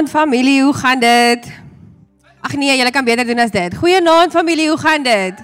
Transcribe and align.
Goeienaand 0.00 0.18
familie, 0.18 0.62
hoe 0.62 0.72
gaan 0.72 1.00
dit? 1.00 1.46
Ag 2.40 2.54
nee, 2.56 2.76
julle 2.76 2.90
kan 2.90 3.04
beter 3.04 3.26
doen 3.26 3.38
as 3.38 3.50
dit. 3.52 3.74
Goeienaand 3.76 4.32
familie, 4.32 4.68
hoe 4.68 4.78
gaan 4.80 5.02
dit? 5.04 5.42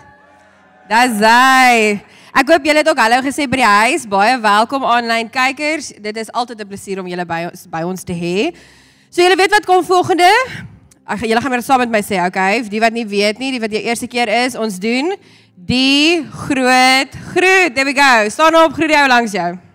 Dis 0.88 1.18
hy. 1.20 1.98
Ek 2.32 2.48
hoop 2.48 2.64
julle 2.64 2.80
het 2.80 2.88
ook 2.88 3.02
hallo 3.02 3.18
gesê 3.26 3.44
by 3.52 3.58
die 3.60 3.66
huis. 3.68 4.06
Baie 4.08 4.38
welkom 4.40 4.86
aanlyn 4.88 5.28
kykers. 5.28 5.90
Dit 6.00 6.16
is 6.16 6.32
altyd 6.32 6.64
'n 6.64 6.68
plesier 6.72 7.02
om 7.04 7.06
julle 7.06 7.26
by 7.28 7.42
ons 7.50 7.66
by 7.68 7.82
ons 7.84 8.00
te 8.00 8.16
hê. 8.16 8.56
So 9.10 9.20
julle 9.20 9.36
weet 9.36 9.52
wat 9.52 9.66
kom 9.66 9.84
volgende? 9.84 10.32
Ag 11.04 11.20
julle 11.20 11.40
gaan 11.40 11.50
maar 11.50 11.62
saam 11.62 11.78
met 11.84 11.90
my 11.90 12.00
sê, 12.00 12.24
okay? 12.24 12.62
Die 12.62 12.80
wat 12.80 12.92
nie 12.92 13.04
weet 13.04 13.38
nie, 13.38 13.50
die 13.50 13.60
wat 13.60 13.70
die 13.70 13.82
eerste 13.82 14.06
keer 14.06 14.28
is, 14.28 14.54
ons 14.54 14.78
doen 14.78 15.12
die 15.54 16.24
groot 16.32 17.12
groet. 17.34 17.74
There 17.74 17.84
we 17.84 17.92
go. 17.92 18.28
Staan 18.28 18.56
op, 18.64 18.72
groet 18.72 18.90
jou 18.90 19.08
langs 19.08 19.32
jou. 19.32 19.65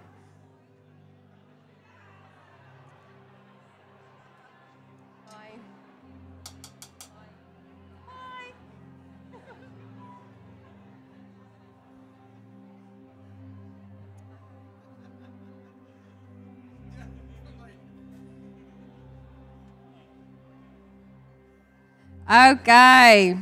Okay. 22.31 23.35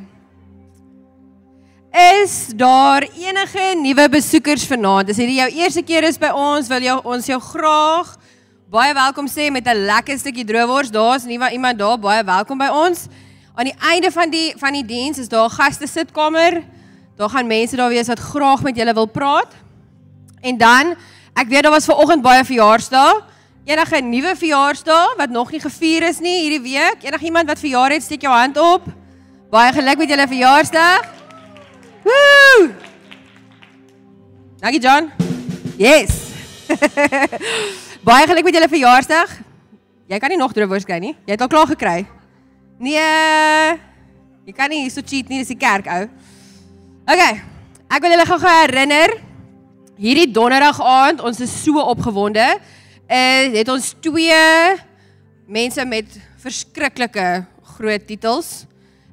Is 1.94 2.48
daar 2.56 3.06
enige 3.14 3.76
nuwe 3.78 4.10
besoekers 4.10 4.64
vanaand? 4.66 5.12
As 5.14 5.20
hierdie 5.22 5.36
jou 5.38 5.50
eerste 5.62 5.84
keer 5.86 6.08
is 6.08 6.18
by 6.18 6.32
ons, 6.34 6.66
wil 6.72 6.82
jy 6.82 6.96
ons 7.06 7.30
jou 7.30 7.38
graag 7.52 8.10
baie 8.74 8.96
welkom 8.98 9.30
sê 9.30 9.52
met 9.54 9.68
'n 9.70 9.86
lekker 9.86 10.18
stukkie 10.18 10.46
droewors. 10.46 10.90
Daar's 10.90 11.26
nie 11.26 11.38
iemand 11.38 11.78
daar 11.78 12.00
baie 12.00 12.24
welkom 12.24 12.58
by 12.58 12.70
ons. 12.74 13.06
Aan 13.54 13.70
die 13.70 13.78
einde 13.78 14.12
van 14.12 14.30
die 14.30 14.54
van 14.58 14.74
die 14.74 14.86
diens 14.86 15.20
is 15.20 15.30
daar 15.30 15.46
'n 15.46 15.54
gaste 15.54 15.88
sitkamer. 15.88 16.64
Daar 17.16 17.30
gaan 17.30 17.48
mense 17.48 17.76
daar 17.76 17.90
wees 17.90 18.08
wat 18.08 18.20
graag 18.20 18.64
met 18.64 18.76
julle 18.76 18.94
wil 18.94 19.08
praat. 19.08 19.54
En 20.42 20.58
dan, 20.58 20.96
ek 21.36 21.48
weet 21.48 21.64
daar 21.64 21.72
was 21.72 21.86
ver 21.86 21.96
oggend 21.96 22.22
baie 22.22 22.44
verjaarsdae. 22.44 23.22
Enige 23.68 24.02
nuwe 24.02 24.36
verjaarsdag 24.36 25.16
wat 25.18 25.30
nog 25.30 25.52
nie 25.52 25.60
gevier 25.60 26.08
is 26.08 26.20
nie 26.24 26.38
hierdie 26.42 26.62
week? 26.64 27.04
Enige 27.04 27.26
iemand 27.26 27.48
wat 27.48 27.60
verjaar 27.60 27.92
het, 27.92 28.04
steek 28.04 28.22
jou 28.22 28.34
hand 28.34 28.58
op. 28.58 28.88
Baie 29.52 29.74
geluk 29.74 29.98
met 29.98 30.10
julle 30.10 30.28
verjaarsdag. 30.28 31.10
Woo! 32.06 32.70
Dankie 34.60 34.82
John. 34.82 35.12
Yes. 35.78 36.16
Baie 38.08 38.28
geluk 38.28 38.48
met 38.48 38.54
julle 38.54 38.72
verjaarsdag. 38.72 39.38
Jy 40.10 40.18
kan 40.18 40.34
nie 40.34 40.40
nog 40.40 40.56
droewors 40.56 40.88
kry 40.88 40.98
nie. 41.04 41.14
Jy 41.28 41.36
het 41.36 41.44
al 41.46 41.52
klaar 41.52 41.70
gekry. 41.70 42.08
Nee. 42.80 43.78
Jy 44.48 44.56
kan 44.56 44.72
nie 44.72 44.88
so 44.90 45.04
cheat 45.06 45.30
nie, 45.30 45.44
dis 45.44 45.52
die 45.52 45.60
kerk 45.60 45.86
ou. 45.94 46.08
Okay. 47.06 47.42
Ek 47.90 48.02
wil 48.02 48.14
julle 48.16 48.26
gou 48.30 48.40
herinner 48.42 49.14
hierdie 50.00 50.30
donderdag 50.32 50.80
aand, 50.82 51.22
ons 51.26 51.42
is 51.44 51.52
so 51.52 51.82
opgewonde 51.92 52.46
uh, 53.10 53.54
het 53.58 53.70
ons 53.74 53.94
twee 54.02 54.40
mense 55.50 55.86
met 55.90 56.18
verskriklike 56.40 57.28
groot 57.76 58.06
titels. 58.08 58.66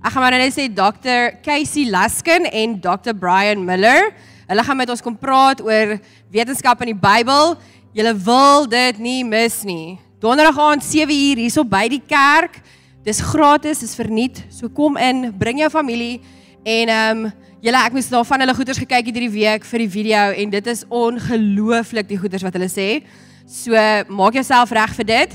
Ek 0.04 0.12
gaan 0.12 0.22
maar 0.22 0.36
net 0.36 0.54
sê 0.54 0.68
Dr. 0.68 1.32
Casey 1.42 1.88
Laskin 1.90 2.46
en 2.46 2.76
Dr. 2.82 3.16
Brian 3.16 3.64
Miller. 3.64 4.12
Hulle 4.46 4.62
gaan 4.62 4.78
met 4.78 4.90
ons 4.92 5.02
kom 5.02 5.16
praat 5.18 5.62
oor 5.64 5.96
wetenskap 6.30 6.84
in 6.84 6.92
die 6.92 7.00
Bybel. 7.00 7.56
Julle 7.96 8.12
wil 8.26 8.68
dit 8.70 9.00
nie 9.02 9.22
mis 9.26 9.62
nie. 9.66 9.96
Donderdag 10.20 10.58
aand 10.60 10.84
7uur 10.84 11.40
hierso 11.40 11.64
by 11.64 11.86
die 11.90 12.02
kerk. 12.04 12.60
Dis 13.06 13.22
gratis, 13.22 13.80
dis 13.82 13.96
verniet. 13.96 14.44
So 14.52 14.68
kom 14.68 15.00
in, 15.00 15.30
bring 15.38 15.62
jou 15.62 15.70
familie 15.72 16.20
en 16.66 16.90
ehm 16.90 17.26
um, 17.26 17.34
julle 17.66 17.78
ek 17.82 17.94
moes 17.96 18.06
daarvan 18.12 18.42
hulle 18.44 18.54
goeders 18.54 18.78
gekyk 18.78 19.08
het 19.08 19.16
hierdie 19.16 19.32
week 19.32 19.64
vir 19.66 19.82
die 19.82 19.90
video 19.90 20.26
en 20.38 20.50
dit 20.52 20.66
is 20.70 20.84
ongelooflik 20.92 22.06
die 22.06 22.18
goeders 22.20 22.44
wat 22.46 22.54
hulle 22.54 22.68
sê. 22.70 23.00
So 23.46 23.78
maak 24.10 24.34
jouself 24.34 24.72
reg 24.74 24.94
vir 24.98 25.06
dit. 25.06 25.34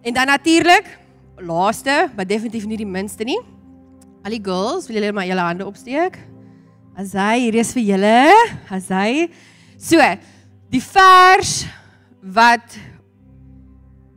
En 0.00 0.16
dan 0.16 0.30
natuurlik, 0.32 0.86
laaste, 1.44 2.08
maar 2.16 2.24
definitief 2.24 2.64
nie 2.64 2.80
die 2.80 2.88
minste 2.88 3.24
nie. 3.28 3.36
Al 4.24 4.32
die 4.32 4.40
girls, 4.44 4.88
wil 4.88 4.96
julle 4.96 5.12
maar 5.12 5.28
julle 5.28 5.44
hande 5.44 5.66
opsteek? 5.68 6.16
As 6.96 7.12
hy 7.16 7.46
hier 7.46 7.60
is 7.60 7.74
vir 7.76 7.84
julle, 7.92 8.22
as 8.72 8.88
hy. 8.92 9.28
So, 9.80 10.00
die 10.72 10.82
vers 10.84 11.52
wat 12.20 12.78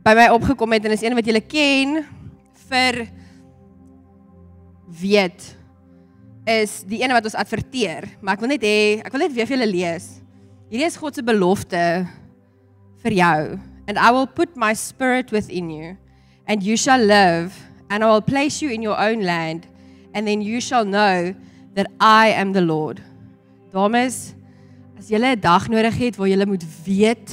by 0.04 0.16
my 0.16 0.26
opgekom 0.32 0.72
het 0.76 0.88
en 0.88 0.96
is 0.96 1.04
een 1.04 1.16
wat 1.16 1.28
julle 1.28 1.44
ken 1.44 2.02
vir 2.68 3.04
weet 5.00 5.46
is 6.48 6.82
die 6.88 7.00
ene 7.00 7.16
wat 7.16 7.24
ons 7.28 7.38
adverteer, 7.40 8.04
maar 8.20 8.36
ek 8.36 8.42
wil 8.44 8.52
net 8.52 8.64
hê, 8.64 9.00
ek 9.00 9.12
wil 9.14 9.24
net 9.24 9.32
weer 9.32 9.48
vir 9.48 9.56
julle 9.56 9.70
lees. 9.70 10.10
Hierdie 10.68 10.88
is 10.88 11.00
God 11.00 11.16
se 11.16 11.24
belofte 11.24 11.80
vir 13.04 13.20
jou 13.20 13.60
and 13.86 13.98
I 14.00 14.10
will 14.10 14.26
put 14.26 14.56
my 14.56 14.72
spirit 14.72 15.30
within 15.30 15.68
you 15.70 15.96
and 16.48 16.62
you 16.62 16.76
shall 16.76 16.98
live 16.98 17.52
and 17.90 18.02
I 18.02 18.08
will 18.08 18.24
place 18.24 18.62
you 18.62 18.70
in 18.70 18.82
your 18.82 18.98
own 18.98 19.22
land 19.22 19.68
and 20.14 20.26
then 20.26 20.40
you 20.40 20.60
shall 20.60 20.84
know 20.84 21.34
that 21.74 21.90
I 22.00 22.28
am 22.28 22.52
the 22.52 22.62
Lord. 22.62 23.02
Dames, 23.74 24.34
as 24.96 25.10
jy 25.10 25.18
'n 25.18 25.40
dag 25.40 25.68
nodig 25.68 25.96
het 25.98 26.16
waar 26.16 26.28
jy 26.28 26.46
moet 26.46 26.64
weet 26.86 27.28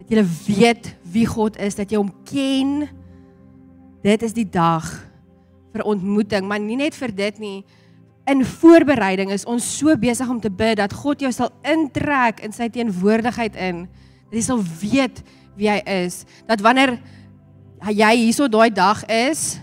dat 0.00 0.10
jy 0.10 0.24
weet 0.48 0.94
wie 1.04 1.26
God 1.26 1.56
is, 1.56 1.74
dat 1.74 1.90
jy 1.90 1.98
hom 1.98 2.12
ken, 2.24 2.88
dit 4.02 4.22
is 4.22 4.32
die 4.32 4.48
dag 4.48 4.84
vir 5.72 5.84
ontmoeting, 5.84 6.48
maar 6.48 6.60
nie 6.60 6.76
net 6.76 6.94
vir 6.94 7.12
dit 7.12 7.38
nie. 7.38 7.64
In 8.26 8.44
voorbereiding 8.44 9.30
is 9.30 9.44
ons 9.44 9.78
so 9.78 9.94
besig 9.96 10.28
om 10.28 10.40
te 10.40 10.50
bid 10.50 10.78
dat 10.78 10.92
God 10.92 11.20
jou 11.20 11.32
sal 11.32 11.52
intrek 11.62 12.40
in 12.40 12.52
sy 12.52 12.68
teenwoordigheid 12.68 13.56
in 13.56 13.88
dat 14.28 14.38
jy 14.38 14.44
sal 14.44 14.62
weet 14.80 15.22
wie 15.58 15.70
hy 15.70 15.80
is. 16.04 16.24
Dat 16.46 16.60
wanneer 16.64 16.98
jy 17.88 18.12
hierso 18.16 18.48
daai 18.48 18.70
dag 18.70 19.04
is 19.06 19.58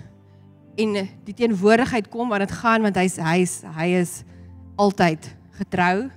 en 0.80 0.98
die 1.24 1.36
teenwoordigheid 1.36 2.10
kom 2.12 2.30
want 2.30 2.44
dit 2.44 2.58
gaan 2.60 2.84
want 2.84 2.98
hy's 3.00 3.16
hy's 3.22 3.62
hy 3.78 3.88
is 4.02 4.24
altyd 4.76 5.24
getrou 5.56 6.10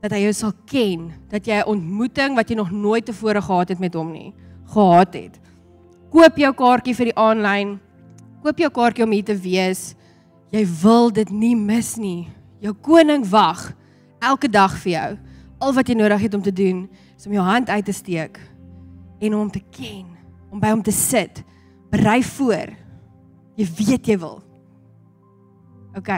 dat 0.00 0.14
hy 0.16 0.22
jou 0.24 0.32
sal 0.32 0.52
ken, 0.64 1.10
dat 1.28 1.44
jy 1.46 1.60
'n 1.60 1.68
ontmoeting 1.68 2.34
wat 2.34 2.48
jy 2.48 2.56
nog 2.56 2.70
nooit 2.72 3.04
tevore 3.04 3.40
gehad 3.40 3.68
het 3.68 3.78
met 3.78 3.94
hom 3.94 4.12
nie, 4.12 4.32
gehad 4.72 5.14
het. 5.14 5.40
Koop 6.10 6.36
jou 6.36 6.52
kaartjie 6.52 6.94
vir 6.94 7.04
die 7.04 7.18
aanlyn. 7.18 7.78
Koop 8.42 8.58
jou 8.58 8.70
kaartjie 8.70 9.04
om 9.04 9.12
hier 9.12 9.24
te 9.24 9.36
wees. 9.36 9.94
Jy 10.50 10.66
wil 10.82 11.10
dit 11.10 11.30
nie 11.30 11.54
mis 11.54 11.96
nie. 11.96 12.28
Jou 12.60 12.74
koning 12.74 13.24
wag 13.30 13.74
elke 14.20 14.48
dag 14.48 14.74
vir 14.82 14.92
jou. 14.92 15.18
Al 15.60 15.72
wat 15.72 15.88
jy 15.88 15.94
nodig 15.94 16.20
het 16.20 16.34
om 16.34 16.42
te 16.42 16.52
doen 16.52 16.88
is 17.20 17.26
om 17.28 17.36
jou 17.36 17.44
hand 17.44 17.68
uit 17.68 17.84
te 17.84 17.92
steek 17.92 18.38
en 19.20 19.34
hom 19.36 19.50
te 19.52 19.60
ken, 19.76 20.06
om 20.48 20.60
by 20.60 20.70
hom 20.72 20.80
te 20.82 20.94
sit. 20.94 21.42
Berei 21.92 22.22
voor. 22.24 22.72
Jy 23.60 23.66
weet 23.76 24.08
jy 24.08 24.16
wil. 24.22 24.38
OK. 25.98 26.08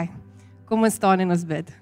Kom 0.69 0.85
ons 0.87 0.95
staan 0.95 1.19
en 1.19 1.33
ons 1.35 1.43
bid. 1.43 1.73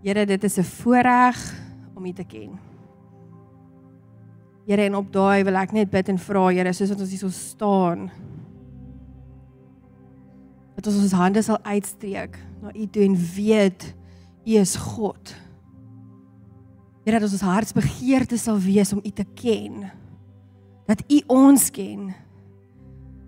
Here, 0.00 0.24
dit 0.24 0.44
is 0.44 0.58
'n 0.58 0.62
voorreg 0.62 1.36
om 1.94 2.06
U 2.06 2.12
te 2.12 2.24
ken. 2.24 2.58
Here, 4.66 4.82
en 4.82 4.94
op 4.94 5.12
daai 5.12 5.44
wil 5.44 5.56
ek 5.56 5.72
net 5.72 5.90
bid 5.90 6.08
en 6.08 6.18
vra, 6.18 6.48
Here, 6.48 6.72
soos 6.72 6.88
wat 6.88 7.00
ons 7.00 7.10
hier 7.10 7.18
so 7.18 7.28
staan, 7.28 8.10
dat 10.80 10.88
ons 10.88 11.02
ons 11.04 11.18
hande 11.20 11.42
sal 11.44 11.58
uitstreek 11.68 12.38
na 12.62 12.72
U 12.72 12.86
toe 12.88 13.04
en 13.04 13.16
weet 13.34 13.90
U 14.48 14.56
is 14.56 14.72
God. 14.80 15.34
Here 17.04 17.20
dat 17.20 17.28
ons 17.28 17.44
hartsbegeerte 17.44 18.38
sal 18.40 18.56
wees 18.64 18.92
om 18.96 19.02
U 19.04 19.12
te 19.12 19.26
ken. 19.36 19.90
Dat 20.88 21.04
U 21.04 21.20
ons 21.28 21.68
ken. 21.70 22.08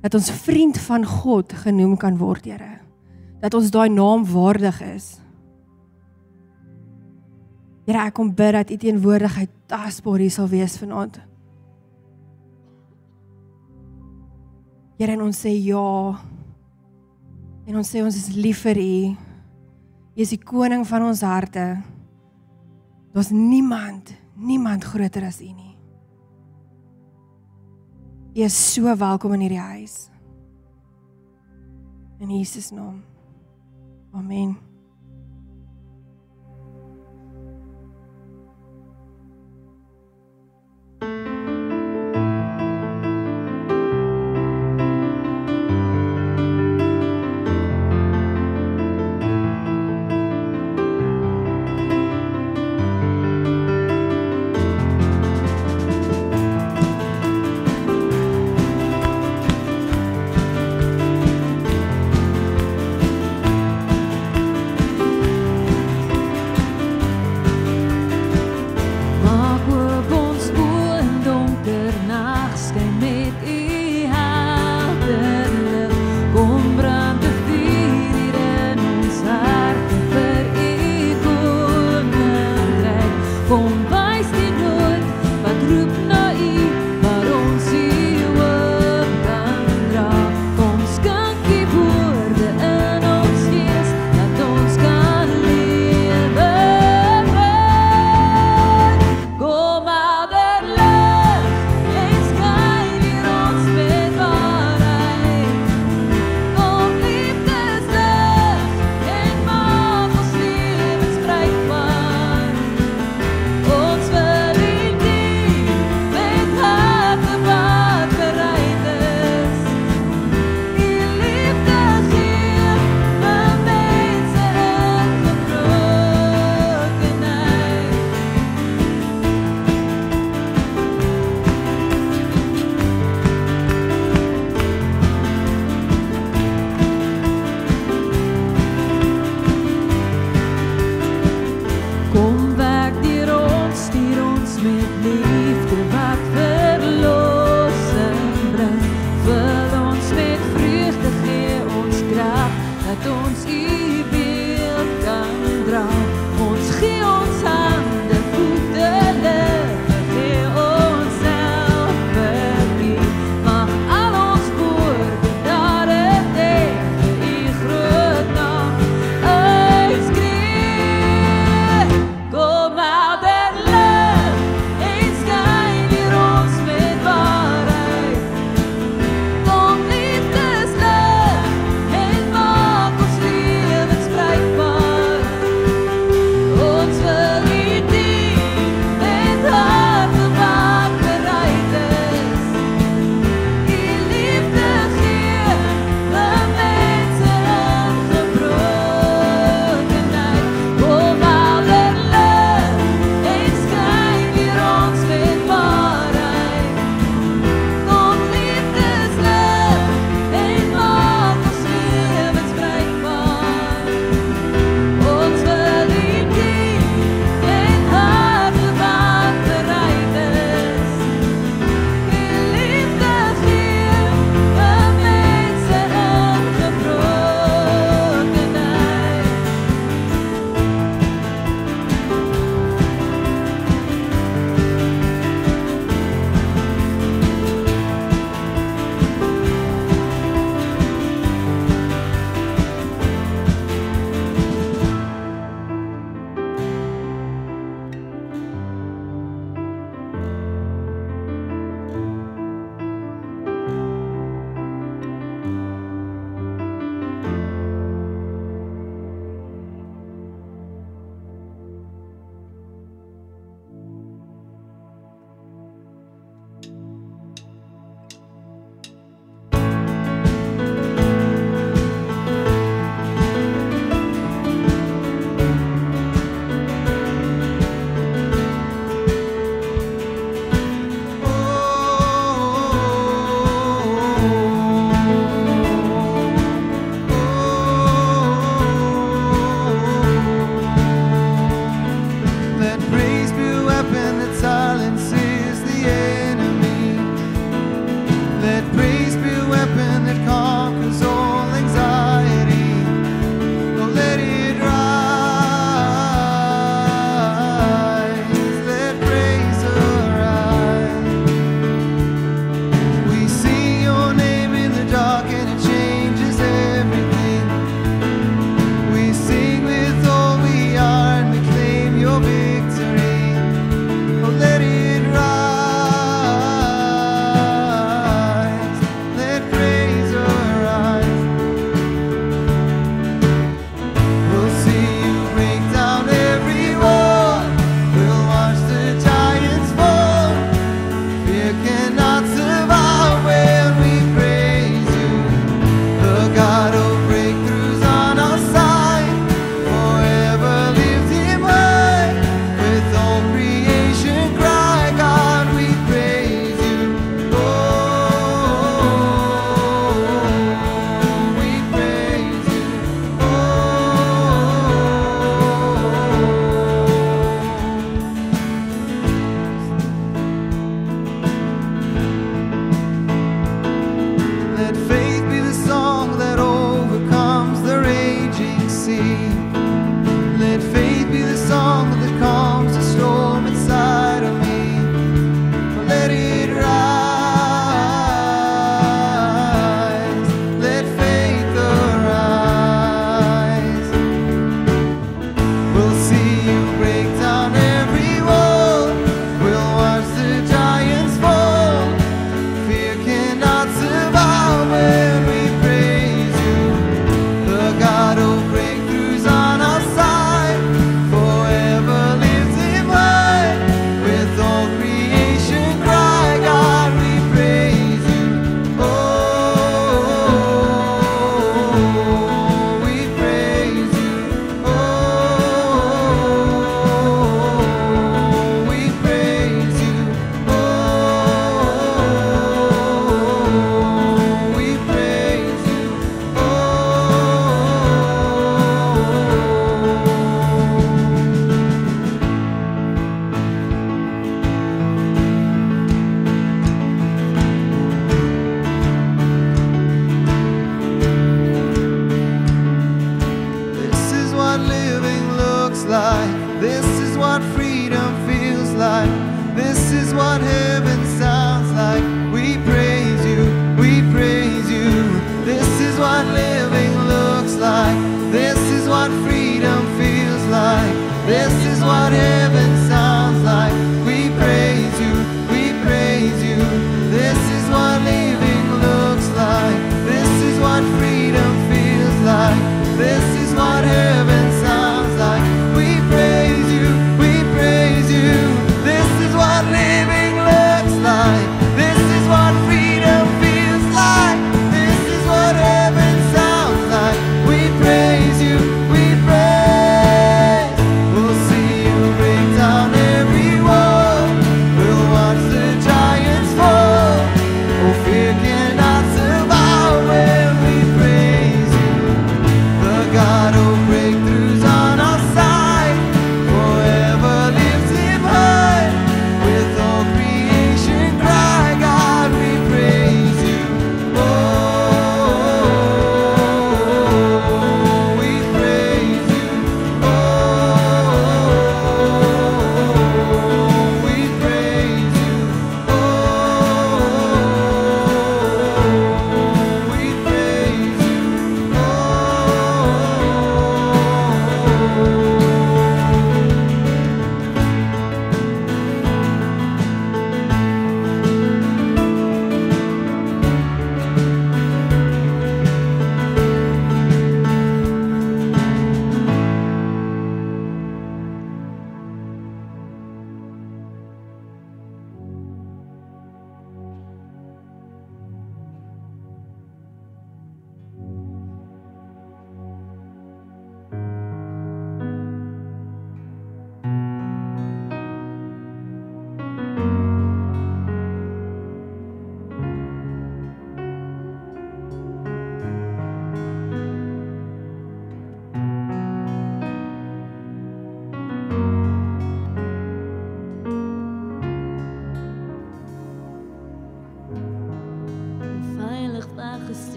Dat 0.00 0.16
ons 0.16 0.32
vriend 0.46 0.80
van 0.80 1.04
God 1.04 1.52
genoem 1.52 1.98
kan 2.00 2.16
word, 2.16 2.48
Here. 2.48 2.80
Dat 3.44 3.54
ons 3.54 3.70
daai 3.74 3.90
naam 3.92 4.24
waardig 4.24 4.80
is. 4.88 5.12
Here, 7.84 8.00
ek 8.00 8.16
kom 8.16 8.32
bid 8.32 8.56
dat 8.56 8.72
U 8.72 8.80
teenwoordigheid 8.80 9.52
tasbaar 9.68 10.24
hier 10.24 10.32
sal 10.32 10.48
wees 10.48 10.78
vanaand. 10.80 11.20
Here, 14.96 15.20
ons 15.20 15.44
sê 15.44 15.52
ja. 15.52 16.31
En 17.66 17.78
ons 17.78 17.86
sê 17.86 18.02
ons 18.02 18.16
is 18.16 18.30
lief 18.34 18.64
vir 18.66 18.80
U. 18.82 18.94
U 20.12 20.20
is 20.24 20.32
die 20.34 20.40
koning 20.40 20.82
van 20.88 21.06
ons 21.06 21.22
harte. 21.24 21.66
Daar's 23.12 23.30
niemand, 23.30 24.14
niemand 24.34 24.84
groter 24.84 25.28
as 25.28 25.40
U 25.40 25.50
nie. 25.52 25.76
U 28.32 28.42
is 28.42 28.56
so 28.56 28.90
welkom 28.96 29.36
in 29.36 29.46
hierdie 29.46 29.62
huis. 29.62 30.08
In 32.22 32.30
Jesus 32.32 32.70
naam. 32.72 33.02
Amen. 34.12 34.56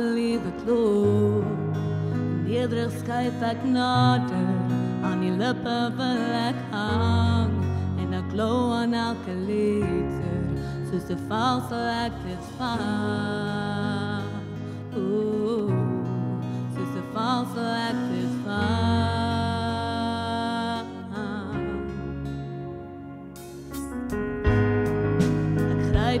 Liewe 0.00 0.52
klop. 0.64 1.44
Nederig 2.46 2.92
skuif 3.00 3.42
ek 3.42 3.60
nader 3.64 4.50
aan 5.02 5.20
die 5.24 5.32
lippe 5.32 5.78
wil 5.98 6.22
ek 6.48 6.58
hang 6.70 7.52
en 8.02 8.14
ek 8.18 8.26
glo 8.32 8.72
aan 8.76 8.94
elke 8.94 9.34
letter 9.48 10.40
soos 10.88 11.08
'n 11.10 11.20
val 11.28 11.60
sal 11.68 11.86
ek 12.04 12.14
dit 12.24 12.44
vang. 12.58 14.28
Ooh, 14.96 15.72
soos 16.74 16.94
'n 17.02 17.06
val 17.14 17.42
sal 17.54 17.72
ek 17.88 17.98
dit 18.12 18.34
vang. 18.44 19.12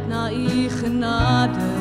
Na 0.08 0.28
u 0.30 0.68
genade 0.68 1.71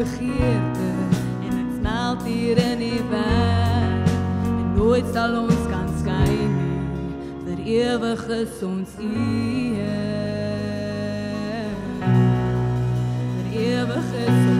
begeerte. 0.00 0.90
En 1.48 1.50
dit 1.50 1.76
smelt 1.78 2.22
hier 2.22 2.58
in 2.58 2.78
die 2.78 3.02
weg 3.10 4.12
en 4.44 4.74
nooit 4.74 5.04
sal 5.12 5.36
ons 5.42 5.66
kan 5.68 5.88
skei 6.00 6.36
nie. 6.54 6.78
Vir 7.44 7.60
ewig 7.74 8.24
is 8.38 8.62
ons 8.64 8.96
u 8.96 9.10
vir 13.36 13.60
ewig 13.66 14.16
is 14.24 14.40
ons 14.54 14.59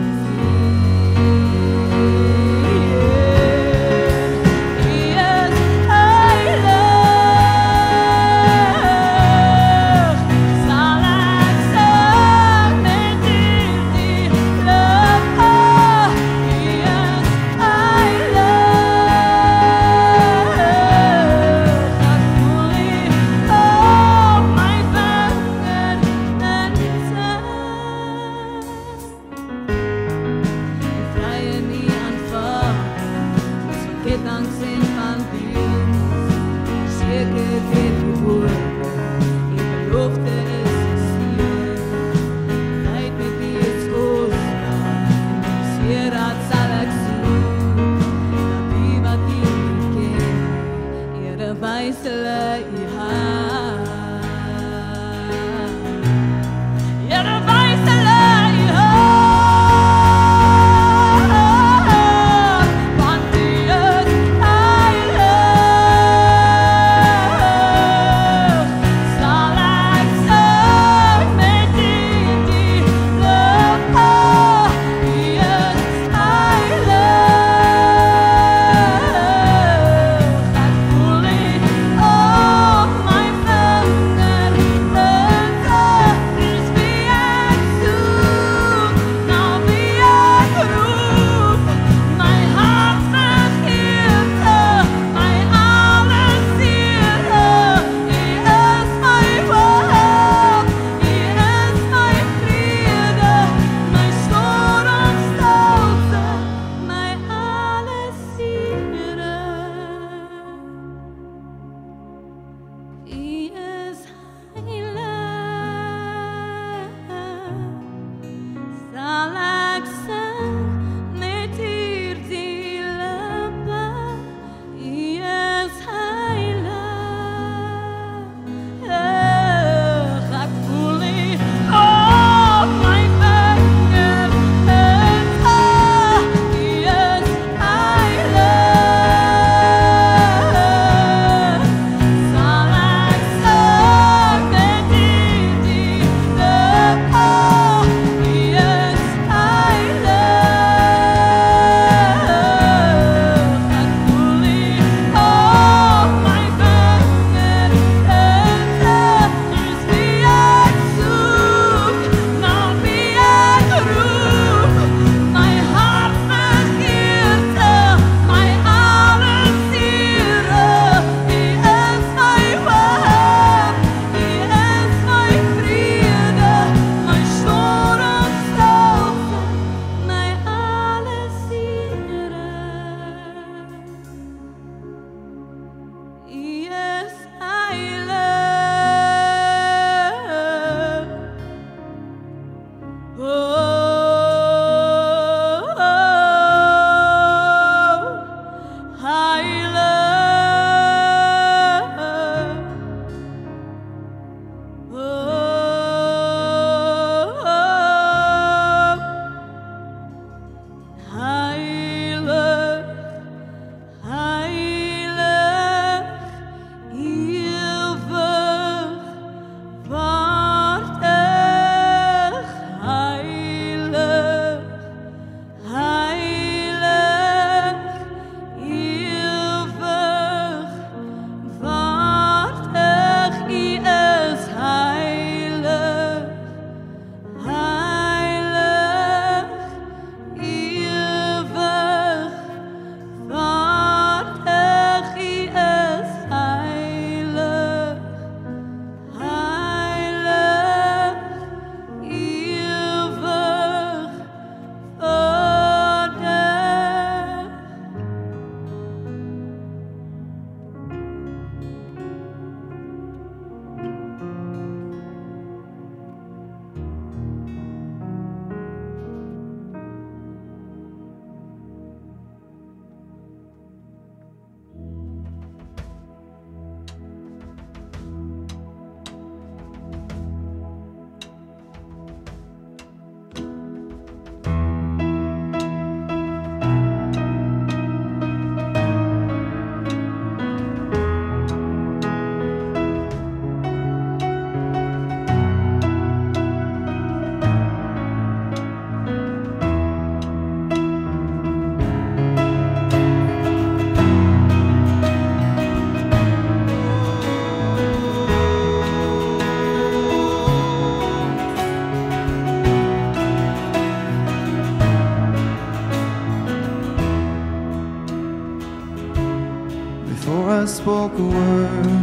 spoken 320.91 321.29
word. 321.31 322.00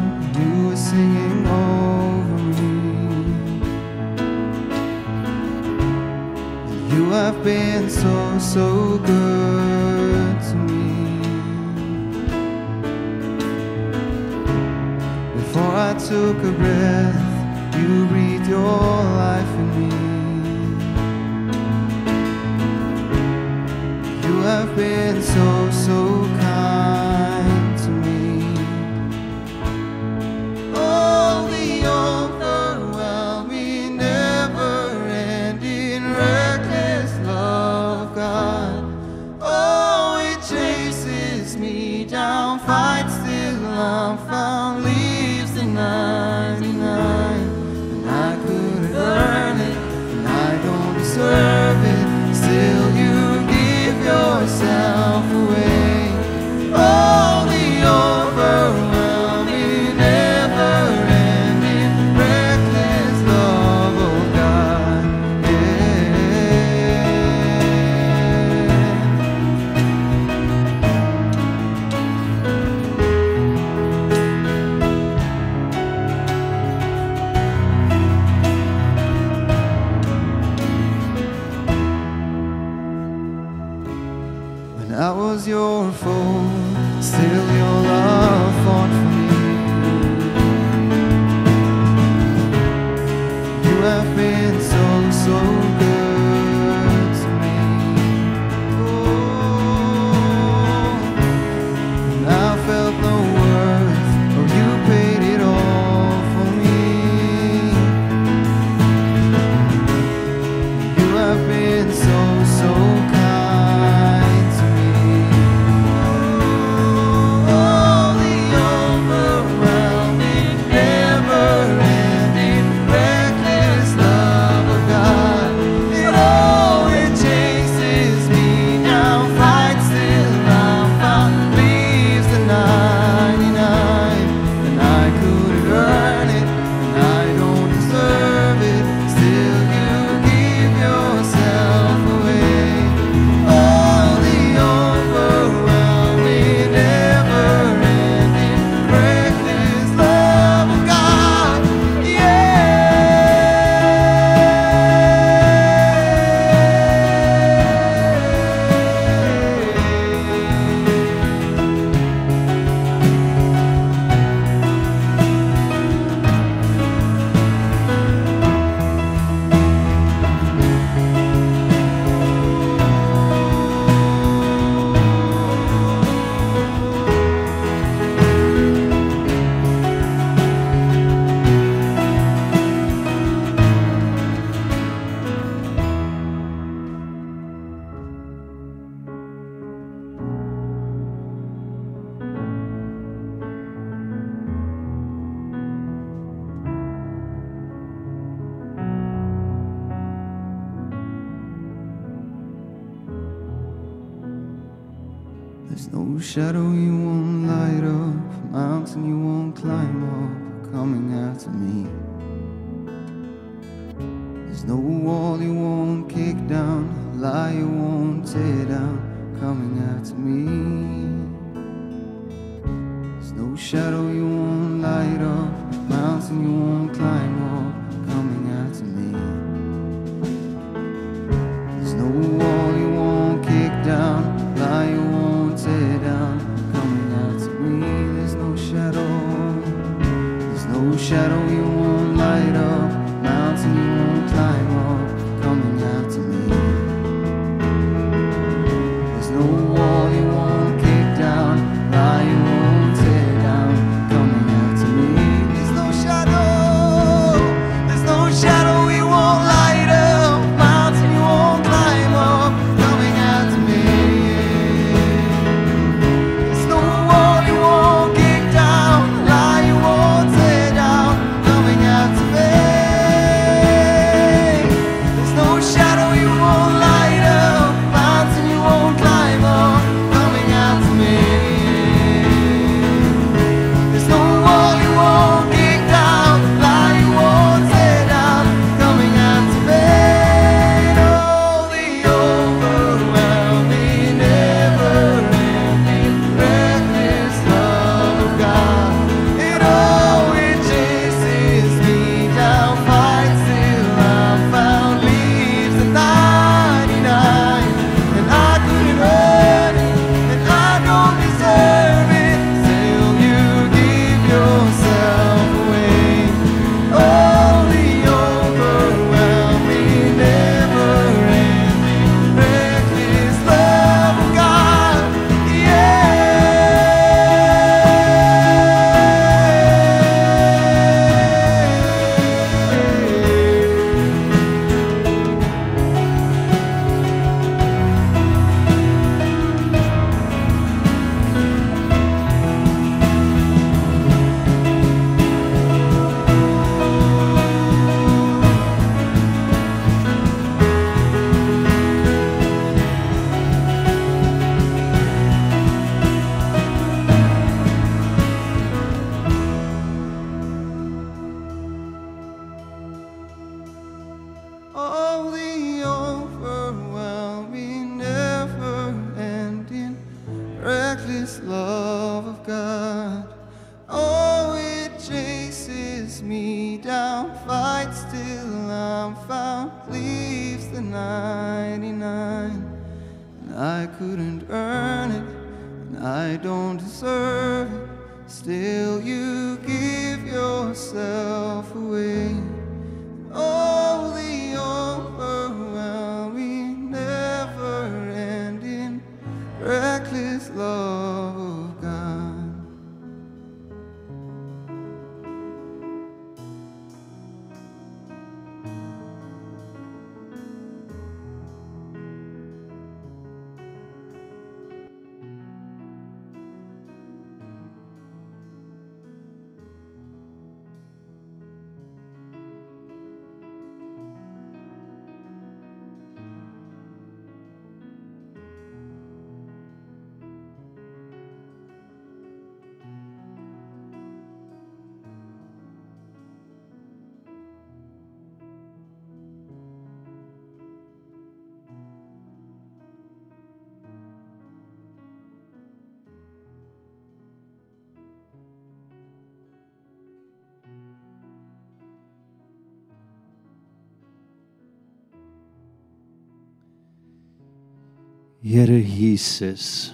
Here 458.41 458.83
Jesus. 458.83 459.93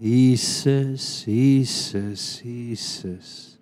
Jesus, 0.00 1.24
Jesus, 1.24 2.40
Jesus. 2.42 3.58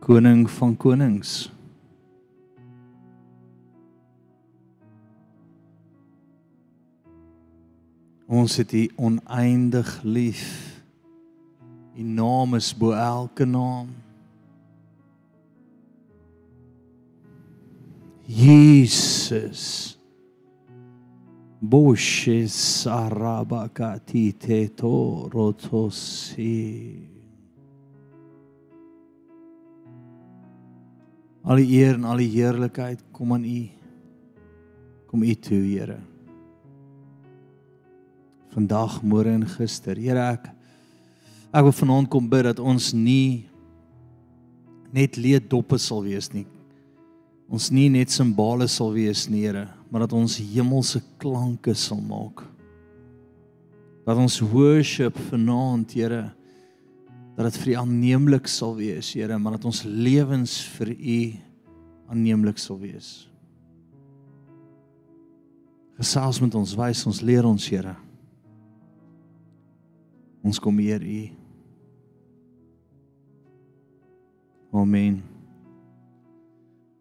Koning 0.00 0.50
van 0.50 0.76
konings. 0.76 1.50
Ons 8.28 8.56
het 8.56 8.72
U 8.72 8.84
oneindig 8.96 10.02
lief. 10.02 10.44
U 11.96 12.02
naam 12.02 12.54
is 12.54 12.72
bo 12.76 12.92
elke 12.92 13.44
naam. 13.44 13.88
Jesus. 18.24 19.99
Boshe 21.60 22.48
sarabakati 22.48 24.32
te 24.38 24.68
torotosi. 24.72 26.56
Al 31.44 31.56
die 31.60 31.76
eer 31.76 31.98
en 31.98 32.06
al 32.08 32.16
die 32.22 32.30
heerlikheid 32.32 33.02
kom 33.12 33.32
aan 33.36 33.44
U. 33.44 33.68
Kom 35.10 35.22
U 35.22 35.34
toe, 35.36 35.60
Here. 35.60 35.98
Vandag, 38.54 39.02
môre 39.04 39.34
en 39.36 39.44
gister. 39.44 40.00
Here, 40.00 40.32
ek 40.32 40.48
ek 41.50 41.66
wil 41.66 41.74
vanaand 41.74 42.08
kom 42.08 42.28
bid 42.30 42.46
dat 42.46 42.60
ons 42.62 42.92
nie 42.94 43.50
net 44.94 45.18
leeddoppe 45.20 45.76
sal 45.82 46.04
wees 46.06 46.32
nie. 46.32 46.46
Ons 47.50 47.68
nie 47.74 47.88
net 47.92 48.08
simbole 48.14 48.68
sal 48.70 48.94
wees 48.94 49.28
nie, 49.28 49.44
Here, 49.44 49.66
maar 49.90 50.06
dat 50.06 50.14
ons 50.14 50.38
hemelse 50.38 51.02
klanke 51.18 51.74
sal 51.74 52.00
maak. 52.00 52.44
Dat 54.06 54.18
ons 54.18 54.40
worship 54.40 55.18
vanaand, 55.28 55.92
Here, 55.92 56.30
dat 57.36 57.50
dit 57.50 57.58
vir 57.62 57.72
U 57.72 57.76
aanneemlik 57.82 58.46
sal 58.50 58.76
wees, 58.78 59.12
Here, 59.14 59.38
maar 59.38 59.58
dat 59.58 59.66
ons 59.68 59.82
lewens 59.84 60.60
vir 60.78 60.94
U 60.94 61.18
aanneemlik 62.10 62.58
sal 62.58 62.78
wees. 62.78 63.10
Gesels 66.00 66.40
met 66.40 66.54
ons, 66.54 66.78
wys 66.78 67.02
ons, 67.10 67.20
leer 67.26 67.46
ons, 67.46 67.68
Here. 67.68 67.96
Ons 70.46 70.62
kom 70.62 70.78
eer 70.80 71.02
U. 71.04 71.20
Amen. 74.80 75.18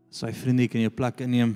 Sy 0.09 0.33
vriende 0.33 0.65
kan 0.67 0.81
jou 0.81 0.91
plek 0.91 1.21
inneem. 1.23 1.53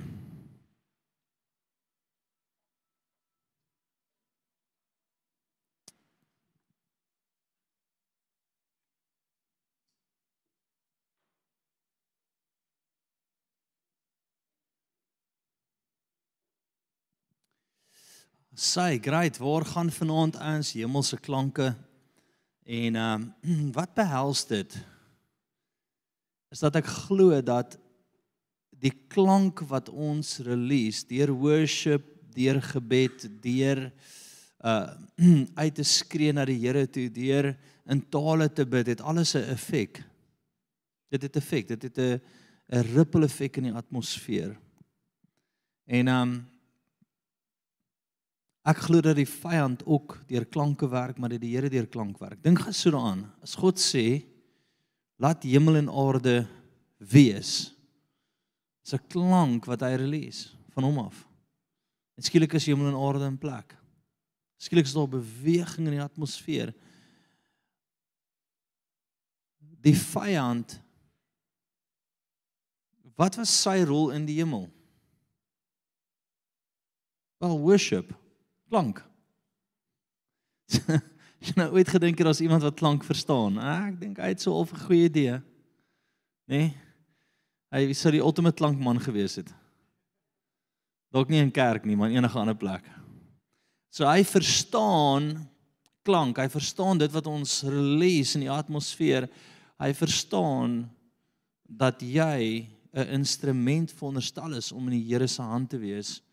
Sy, 18.54 19.00
great, 19.02 19.40
waar 19.42 19.64
gaan 19.66 19.88
vanaand 19.90 20.36
eens 20.38 20.76
hemelse 20.78 21.16
klanke? 21.18 21.72
En 22.62 22.96
ehm 22.96 23.24
um, 23.42 23.72
wat 23.78 23.94
behels 23.94 24.46
dit? 24.46 24.76
Is 26.54 26.62
dat 26.62 26.78
ek 26.78 26.86
glo 26.86 27.40
dat 27.42 27.74
die 28.70 28.92
klank 29.10 29.64
wat 29.66 29.90
ons 29.90 30.38
release 30.46 31.02
deur 31.10 31.34
worship, 31.34 32.06
deur 32.30 32.62
gebed, 32.62 33.26
deur 33.42 33.88
uh 34.62 34.94
uit 35.64 35.74
te 35.74 35.82
skree 35.82 36.30
na 36.30 36.46
die 36.46 36.60
Here 36.62 36.86
toe, 36.86 37.10
deur 37.10 37.56
in 37.90 38.06
tale 38.06 38.46
te 38.54 38.62
bid, 38.62 38.86
het 38.86 39.02
alles 39.02 39.34
'n 39.34 39.50
effek. 39.50 39.98
Dit 41.10 41.26
het 41.26 41.34
'n 41.34 41.42
effek, 41.42 41.68
dit 41.74 41.82
het 41.82 41.98
'n 41.98 42.20
'n 42.70 42.86
ripple 42.94 43.26
effek 43.26 43.56
in 43.56 43.72
die 43.72 43.78
atmosfeer. 43.82 44.54
En 45.90 46.08
um 46.08 46.53
ek 48.64 48.80
glo 48.86 49.02
dat 49.04 49.18
die 49.18 49.28
vyand 49.28 49.84
ook 49.84 50.16
deur 50.28 50.46
klanke 50.48 50.88
werk, 50.88 51.18
maar 51.20 51.34
dat 51.34 51.42
die 51.42 51.52
Here 51.52 51.68
deur 51.70 51.86
klank 51.86 52.18
werk. 52.22 52.40
Dink 52.42 52.62
gaan 52.64 52.76
so 52.76 52.90
daaraan. 52.94 53.26
As 53.44 53.56
God 53.60 53.80
sê 53.80 54.24
laat 55.20 55.44
hemel 55.44 55.82
en 55.82 55.92
aarde 55.92 56.46
wees, 56.98 57.74
is 58.84 58.94
'n 58.94 59.08
klank 59.08 59.66
wat 59.66 59.80
hy 59.80 59.94
release 59.96 60.50
van 60.74 60.84
hom 60.84 60.98
af. 60.98 61.26
En 62.16 62.22
skielik 62.22 62.52
is 62.54 62.66
hemel 62.66 62.88
en 62.88 63.00
aarde 63.00 63.26
in 63.26 63.38
plek. 63.38 63.76
Skielik 64.56 64.86
is 64.86 64.94
daar 64.94 65.08
beweging 65.08 65.86
in 65.86 65.96
die 65.98 66.02
atmosfeer. 66.02 66.74
Die 69.60 69.96
vyand 69.96 70.80
Wat 73.14 73.36
was 73.38 73.52
sy 73.62 73.84
rol 73.86 74.10
in 74.10 74.26
die 74.26 74.40
hemel? 74.40 74.66
Wel 77.38 77.58
worship, 77.62 78.10
klank. 78.74 79.02
Jy 81.44 81.52
nou 81.58 81.68
ooit 81.76 81.90
gedink 81.92 82.18
het 82.18 82.26
daar's 82.26 82.42
iemand 82.42 82.64
wat 82.64 82.78
klank 82.80 83.04
verstaan? 83.06 83.60
Ah, 83.60 83.86
ek 83.90 84.00
dink 84.00 84.18
hy 84.18 84.32
het 84.32 84.42
so 84.42 84.54
al 84.56 84.66
'n 84.66 84.86
goeie 84.88 85.06
idee. 85.10 85.38
Nê? 86.50 86.58
Nee? 86.58 86.72
Hy 87.74 87.94
sou 87.94 88.10
die 88.14 88.22
ultimate 88.22 88.56
klankman 88.58 89.00
gewees 89.02 89.36
het. 89.38 89.50
Dalk 91.14 91.30
nie 91.30 91.42
in 91.42 91.50
kerk 91.50 91.84
nie, 91.84 91.96
maar 91.96 92.10
in 92.10 92.22
enige 92.22 92.38
ander 92.38 92.54
plek. 92.54 92.86
So 93.90 94.06
hy 94.06 94.22
verstaan 94.22 95.48
klank, 96.06 96.38
hy 96.38 96.48
verstaan 96.48 96.98
dit 96.98 97.10
wat 97.10 97.26
ons 97.26 97.62
release 97.62 98.34
in 98.34 98.46
die 98.46 98.50
atmosfeer. 98.50 99.28
Hy 99.78 99.90
verstaan 99.94 100.90
dat 101.66 102.02
jy 102.02 102.66
'n 102.94 103.08
instrument 103.22 103.90
veronderstel 103.92 104.54
is 104.54 104.72
om 104.72 104.86
in 104.88 104.98
die 104.98 105.08
Here 105.10 105.26
se 105.26 105.42
hand 105.42 105.70
te 105.70 105.78
wees 105.78 106.23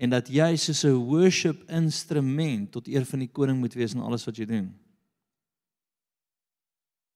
en 0.00 0.14
dat 0.14 0.28
jy 0.32 0.56
soos 0.56 0.84
'n 0.84 0.96
worship 0.96 1.62
instrument 1.68 2.72
tot 2.72 2.88
eer 2.88 3.04
van 3.04 3.18
die 3.18 3.28
koning 3.28 3.58
moet 3.60 3.74
wees 3.74 3.94
in 3.94 4.00
alles 4.00 4.24
wat 4.24 4.36
jy 4.36 4.46
doen. 4.46 4.74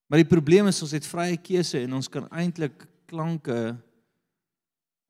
Maar 0.07 0.21
die 0.21 0.29
probleem 0.29 0.67
is 0.67 0.83
ons 0.83 0.93
het 0.93 1.07
vrye 1.07 1.37
keuse 1.37 1.81
en 1.81 1.93
ons 1.93 2.09
kan 2.09 2.29
eintlik 2.29 2.87
klanke 3.07 3.77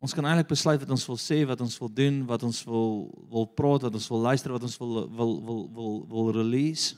ons 0.04 0.12
kan 0.12 0.24
eintlik 0.24 0.48
besluit 0.48 0.80
wat 0.80 0.90
ons 0.90 1.06
wil 1.06 1.16
sê, 1.16 1.46
wat 1.48 1.60
ons 1.60 1.78
wil 1.80 1.88
doen, 1.88 2.26
wat 2.26 2.42
ons 2.42 2.64
wil 2.64 3.08
wil 3.30 3.46
praat, 3.46 3.82
wat 3.82 3.94
ons 3.94 4.08
wil 4.08 4.20
luister, 4.20 4.52
wat 4.52 4.62
ons 4.62 4.78
wil 4.78 5.08
wil 5.08 5.32
wil 5.44 5.60
wil 5.72 6.06
wil 6.08 6.32
release. 6.32 6.96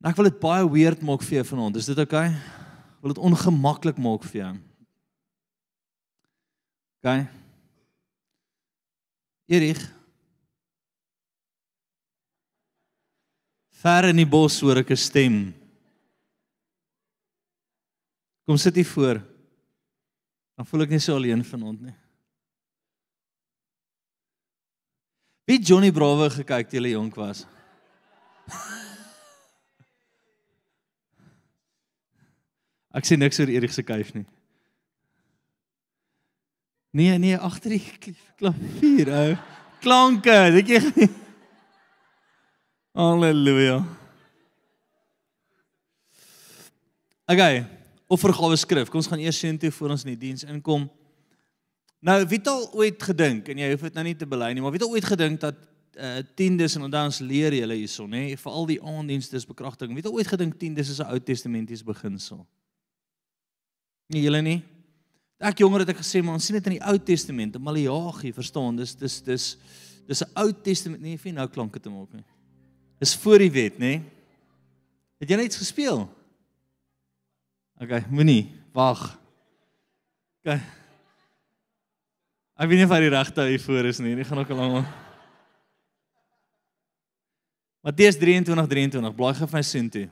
Nou 0.00 0.10
ek 0.10 0.16
wil 0.16 0.30
dit 0.30 0.40
baie 0.40 0.70
weird 0.72 1.02
maak 1.02 1.22
vir 1.22 1.36
jou 1.36 1.44
vanaand. 1.44 1.76
Is 1.76 1.86
dit 1.86 1.98
oukei? 1.98 2.28
Okay? 2.28 2.60
Wil 3.00 3.14
dit 3.14 3.22
ongemaklik 3.24 4.00
maak 4.00 4.24
vir 4.24 4.40
jou. 4.40 4.54
OK. 7.00 7.39
Erich. 9.50 9.82
Ver 13.82 14.10
in 14.12 14.20
die 14.20 14.28
bos 14.28 14.60
hoor 14.62 14.78
ek 14.78 14.90
'n 14.94 14.96
stem. 14.96 15.36
Kom 18.46 18.56
sit 18.56 18.74
hier 18.74 18.86
voor. 18.86 19.18
Dan 20.56 20.66
voel 20.66 20.82
ek 20.82 20.90
nie 20.90 21.00
so 21.00 21.16
alleen 21.16 21.44
vanaand 21.44 21.80
nie. 21.80 21.94
Wie 25.46 25.58
Johnny 25.58 25.90
Bravo 25.90 26.28
gekyk 26.30 26.68
toe 26.70 26.80
jy 26.80 26.90
jonk 26.92 27.14
was? 27.16 27.46
Ek 32.94 33.04
sien 33.06 33.18
niks 33.18 33.38
oor 33.40 33.48
Erik 33.48 33.72
se 33.72 33.82
kuif 33.82 34.14
nie. 34.14 34.26
Nee, 36.90 37.18
nee, 37.18 37.36
agter 37.38 37.70
die 37.76 37.82
klavier, 38.36 39.10
ou. 39.14 39.34
Klanke, 39.80 40.36
dink 40.56 40.72
jy? 40.74 41.08
Halleluja. 42.98 43.78
Okay, 47.30 47.62
offergawe 48.10 48.56
skrif. 48.58 48.90
Kom 48.90 48.98
ons 48.98 49.08
gaan 49.08 49.22
eers 49.22 49.38
sien 49.38 49.58
toe 49.60 49.70
voor 49.70 49.94
ons 49.94 50.02
in 50.02 50.16
die 50.16 50.22
diens 50.26 50.42
inkom. 50.44 50.88
Nou, 52.02 52.16
wie 52.26 52.40
het 52.40 52.48
al 52.50 52.64
ooit 52.80 53.02
gedink 53.06 53.52
en 53.52 53.60
jy 53.60 53.68
hoef 53.70 53.84
dit 53.86 53.96
nou 53.98 54.04
nie 54.08 54.16
te 54.18 54.26
bely 54.26 54.50
nie, 54.56 54.64
maar 54.64 54.74
wie 54.74 54.80
het 54.80 54.86
al 54.88 54.96
ooit 54.96 55.06
gedink 55.06 55.42
dat 55.42 55.66
uh 56.00 56.20
tiendes 56.38 56.76
en 56.78 56.86
ons 56.86 57.18
leer 57.18 57.52
julle 57.52 57.76
hierson, 57.76 58.08
nê, 58.08 58.36
vir 58.38 58.52
al 58.56 58.66
die 58.68 58.78
aanddienste 58.78 59.36
is 59.36 59.46
bekragtiging. 59.46 59.94
Wie 59.94 60.02
het 60.02 60.10
al 60.10 60.18
ooit 60.18 60.30
gedink 60.32 60.54
tiendes 60.58 60.88
is 60.90 61.00
'n 61.00 61.10
Ou 61.10 61.18
Testamentiese 61.18 61.84
beginsel? 61.84 62.46
Nee, 64.08 64.22
julle 64.22 64.40
nie. 64.42 64.62
Ek 65.40 65.62
jonger 65.62 65.86
het 65.86 65.94
ek 65.94 66.02
gesê 66.02 66.20
maar 66.20 66.36
ons 66.36 66.44
sien 66.44 66.58
dit 66.58 66.66
in 66.68 66.76
die 66.76 66.84
Ou 66.84 66.98
Testament, 67.00 67.54
in 67.56 67.64
Maleagi, 67.64 68.34
verstaan? 68.36 68.76
Dis 68.76 68.92
dis 68.94 69.20
dis 69.24 69.44
dis 70.06 70.22
'n 70.22 70.30
Ou 70.36 70.52
Testament, 70.52 71.02
nee, 71.02 71.16
vir 71.16 71.32
nou 71.32 71.48
klanke 71.48 71.80
te 71.80 71.88
maak 71.88 72.12
nie. 72.12 72.24
Dis 72.98 73.16
voor 73.16 73.38
die 73.38 73.50
wet, 73.50 73.78
nê? 73.78 74.02
Het 75.20 75.30
jy 75.30 75.36
net 75.36 75.54
gespeel? 75.54 76.08
OK, 77.80 78.10
moenie. 78.10 78.52
Wag. 78.72 79.18
OK. 80.44 80.60
Ek 82.60 82.68
weet 82.68 82.76
nie 82.76 82.84
of 82.84 82.92
hy 82.92 83.00
die 83.00 83.12
regte 83.14 83.46
hier 83.48 83.60
voor 83.60 83.86
is 83.88 83.98
nie. 83.98 84.14
Nie 84.14 84.24
gaan 84.24 84.38
ook 84.38 84.50
al 84.50 84.56
lank. 84.56 84.86
Matteus 87.80 88.18
23:23 88.20 89.14
blaai 89.16 89.34
gou 89.34 89.46
vir 89.46 89.56
my 89.56 89.62
sin 89.62 89.88
toe. 89.88 90.10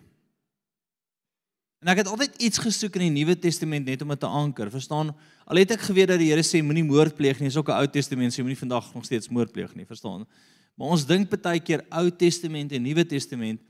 En 1.78 1.92
ek 1.92 2.00
het 2.02 2.08
altyd 2.10 2.40
iets 2.42 2.58
gesoek 2.58 2.96
in 2.98 3.06
die 3.06 3.20
Nuwe 3.20 3.36
Testament 3.38 3.86
net 3.86 4.02
om 4.02 4.10
dit 4.10 4.20
te 4.20 4.26
anker. 4.26 4.70
Verstaan? 4.72 5.12
Al 5.46 5.60
het 5.60 5.76
ek 5.76 5.84
geweet 5.86 6.10
dat 6.10 6.18
die 6.18 6.32
Here 6.32 6.42
sê 6.42 6.58
moenie 6.64 6.86
moord 6.86 7.14
pleeg 7.14 7.38
nie, 7.38 7.50
is 7.52 7.56
ook 7.56 7.70
'n 7.70 7.78
Ou 7.78 7.86
Testament 7.86 8.34
sê 8.34 8.42
moenie 8.42 8.58
vandag 8.58 8.92
nog 8.94 9.04
steeds 9.04 9.28
moord 9.28 9.52
pleeg 9.52 9.74
nie, 9.74 9.86
verstaan? 9.86 10.26
Maar 10.74 10.88
ons 10.88 11.06
dink 11.06 11.30
baie 11.30 11.60
keer 11.60 11.84
Ou 11.90 12.10
Testament 12.10 12.72
en 12.72 12.82
Nuwe 12.82 13.06
Testament. 13.06 13.60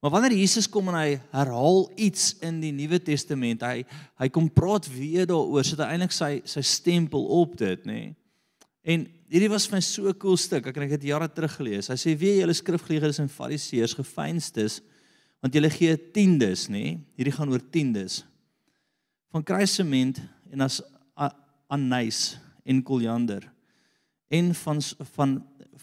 Maar 0.00 0.10
wanneer 0.10 0.36
Jesus 0.36 0.68
kom 0.68 0.88
en 0.88 0.94
hy 0.94 1.20
herhaal 1.32 1.90
iets 1.96 2.36
in 2.40 2.60
die 2.60 2.72
Nuwe 2.72 3.00
Testament, 3.02 3.62
hy 3.62 3.84
hy 4.18 4.28
kom 4.28 4.50
praat 4.50 4.86
weer 4.88 5.26
daaroor, 5.26 5.64
sit 5.64 5.78
hy 5.78 5.84
eintlik 5.84 6.12
sy 6.12 6.42
sy 6.44 6.60
stempel 6.60 7.24
op 7.24 7.56
dit, 7.56 7.84
nê? 7.86 7.92
Nee? 7.92 8.14
En 8.84 9.06
hierdie 9.32 9.48
was 9.48 9.66
vir 9.66 9.76
my 9.76 9.80
so 9.80 10.08
'n 10.08 10.18
cool 10.18 10.36
stuk. 10.36 10.66
Ek 10.66 10.76
het 10.76 11.00
dit 11.00 11.08
jare 11.08 11.28
terug 11.28 11.56
gelees. 11.56 11.88
Hy 11.88 11.96
sê: 11.96 12.18
"Wie 12.18 12.36
julle 12.40 12.52
skrifgeleerdes 12.52 13.18
en 13.18 13.28
fariseërs 13.28 13.94
gefeinstes, 13.94 14.82
want 15.44 15.52
julle 15.52 15.68
gee 15.68 15.92
tiendes, 16.16 16.70
nê? 16.72 16.94
Hierdie 17.18 17.34
gaan 17.36 17.50
oor 17.52 17.60
tiendes 17.68 18.22
van 19.34 19.44
kruisement 19.44 20.16
en 20.54 20.64
as 20.64 20.78
anys 21.74 22.38
en 22.64 22.80
koljander 22.86 23.44
en 24.32 24.54
van 24.56 24.80
van 25.16 25.34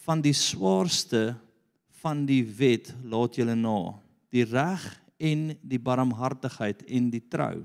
van 0.02 0.22
die 0.24 0.34
swaarste 0.34 1.36
van 2.02 2.24
die 2.26 2.42
wet 2.42 2.90
laat 3.06 3.36
julle 3.38 3.54
na, 3.54 3.92
die 4.34 4.42
reg 4.48 4.82
en 5.22 5.52
die 5.62 5.78
barmhartigheid 5.78 6.82
en 6.88 7.12
die 7.12 7.22
trou." 7.30 7.62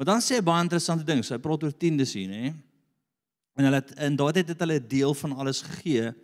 Maar 0.00 0.14
dan 0.14 0.24
sê 0.24 0.38
hy 0.38 0.46
baie 0.46 0.64
interessante 0.64 1.04
ding. 1.04 1.20
So 1.20 1.34
hy 1.34 1.42
praat 1.44 1.66
oor 1.66 1.76
tiendes 1.76 2.14
hier, 2.16 2.30
nê? 2.30 2.54
En 3.52 3.68
hulle 3.68 3.82
in 4.00 4.16
daardie 4.16 4.46
tyd 4.46 4.54
het 4.54 4.64
hulle 4.64 4.80
'n 4.80 4.88
deel 4.88 5.12
van 5.12 5.36
alles 5.36 5.60
gegee. 5.60 6.14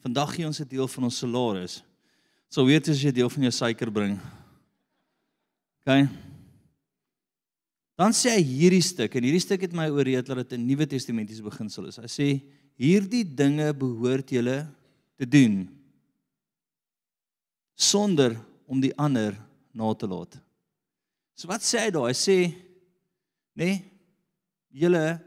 Vandag 0.00 0.34
gee 0.34 0.46
ons 0.46 0.60
'n 0.60 0.68
deel 0.68 0.88
van 0.88 1.04
ons 1.04 1.18
salaris. 1.18 1.82
So 2.50 2.66
weet 2.66 2.88
as 2.90 2.98
jy 2.98 3.12
deel 3.14 3.30
van 3.30 3.46
jou 3.46 3.52
suiker 3.54 3.92
bring. 3.94 4.16
OK. 5.80 6.08
Dan 8.00 8.16
sê 8.16 8.32
hy 8.34 8.42
hierdie 8.42 8.82
stuk 8.82 9.14
en 9.14 9.26
hierdie 9.26 9.42
stuk 9.42 9.62
het 9.68 9.76
my 9.76 9.86
ooreed 9.92 10.26
dat 10.26 10.42
dit 10.42 10.58
'n 10.58 10.66
Nuwe 10.66 10.86
Testamentiese 10.86 11.46
beginsel 11.46 11.86
is. 11.86 12.00
Hy 12.02 12.10
sê 12.10 12.26
hierdie 12.74 13.22
dinge 13.24 13.70
behoort 13.72 14.32
julle 14.32 14.66
te 15.16 15.26
doen 15.28 15.68
sonder 17.76 18.34
om 18.66 18.80
die 18.80 18.96
ander 18.96 19.36
na 19.72 19.94
te 19.94 20.06
laat. 20.06 20.34
So 21.36 21.46
wat 21.48 21.62
sê 21.62 21.86
hy 21.86 21.90
daar? 21.90 22.08
Hy 22.08 22.16
sê 22.18 22.36
nê 23.54 23.64
nee, 23.64 23.84
julle 24.70 25.20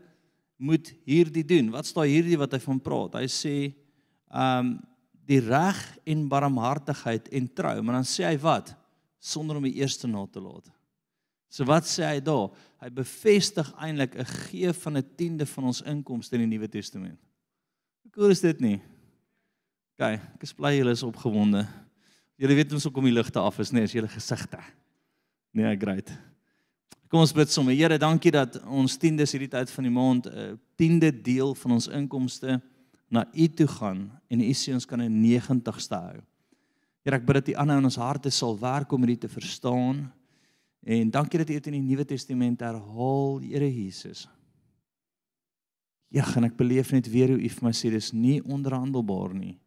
moet 0.58 0.92
hierdie 1.06 1.46
doen. 1.46 1.72
Wat 1.72 1.86
staan 1.86 2.08
hierdie 2.08 2.38
wat 2.38 2.52
hy 2.52 2.60
van 2.60 2.80
praat? 2.80 3.16
Hy 3.16 3.28
sê 3.32 3.56
um 4.28 4.76
die 5.28 5.40
reg 5.40 5.80
en 6.10 6.28
barmhartigheid 6.28 7.30
en 7.32 7.50
trou, 7.56 7.76
maar 7.82 8.02
dan 8.02 8.08
sê 8.08 8.26
hy 8.28 8.38
wat? 8.44 8.74
Sonder 9.24 9.60
om 9.60 9.68
die 9.68 9.78
eerste 9.80 10.08
na 10.08 10.26
te 10.28 10.42
laat. 10.44 10.68
So 11.54 11.68
wat 11.70 11.86
sê 11.88 12.06
hy 12.08 12.20
daar? 12.24 12.50
Hy 12.82 12.90
bevestig 12.92 13.70
eintlik 13.78 14.18
'n 14.18 14.26
gee 14.26 14.74
van 14.74 14.98
'n 14.98 15.16
tiende 15.16 15.46
van 15.46 15.64
ons 15.64 15.82
inkomste 15.82 16.36
in 16.36 16.50
die 16.50 16.58
Nuwe 16.58 16.68
Testament. 16.68 17.20
Hoe 18.04 18.12
cool 18.12 18.30
is 18.30 18.42
dit 18.42 18.60
nie? 18.60 18.82
OK, 19.94 20.20
ek 20.36 20.44
is 20.44 20.54
bly 20.54 20.78
julle 20.78 20.92
is 20.92 21.04
opgewonde. 21.04 21.68
Julle 22.36 22.56
weet 22.56 22.74
ons 22.74 22.84
hoekom 22.84 23.04
die 23.04 23.14
ligte 23.14 23.40
af 23.40 23.60
is, 23.60 23.72
nee, 23.72 23.84
is 23.84 23.94
julle 23.94 24.08
gesigte. 24.08 24.60
Nee, 25.54 25.78
great. 25.78 26.10
Kom 27.08 27.20
ons 27.20 27.32
bid 27.32 27.52
sommer. 27.52 27.76
Here, 27.78 27.98
dankie 27.98 28.32
dat 28.32 28.58
ons 28.66 28.98
tiendes 28.98 29.32
hierdie 29.32 29.52
tyd 29.52 29.70
van 29.70 29.84
die 29.84 29.94
maand 29.94 30.26
'n 30.26 30.34
uh, 30.34 30.58
tiende 30.76 31.12
deel 31.12 31.54
van 31.56 31.72
ons 31.72 31.88
inkomste 31.88 32.62
na 33.14 33.28
U 33.30 33.48
toe 33.48 33.68
gaan 33.70 34.08
en 34.28 34.42
U 34.42 34.54
sê 34.58 34.74
ons 34.74 34.86
kan 34.90 35.02
'n 35.02 35.22
90ste 35.22 35.96
hou. 35.96 36.22
Here, 37.04 37.18
ek 37.18 37.26
bid 37.26 37.36
dat 37.36 37.50
U 37.50 37.54
aanhou 37.60 37.78
in 37.78 37.90
ons 37.92 38.00
harte 38.00 38.32
sal 38.32 38.58
werk 38.60 38.92
om 38.92 39.06
dit 39.06 39.20
te 39.20 39.28
verstaan. 39.28 40.12
En 40.84 41.12
dankie 41.12 41.40
dat 41.40 41.50
U 41.50 41.54
dit 41.54 41.68
in 41.68 41.74
die 41.74 41.88
Nuwe 41.90 42.06
Testament 42.06 42.60
herhaal, 42.60 43.40
Here 43.40 43.70
Jesus. 43.70 44.28
Ja, 46.10 46.26
en 46.36 46.44
ek 46.44 46.58
beleef 46.58 46.92
net 46.92 47.10
weer 47.10 47.34
hoe 47.34 47.42
U 47.42 47.50
vir 47.50 47.64
my 47.64 47.72
sê 47.72 47.90
dis 47.90 48.12
nie 48.14 48.42
onderhandelbaar 48.42 49.34
nie. 49.34 49.60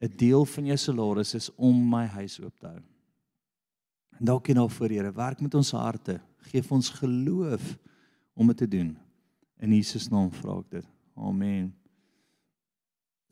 'n 0.00 0.16
Deel 0.16 0.44
van 0.44 0.66
jou 0.66 0.76
salaris 0.76 1.34
is 1.34 1.50
om 1.56 1.74
my 1.90 2.06
huis 2.06 2.40
oop 2.40 2.58
te 2.58 2.66
hou. 2.66 2.82
En 4.18 4.24
dalk 4.24 4.48
nou 4.48 4.68
voor 4.70 4.88
Here, 4.88 5.12
werk 5.12 5.40
met 5.40 5.54
ons 5.54 5.70
harte. 5.70 6.20
Geef 6.50 6.72
ons 6.72 6.90
geloof 6.90 7.78
om 8.34 8.46
dit 8.46 8.56
te 8.56 8.68
doen. 8.68 8.96
In 9.58 9.72
Jesus 9.72 10.08
naam 10.08 10.30
vra 10.30 10.58
ek 10.58 10.70
dit. 10.70 10.86
Amen. 11.16 11.77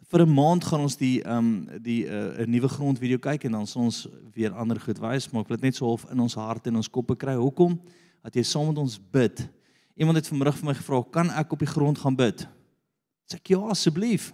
Vir 0.06 0.22
'n 0.22 0.34
maand 0.34 0.64
gaan 0.64 0.80
ons 0.80 0.96
die 0.96 1.22
ehm 1.22 1.38
um, 1.38 1.82
die 1.82 2.06
'n 2.06 2.40
uh, 2.40 2.46
nuwe 2.46 2.68
grond 2.68 2.98
video 2.98 3.18
kyk 3.18 3.44
en 3.44 3.52
dan 3.52 3.66
sal 3.66 3.82
ons 3.82 4.08
weer 4.34 4.52
ander 4.52 4.80
goed 4.80 4.98
wys, 4.98 5.30
maar 5.30 5.42
ek 5.42 5.48
wil 5.48 5.56
dit 5.56 5.64
net 5.64 5.76
so 5.76 5.86
half 5.86 6.10
in 6.10 6.20
ons 6.20 6.34
harte 6.34 6.68
en 6.68 6.76
ons 6.76 6.90
koppe 6.90 7.16
kry. 7.16 7.34
Hoekom? 7.34 7.80
Dat 8.22 8.34
jy 8.34 8.42
saam 8.42 8.66
met 8.66 8.78
ons 8.78 9.00
bid. 9.10 9.48
Iemand 9.96 10.16
het 10.16 10.28
vanmiddag 10.28 10.56
vir 10.56 10.66
my 10.66 10.74
gevra, 10.74 11.02
"Kan 11.10 11.30
ek 11.30 11.52
op 11.52 11.58
die 11.58 11.66
grond 11.66 11.98
gaan 11.98 12.16
bid?" 12.16 12.46
Sê 13.26 13.34
ek, 13.34 13.48
"Ja, 13.48 13.58
asseblief." 13.58 14.32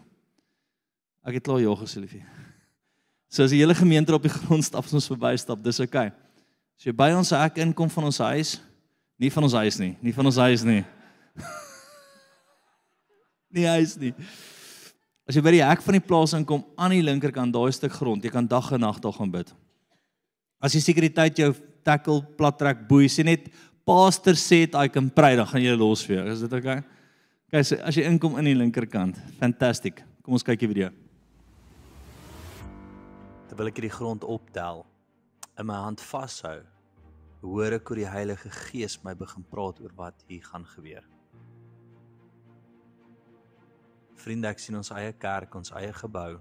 Ek 1.24 1.34
het 1.34 1.42
klaar 1.42 1.60
ja 1.60 1.74
gesê, 1.74 2.00
liefie. 2.00 2.24
So 3.28 3.44
as 3.44 3.50
die 3.50 3.58
hele 3.58 3.74
gemeente 3.74 4.14
op 4.14 4.22
die 4.22 4.36
grond 4.38 4.64
stap, 4.64 4.92
ons 4.92 5.06
verbystap, 5.06 5.62
dis 5.62 5.80
oukei. 5.80 6.06
Okay. 6.06 6.18
As 6.76 6.84
jy 6.84 6.92
by 6.92 7.14
ons 7.14 7.30
hek 7.30 7.56
inkom 7.56 7.88
van 7.88 8.04
ons 8.04 8.18
huis, 8.18 8.60
nie 9.16 9.30
van 9.30 9.42
ons 9.42 9.52
huis 9.52 9.78
nie, 9.78 9.96
nie 10.02 10.12
van 10.12 10.26
ons 10.26 10.36
huis 10.36 10.64
nie. 10.66 10.84
nie 13.56 13.66
huis 13.66 13.96
nie. 13.96 14.14
As 15.28 15.36
jy 15.38 15.42
by 15.44 15.52
die 15.54 15.62
hek 15.62 15.82
van 15.84 15.94
die 15.94 16.02
plaas 16.02 16.32
inkom 16.34 16.64
aan 16.74 16.96
die 16.96 17.04
linkerkant 17.04 17.54
daai 17.54 17.70
stuk 17.74 17.94
grond, 17.94 18.24
jy 18.24 18.32
kan 18.32 18.48
dag 18.50 18.72
en 18.74 18.82
nag 18.82 18.98
daar 19.02 19.14
gaan 19.14 19.30
bid. 19.30 19.52
As 20.62 20.74
die 20.74 20.82
sekuriteit 20.82 21.38
jou 21.38 21.52
tackle 21.86 22.24
plat 22.38 22.58
trek 22.58 22.82
boei, 22.88 23.06
sê 23.10 23.24
net 23.26 23.46
pastor 23.86 24.34
sê 24.38 24.64
I 24.66 24.88
can 24.90 25.10
pray, 25.10 25.36
dan 25.38 25.46
gaan 25.46 25.62
jy 25.62 25.76
los 25.78 26.02
vir 26.06 26.18
jou. 26.18 26.26
Is 26.34 26.42
dit 26.42 26.58
okay? 26.58 26.82
Okay, 27.50 27.62
so 27.62 27.78
as 27.86 27.98
jy 27.98 28.06
inkom 28.08 28.38
in 28.40 28.50
die 28.50 28.56
linkerkant, 28.58 29.18
fantastic. 29.38 30.02
Kom 30.26 30.34
ons 30.38 30.46
kyk 30.46 30.62
die 30.62 30.70
video. 30.70 30.90
Terwyl 33.50 33.70
ek 33.70 33.78
hierdie 33.78 33.94
grond 33.94 34.26
optel, 34.26 34.86
in 35.60 35.68
my 35.68 35.78
hand 35.84 36.02
vashou, 36.02 36.58
hoor 37.42 37.78
ek 37.78 37.90
hoe 37.90 37.98
die 38.00 38.10
Heilige 38.10 38.50
Gees 38.66 38.98
my 39.06 39.14
begin 39.18 39.46
praat 39.50 39.82
oor 39.82 39.94
wat 39.98 40.18
hier 40.26 40.42
gaan 40.46 40.66
gebeur. 40.74 41.02
Vriende, 44.22 44.48
ek 44.48 44.58
sien 44.62 44.76
ons 44.78 44.90
eie 44.94 45.12
kerk, 45.12 45.54
ons 45.54 45.72
eie 45.74 45.92
gebou. 45.92 46.38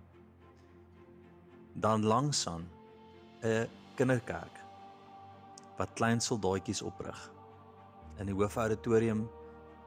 Dan 1.73 2.05
langsaan 2.05 2.67
'n 3.43 3.67
kinderkerk. 3.95 4.61
wat 5.82 5.93
klein 5.97 6.21
soldaatjies 6.21 6.82
oprig. 6.86 7.19
In 8.21 8.29
die 8.29 8.36
hoofauditorium 8.38 9.29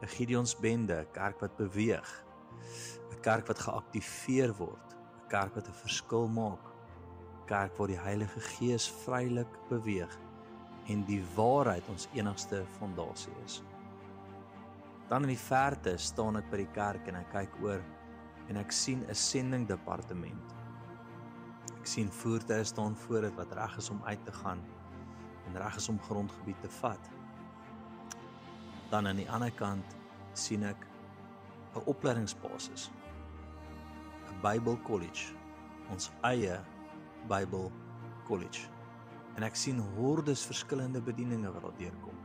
'n 0.03 0.09
Gideonsbende, 0.17 0.97
'n 1.01 1.13
kerk 1.13 1.41
wat 1.41 1.57
beweeg. 1.57 2.25
'n 3.13 3.21
Kerk 3.21 3.47
wat 3.47 3.59
geaktiveer 3.59 4.55
word, 4.55 4.89
'n 4.95 5.29
kerk 5.29 5.55
wat 5.55 5.69
'n 5.69 5.81
verskil 5.85 6.29
maak. 6.29 6.65
'n 6.67 7.47
Kerk 7.47 7.77
waar 7.77 7.87
die 7.87 7.99
Heilige 7.99 8.41
Gees 8.41 8.91
vrylik 9.05 9.53
beweeg 9.69 10.19
en 10.87 11.05
die 11.05 11.23
waarheid 11.35 11.89
ons 11.89 12.09
enigste 12.13 12.65
fondasie 12.79 13.33
is. 13.45 13.63
Dan 15.09 15.23
in 15.23 15.35
die 15.35 15.41
verte 15.41 15.97
staan 16.01 16.39
ek 16.41 16.47
by 16.51 16.63
die 16.63 16.73
kerk 16.73 17.09
en 17.11 17.19
ek 17.21 17.33
kyk 17.35 17.59
oor 17.63 17.83
en 18.49 18.57
ek 18.61 18.73
sien 18.73 19.05
'n 19.05 19.15
sendingdepartement. 19.15 20.55
Ek 21.81 21.87
sien 21.87 22.09
voertuie 22.09 22.65
staan 22.65 22.97
voor 22.97 23.21
dit 23.21 23.35
wat 23.37 23.53
reg 23.53 23.77
is 23.77 23.91
om 23.91 24.01
uit 24.05 24.25
te 24.25 24.33
gaan 24.33 24.61
en 25.47 25.61
reg 25.61 25.77
is 25.77 25.89
om 25.89 26.01
grondgebied 26.01 26.61
te 26.61 26.69
vat. 26.81 27.11
Dan 28.91 29.07
aan 29.07 29.17
die 29.17 29.31
ander 29.31 29.51
kant 29.51 29.97
sien 30.33 30.65
ek 30.65 30.87
'n 31.75 31.85
opleidingsbasis. 31.85 32.91
'n 34.31 34.41
Bible 34.41 34.79
College, 34.83 35.35
ons 35.91 36.11
eie 36.23 36.61
Bible 37.29 37.71
College. 38.25 38.69
En 39.37 39.43
ek 39.43 39.57
sien 39.57 39.81
hordes 39.97 40.47
verskillende 40.47 41.01
bedieninge 41.01 41.53
wat 41.53 41.63
daar 41.63 41.79
deurkom. 41.79 42.17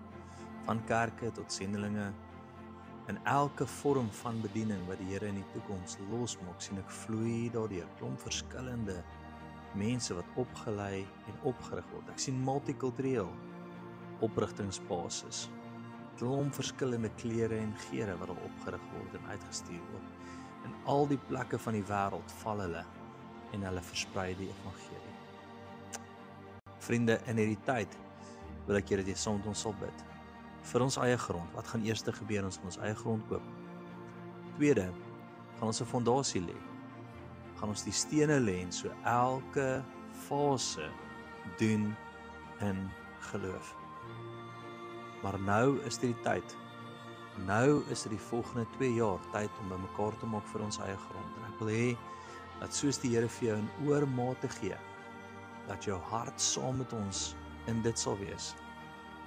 Van 0.65 0.83
kerke 0.85 1.31
tot 1.31 1.51
sendelinge 1.51 2.13
in 3.09 3.17
elke 3.25 3.65
vorm 3.65 4.11
van 4.21 4.41
bediening 4.41 4.81
wat 4.87 4.99
die 5.01 5.07
Here 5.09 5.27
in 5.27 5.39
die 5.39 5.47
toekoms 5.53 5.97
losmaak, 6.11 6.61
sien 6.61 6.77
ek 6.77 6.91
vloei 7.03 7.49
daardeur 7.53 7.87
klomp 7.97 8.21
verskillende 8.21 8.99
mense 9.77 10.13
wat 10.17 10.37
opgelei 10.41 11.01
en 11.29 11.39
opgerig 11.49 11.87
word. 11.93 12.11
Ek 12.13 12.21
sien 12.21 12.37
multikultureel 12.45 13.29
oprigtingsbasis. 14.25 15.47
Klomp 16.19 16.53
verskillende 16.57 17.09
klere 17.21 17.57
en 17.57 17.73
geure 17.87 18.17
wat 18.21 18.33
al 18.33 18.43
opgerig 18.45 18.85
word 18.93 19.17
en 19.17 19.29
uitgestuur 19.33 19.83
word. 19.93 20.29
In 20.67 20.75
al 20.93 21.09
die 21.09 21.21
plekke 21.29 21.57
van 21.65 21.77
die 21.79 21.85
wêreld 21.89 22.35
val 22.43 22.61
hulle 22.65 22.83
en 23.55 23.65
hulle 23.65 23.85
versprei 23.89 24.33
die 24.37 24.51
evangelie. 24.51 25.15
Vriende, 26.85 27.17
in 27.31 27.41
hierdie 27.41 27.61
tyd 27.65 27.97
wil 28.67 28.77
ek 28.77 28.93
julle 28.93 29.07
dit 29.07 29.17
saam 29.17 29.39
met 29.39 29.49
ons 29.49 29.65
sal 29.65 29.73
bid. 29.81 30.05
Vir 30.61 30.81
ons 30.81 30.97
eie 30.97 31.17
grond. 31.17 31.53
Wat 31.55 31.67
gaan 31.67 31.85
eers 31.85 32.03
gebeur 32.03 32.45
as 32.45 32.57
ons 32.57 32.65
ons 32.65 32.79
eie 32.83 32.95
grond 32.95 33.23
koop? 33.27 33.43
Tweede, 34.57 34.89
gaan 35.59 35.67
ons 35.67 35.81
'n 35.81 35.85
fondasie 35.85 36.41
lê. 36.41 36.57
Gaan 37.59 37.69
ons 37.69 37.83
die 37.83 37.93
stene 37.93 38.39
lê 38.39 38.61
en 38.61 38.71
so 38.71 38.89
elke 39.03 39.83
fase 40.27 40.89
doen 41.57 41.95
in 42.61 42.89
geloof. 43.19 43.75
Maar 45.23 45.39
nou 45.39 45.79
is 45.85 45.97
dit 45.97 46.15
die 46.15 46.23
tyd. 46.23 46.55
Nou 47.45 47.83
is 47.89 48.03
dit 48.03 48.11
die 48.11 48.25
volgende 48.29 48.65
2 48.77 48.93
jaar 48.93 49.19
tyd 49.31 49.49
om 49.61 49.69
bymekaar 49.69 50.17
te 50.19 50.25
maak 50.25 50.47
vir 50.51 50.61
ons 50.61 50.79
eie 50.79 50.97
grond. 50.97 51.37
En 51.37 51.43
ek 51.51 51.59
wil 51.59 51.67
hê 51.67 51.97
dat 52.59 52.75
soos 52.75 52.99
die 52.99 53.15
Here 53.15 53.27
vir 53.27 53.47
jou 53.47 53.57
in 53.57 53.69
oormate 53.87 54.49
gee, 54.59 54.75
dat 55.67 55.85
jou 55.87 55.99
hart 56.11 56.41
saam 56.41 56.77
met 56.77 56.93
ons 56.93 57.35
in 57.67 57.81
dit 57.81 57.99
sal 57.99 58.17
wees. 58.17 58.55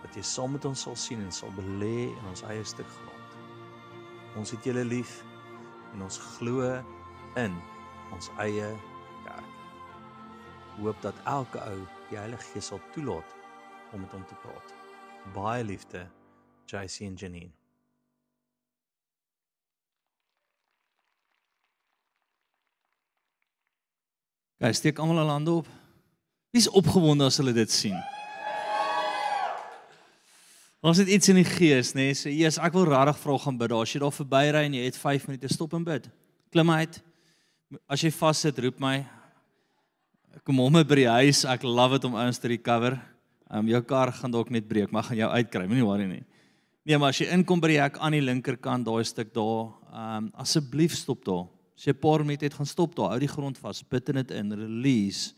Dat 0.03 0.17
jy 0.19 0.23
saam 0.27 0.57
met 0.57 0.65
ons 0.69 0.83
sal 0.87 0.97
sien 0.99 1.21
en 1.23 1.33
sal 1.33 1.53
belê 1.57 2.09
in 2.11 2.31
ons 2.31 2.43
eie 2.51 2.65
stuk 2.67 2.89
grond. 2.99 3.37
Ons 4.39 4.55
het 4.55 4.65
julle 4.67 4.85
lief 4.85 5.21
en 5.93 6.03
ons 6.03 6.19
glo 6.37 6.67
in 7.41 7.55
ons 8.13 8.31
eie 8.45 8.69
kerk. 9.25 9.51
Hoop 10.81 11.01
dat 11.05 11.19
elke 11.29 11.61
ou 11.69 11.79
die 12.11 12.19
Heilige 12.19 12.53
Gees 12.53 12.73
sal 12.73 12.81
toelaat 12.95 13.37
om 13.93 14.01
met 14.01 14.13
hom 14.13 14.25
te 14.27 14.39
praat. 14.45 14.75
Baie 15.35 15.65
liefde, 15.65 16.07
JC 16.67 17.07
en 17.07 17.19
Janine. 17.21 17.53
Kyk, 24.63 24.77
steek 24.79 24.99
almal 25.03 25.19
hulle 25.19 25.35
hande 25.35 25.55
op. 25.63 25.71
Wie's 26.55 26.69
opgewonde 26.71 27.27
as 27.27 27.41
hulle 27.41 27.55
dit 27.57 27.71
sien? 27.71 27.97
Ons 30.83 30.99
het 30.99 31.07
iets 31.15 31.31
in 31.31 31.37
die 31.39 31.47
gees, 31.47 31.93
nê? 31.95 32.09
Nee? 32.09 32.15
So, 32.19 32.27
Jesus, 32.27 32.57
ek 32.59 32.75
wil 32.75 32.89
regtig 32.89 33.19
vra 33.23 33.37
gaan 33.39 33.59
bid. 33.61 33.73
As 33.77 33.93
jy 33.95 34.01
daar 34.03 34.15
verbyry 34.17 34.65
en 34.67 34.73
jy 34.75 34.89
het 34.89 34.97
5 34.99 35.29
minute, 35.29 35.51
stop 35.55 35.77
en 35.79 35.85
bid. 35.87 36.09
Klim 36.51 36.73
uit. 36.75 36.99
As 37.87 38.03
jy 38.03 38.11
vassit, 38.11 38.59
roep 38.65 38.83
my. 38.83 38.97
Kom 40.43 40.59
hom 40.59 40.81
by 40.83 40.99
die 40.99 41.07
huis. 41.07 41.45
Ek 41.47 41.63
love 41.63 42.01
dit 42.01 42.09
om 42.11 42.19
ouens 42.19 42.43
te 42.43 42.51
recover. 42.51 42.99
Um, 43.47 43.71
jou 43.71 43.83
kar 43.87 44.11
gaan 44.17 44.35
dalk 44.35 44.51
net 44.51 44.67
breek, 44.67 44.91
maar 44.91 45.07
gaan 45.07 45.21
jou 45.21 45.31
uitkry. 45.31 45.69
Moenie 45.71 45.87
worry 45.87 46.11
nie. 46.11 46.25
Nee, 46.83 46.99
maar 46.99 47.15
as 47.15 47.23
jy 47.23 47.31
inkom 47.31 47.63
by 47.63 47.71
die 47.71 47.79
hek 47.79 48.03
aan 48.03 48.19
die 48.19 48.27
linkerkant, 48.27 48.89
daai 48.89 49.07
stuk 49.07 49.31
daar, 49.39 49.71
um, 49.95 50.31
asseblief 50.43 50.99
stop 50.99 51.23
daar. 51.29 51.45
As 51.79 51.87
jy 51.87 51.95
'n 51.95 52.03
paar 52.03 52.27
minute 52.27 52.43
het 52.43 52.59
gaan 52.59 52.67
stop 52.67 52.97
daar, 52.99 53.15
hou 53.15 53.21
die 53.21 53.31
grond 53.31 53.57
vas, 53.57 53.85
bid 53.87 54.09
in 54.09 54.17
dit 54.17 54.31
in, 54.33 54.51
release. 54.51 55.33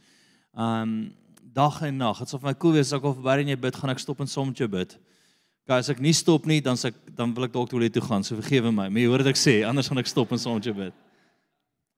Um, 0.57 1.13
dag 1.53 1.83
en 1.83 1.99
nag. 1.99 2.19
Dit 2.19 2.29
sal 2.31 2.41
vir 2.41 2.49
my 2.49 2.55
cool 2.55 2.73
wees 2.73 2.89
as 2.89 2.97
ek 2.97 3.05
al 3.05 3.15
verby 3.21 3.43
en 3.43 3.49
jy 3.49 3.61
bid, 3.61 3.77
gaan 3.77 3.91
ek 3.91 3.99
stop 4.01 4.21
en 4.21 4.27
saam 4.27 4.49
met 4.49 4.57
jou 4.57 4.69
bid. 4.69 4.97
Kyk, 5.65 5.79
as 5.79 5.89
ek 5.95 6.01
nie 6.05 6.13
stop 6.13 6.45
nie, 6.45 6.61
dan 6.61 6.77
sê 6.77 6.91
ek 6.93 6.99
dan 7.17 7.31
wil 7.33 7.47
ek 7.47 7.55
dalk 7.55 7.71
toilet 7.71 7.95
toe 7.95 8.03
gaan. 8.05 8.25
So 8.27 8.37
vergewe 8.37 8.69
my. 8.69 8.91
Maar 8.91 9.01
jy 9.01 9.09
hoor 9.09 9.23
wat 9.25 9.31
ek 9.33 9.41
sê, 9.41 9.55
anders 9.65 9.89
gaan 9.89 10.03
ek 10.03 10.11
stop 10.11 10.33
en 10.35 10.41
saam 10.41 10.59
met 10.59 10.67
jou 10.69 10.75
bid. 10.77 10.97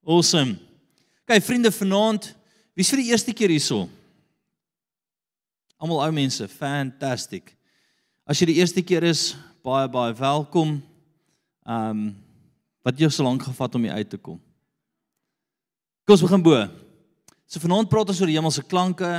Awesome. 0.07 0.55
Kyk, 1.27 1.43
vriende, 1.43 1.73
vanaand, 1.75 2.29
wie's 2.79 2.93
vir 2.93 3.03
die 3.03 3.11
eerste 3.11 3.35
keer 3.35 3.51
hierso? 3.51 3.89
Almal 5.83 6.05
ou 6.05 6.13
mense, 6.15 6.47
fantastic. 6.53 7.51
As 8.23 8.39
jy 8.39 8.53
die 8.53 8.61
eerste 8.61 8.85
keer 8.87 9.05
is, 9.09 9.33
baie 9.67 9.89
baie 9.91 10.15
welkom. 10.15 10.79
Ehm 11.67 11.91
um, 11.91 12.07
wat 12.87 13.01
jou 13.03 13.09
so 13.11 13.25
lank 13.27 13.43
gevat 13.43 13.75
om 13.75 13.83
hier 13.83 13.97
uit 13.99 14.11
te 14.13 14.19
kom. 14.23 14.37
Kom 16.07 16.15
ons 16.15 16.23
begin 16.23 16.45
bo. 16.45 16.55
So 17.51 17.59
vanaand 17.59 17.91
praat 17.91 18.13
ons 18.13 18.21
oor 18.23 18.31
die 18.31 18.37
hemelse 18.39 18.63
klanke, 18.63 19.11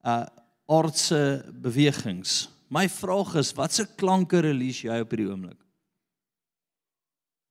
uh 0.00 0.24
aardse 0.70 1.18
bewegings. 1.60 2.46
My 2.70 2.86
vraag 2.88 3.34
is, 3.40 3.50
watse 3.56 3.84
klanke 3.98 4.40
release 4.44 4.86
jy 4.86 5.00
op 5.02 5.10
hierdie 5.10 5.28
oomblik? 5.28 5.58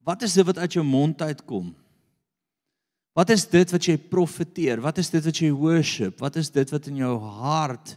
Wat 0.08 0.24
is 0.24 0.34
dit 0.38 0.46
wat 0.48 0.58
uit 0.62 0.78
jou 0.78 0.84
mond 0.86 1.20
uitkom? 1.20 1.74
Wat 3.12 3.30
is 3.34 3.44
dit 3.50 3.72
wat 3.74 3.84
jy 3.84 3.98
profeteer? 4.00 4.80
Wat 4.80 4.96
is 5.02 5.10
dit 5.12 5.24
wat 5.26 5.40
jy 5.42 5.50
worship? 5.52 6.22
Wat 6.22 6.38
is 6.40 6.48
dit 6.54 6.72
wat 6.72 6.88
in 6.88 7.02
jou 7.02 7.18
hart 7.42 7.96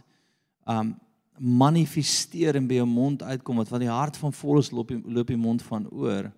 um 0.68 0.94
manifesteer 1.34 2.54
en 2.54 2.66
by 2.70 2.76
jou 2.78 2.86
mond 2.86 3.22
uitkom 3.26 3.58
wat 3.58 3.70
van 3.72 3.82
die 3.82 3.90
hart 3.90 4.14
van 4.20 4.30
vol 4.36 4.60
is 4.60 4.68
loop 4.70 4.92
die, 4.92 5.00
loop 5.02 5.32
die 5.32 5.38
mond 5.40 5.64
van 5.66 5.88
oor. 5.90 6.28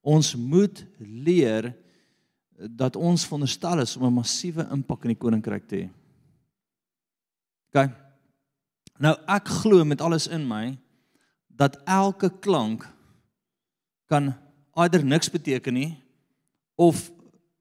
Ons 0.00 0.32
moet 0.32 0.80
leer 0.96 1.74
dat 2.56 2.96
ons 2.96 3.26
veronderstel 3.28 3.82
is 3.84 3.96
om 3.98 4.06
'n 4.06 4.20
massiewe 4.20 4.64
impak 4.72 5.04
in 5.04 5.12
die 5.12 5.20
koninkryk 5.20 5.66
te 5.68 5.76
hê. 5.76 5.90
OK. 7.68 7.90
Nou 9.00 9.14
ek 9.32 9.48
glo 9.62 9.84
met 9.88 10.02
alles 10.04 10.28
in 10.28 10.44
my 10.48 10.76
dat 11.48 11.78
elke 11.88 12.30
klank 12.40 12.84
kan 14.10 14.34
eider 14.76 15.04
niks 15.04 15.30
beteken 15.32 15.74
nie 15.74 15.90
of 16.76 17.08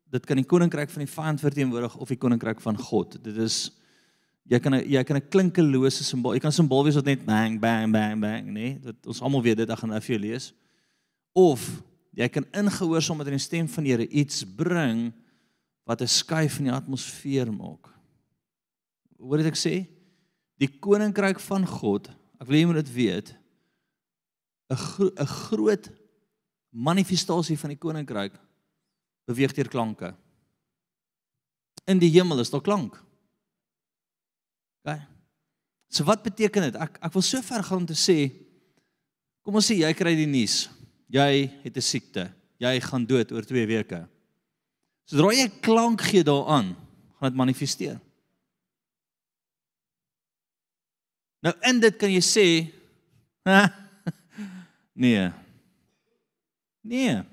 dit 0.10 0.26
kan 0.26 0.40
die 0.40 0.48
koninkryk 0.48 0.90
van 0.90 1.04
die 1.06 1.12
vyand 1.12 1.44
verteenwoordig 1.44 1.96
of 1.96 2.12
die 2.12 2.20
koninkryk 2.20 2.62
van 2.64 2.78
God. 2.78 3.20
Dit 3.24 3.38
is 3.38 3.70
Jy 4.50 4.58
kan 4.58 4.74
jy 4.82 5.04
kan 5.06 5.18
'n 5.18 5.30
klinkelose 5.30 6.04
simbool. 6.04 6.34
Jy 6.34 6.40
kan 6.40 6.50
'n 6.50 6.58
simbool 6.58 6.84
wees 6.84 6.96
wat 6.96 7.06
net 7.06 7.26
bang 7.26 7.60
bang 7.60 7.92
bang 7.92 8.20
bang? 8.20 8.46
Nee? 8.50 8.80
Dit 8.82 9.06
ons 9.06 9.22
almal 9.22 9.44
weet 9.44 9.58
dit, 9.58 9.70
ek 9.70 9.78
gaan 9.78 9.90
nou 9.90 10.02
vir 10.02 10.18
jou 10.18 10.20
lees. 10.20 10.54
Of 11.36 11.84
jy 12.14 12.28
kan 12.30 12.46
ingehoorsaam 12.52 13.18
met 13.18 13.28
'n 13.28 13.38
stem 13.38 13.68
van 13.68 13.84
die 13.84 13.92
Here 13.92 14.08
iets 14.08 14.44
bring 14.44 15.14
wat 15.86 16.02
'n 16.02 16.08
skuif 16.08 16.58
in 16.58 16.66
die 16.66 16.74
atmosfeer 16.74 17.54
maak. 17.54 17.94
Hoor 19.20 19.38
wat 19.38 19.46
ek 19.46 19.56
sê? 19.56 19.86
Die 20.60 20.70
koninkryk 20.80 21.40
van 21.40 21.66
God, 21.68 22.10
ek 22.40 22.48
wil 22.48 22.58
jy 22.58 22.66
moet 22.68 22.82
dit 22.84 22.94
weet, 22.94 23.36
'n 24.70 24.76
'n 25.18 25.26
groot 25.26 25.90
manifestasie 26.70 27.58
van 27.58 27.70
die 27.74 27.80
koninkryk 27.80 28.34
beweeg 29.26 29.54
deur 29.54 29.70
klanke. 29.70 30.16
In 31.90 32.00
die 32.00 32.12
hemel 32.14 32.40
is 32.40 32.50
daar 32.50 32.62
klank. 32.62 32.94
OK. 34.84 35.00
So 35.90 36.06
wat 36.06 36.24
beteken 36.24 36.70
dit? 36.70 36.76
Ek 36.76 37.00
ek 37.02 37.14
wil 37.14 37.26
so 37.26 37.42
ver 37.42 37.64
gaan 37.64 37.82
om 37.82 37.86
te 37.86 37.98
sê 37.98 38.30
kom 39.42 39.56
ons 39.56 39.66
sê 39.66 39.80
jy 39.80 39.94
kry 39.94 40.14
die 40.16 40.30
nuus. 40.30 40.70
Jy 41.10 41.50
het 41.64 41.78
'n 41.78 41.82
siekte. 41.82 42.34
Jy 42.60 42.80
gaan 42.80 43.06
dood 43.06 43.32
oor 43.32 43.42
2 43.42 43.66
weke. 43.66 44.08
Sodra 45.06 45.34
jy 45.34 45.50
klank 45.62 46.02
gee 46.02 46.24
daaraan, 46.24 46.76
gaan 47.18 47.30
dit 47.32 47.36
manifesteer. 47.36 48.00
Nou 51.46 51.54
in 51.70 51.80
dit 51.80 51.96
kan 52.00 52.12
jy 52.12 52.24
sê 52.24 52.48
nee. 55.04 55.32
Nee. 56.84 57.24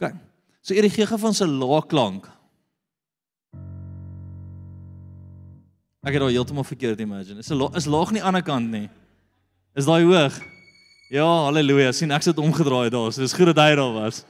OK. 0.00 0.12
So 0.60 0.76
Erik 0.76 0.92
gee 0.92 1.06
van 1.06 1.34
se 1.34 1.46
lae 1.48 1.80
klank. 1.88 2.28
Ek 6.00 6.16
het 6.16 6.24
al 6.24 6.32
heeltemal 6.32 6.64
verkeerd 6.64 7.00
imagine. 7.00 7.40
Is 7.40 7.50
'n 7.50 7.76
is 7.76 7.86
laag 7.86 8.10
nie 8.12 8.22
aan 8.22 8.34
die 8.34 8.40
ander 8.40 8.42
kant 8.42 8.70
nie. 8.70 8.88
Is 9.76 9.84
daai 9.84 10.04
hoog? 10.04 10.40
Ja, 11.10 11.26
haleluja. 11.44 11.92
sien 11.92 12.10
ek 12.10 12.22
sit 12.22 12.38
omgedraai 12.38 12.90
daar. 12.90 13.12
So 13.12 13.20
dis 13.20 13.32
goed 13.32 13.46
dat 13.46 13.58
hy 13.58 13.74
daar 13.74 13.92
was. 13.92 14.24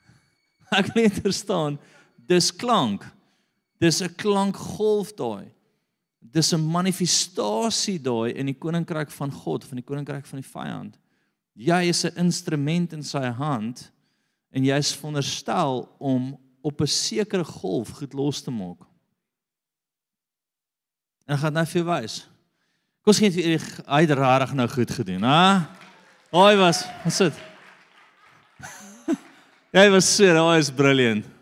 Ek 0.78 0.92
wil 0.94 1.02
net 1.02 1.20
verstaan. 1.22 1.78
Dis 2.16 2.50
klank. 2.50 3.04
Dis 3.78 4.02
'n 4.02 4.14
klankgolf 4.14 5.12
daai. 5.14 5.52
Dis 6.20 6.52
'n 6.52 6.60
manifestasie 6.60 7.98
daai 8.00 8.32
in 8.34 8.46
die 8.46 8.58
koninkryk 8.58 9.10
van 9.10 9.30
God, 9.30 9.64
van 9.64 9.76
die 9.76 9.84
koninkryk 9.84 10.26
van 10.26 10.40
die 10.40 10.48
vyand. 10.48 10.98
Jy 11.56 11.88
is 11.88 12.04
'n 12.04 12.18
instrument 12.20 12.92
in 12.92 13.02
sy 13.02 13.24
hand 13.32 13.90
en 14.52 14.64
jy 14.64 14.76
is 14.76 14.92
veronderstel 14.94 15.88
om 15.98 16.36
op 16.62 16.80
'n 16.80 16.86
sekere 16.86 17.44
golf 17.44 17.88
goed 17.90 18.12
los 18.12 18.42
te 18.42 18.50
maak. 18.50 18.84
En 21.26 21.38
gaan 21.38 21.52
nou 21.52 21.66
vir 21.66 21.84
wys. 21.84 22.28
Kom 23.02 23.12
ons 23.14 23.18
gee 23.18 23.30
vir 23.30 23.60
hy 23.86 24.00
het 24.00 24.10
regtig 24.10 24.52
nou 24.54 24.68
goed 24.68 24.90
gedoen, 24.90 25.22
hè? 25.22 25.66
Hy 26.30 26.56
was, 26.56 26.84
wat 27.04 27.12
sit? 27.12 27.32
Hy 29.72 29.90
was 29.90 30.16
so, 30.16 30.24
hy 30.24 30.58
is 30.58 30.70
brilliant. 30.70 31.35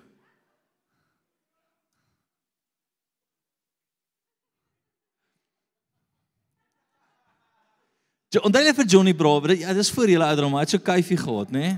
Jo, 8.35 8.41
onthou 8.43 8.65
net 8.67 8.75
vir 8.75 8.87
Johnny 8.91 9.13
Brawe, 9.15 9.53
dit 9.53 9.61
ja, 9.63 9.73
dis 9.77 9.93
voor 9.95 10.11
julle 10.11 10.27
ouderdom, 10.27 10.57
hy 10.59 10.65
het 10.65 10.73
so 10.75 10.83
kuifie 10.83 11.19
gehad, 11.21 11.53
né? 11.55 11.61
Nee? 11.61 11.75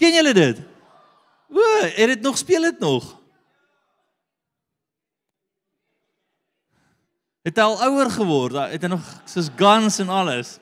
Ken 0.00 0.14
julle 0.16 0.32
dit? 0.32 0.62
O, 1.52 1.64
het 1.84 2.14
dit 2.14 2.22
nog 2.24 2.38
speel 2.40 2.64
dit 2.70 2.78
nog? 2.80 3.10
Het 7.44 7.58
al 7.60 7.76
ouer 7.84 8.08
geword? 8.14 8.56
Het 8.72 8.86
hy 8.86 8.90
nog 8.92 9.04
soos 9.28 9.50
guns 9.60 9.98
en 10.00 10.08
alles? 10.08 10.56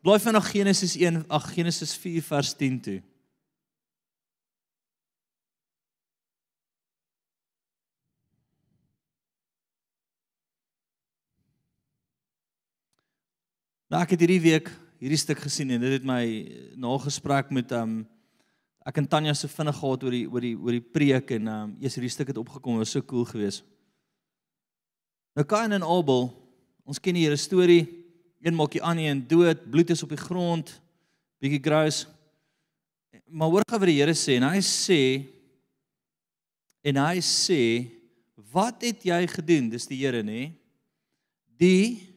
Blaai 0.00 0.20
van 0.22 0.38
nog 0.38 0.48
Genesis 0.48 0.96
1, 0.96 1.24
ag 1.28 1.52
Genesis 1.52 1.92
4 2.00 2.24
vers 2.24 2.54
10 2.56 2.80
toe. 2.80 2.98
Nou 13.96 14.02
ek 14.04 14.10
het 14.12 14.26
hierdie 14.26 14.42
week 14.44 14.66
hierdie 15.00 15.16
stuk 15.16 15.38
gesien 15.40 15.70
en 15.72 15.80
dit 15.80 15.94
het 15.94 16.02
my 16.04 16.20
nagespreek 16.76 17.48
met 17.56 17.70
um 17.72 17.94
ek 18.84 18.98
en 19.00 19.06
Tanya 19.08 19.32
so 19.32 19.48
vinnig 19.48 19.78
gehad 19.78 20.02
oor 20.04 20.12
die 20.12 20.26
oor 20.28 20.44
die 20.44 20.50
oor 20.52 20.74
die 20.76 20.82
preek 20.84 21.30
en 21.32 21.46
um 21.48 21.70
eers 21.80 21.94
hierdie 21.96 22.10
stuk 22.12 22.28
het 22.28 22.36
opgekom, 22.36 22.76
was 22.76 22.90
so 22.92 23.00
cool 23.08 23.24
geweest. 23.24 23.62
Nou 25.32 25.46
Kain 25.48 25.72
en 25.72 25.86
Abel, 25.88 26.28
ons 26.84 27.00
ken 27.00 27.16
die 27.16 27.22
hele 27.24 27.38
storie. 27.40 27.86
Een 28.44 28.58
maak 28.58 28.74
die 28.76 28.82
ander 28.84 29.06
een 29.06 29.22
dood, 29.30 29.62
bloed 29.64 29.94
is 29.94 30.04
op 30.04 30.12
die 30.12 30.20
grond, 30.20 30.74
bietjie 31.40 31.62
grous. 31.64 32.02
Maar 33.32 33.54
hoor 33.54 33.64
gou 33.64 33.78
wat 33.80 33.88
die 33.88 33.96
Here 33.96 34.12
sê 34.12 34.36
en 34.36 34.44
hy 34.50 34.60
sê 34.60 34.98
en 36.84 37.00
hy 37.00 37.24
sê 37.24 37.62
wat 38.52 38.84
het 38.90 39.08
jy 39.08 39.22
gedoen? 39.38 39.72
Dis 39.72 39.88
die 39.88 40.02
Here 40.04 40.20
nê? 40.20 40.50
Die 41.56 42.12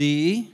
die 0.00 0.50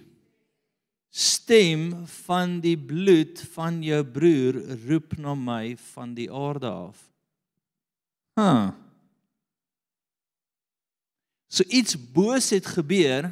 stem 1.10 2.06
van 2.24 2.60
die 2.62 2.76
bloed 2.78 3.40
van 3.54 3.80
jou 3.82 4.00
broer 4.06 4.60
roep 4.86 5.16
na 5.18 5.34
my 5.34 5.74
van 5.94 6.14
die 6.14 6.28
aarde 6.30 6.70
af. 6.70 7.00
Huh. 8.38 8.70
So 11.50 11.66
iets 11.66 11.98
boos 11.98 12.52
het 12.54 12.66
gebeur. 12.78 13.30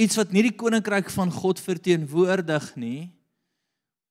Iets 0.00 0.16
wat 0.16 0.32
nie 0.32 0.46
die 0.48 0.56
koninkryk 0.56 1.12
van 1.12 1.30
God 1.30 1.60
verteenwoordig 1.60 2.70
nie. 2.80 3.10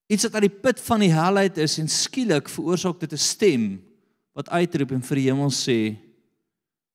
Iets 0.06 0.28
wat 0.28 0.38
uit 0.38 0.46
die 0.46 0.60
put 0.62 0.80
van 0.86 1.02
die 1.02 1.10
hel 1.10 1.42
uit 1.42 1.58
is 1.58 1.80
en 1.82 1.90
skielik 1.90 2.48
veroorsaak 2.52 3.00
dit 3.00 3.12
'n 3.12 3.18
stem 3.18 3.64
wat 4.32 4.48
uitroep 4.48 4.92
en 4.92 5.02
vir 5.02 5.16
die 5.16 5.28
hemel 5.28 5.50
sê 5.50 5.96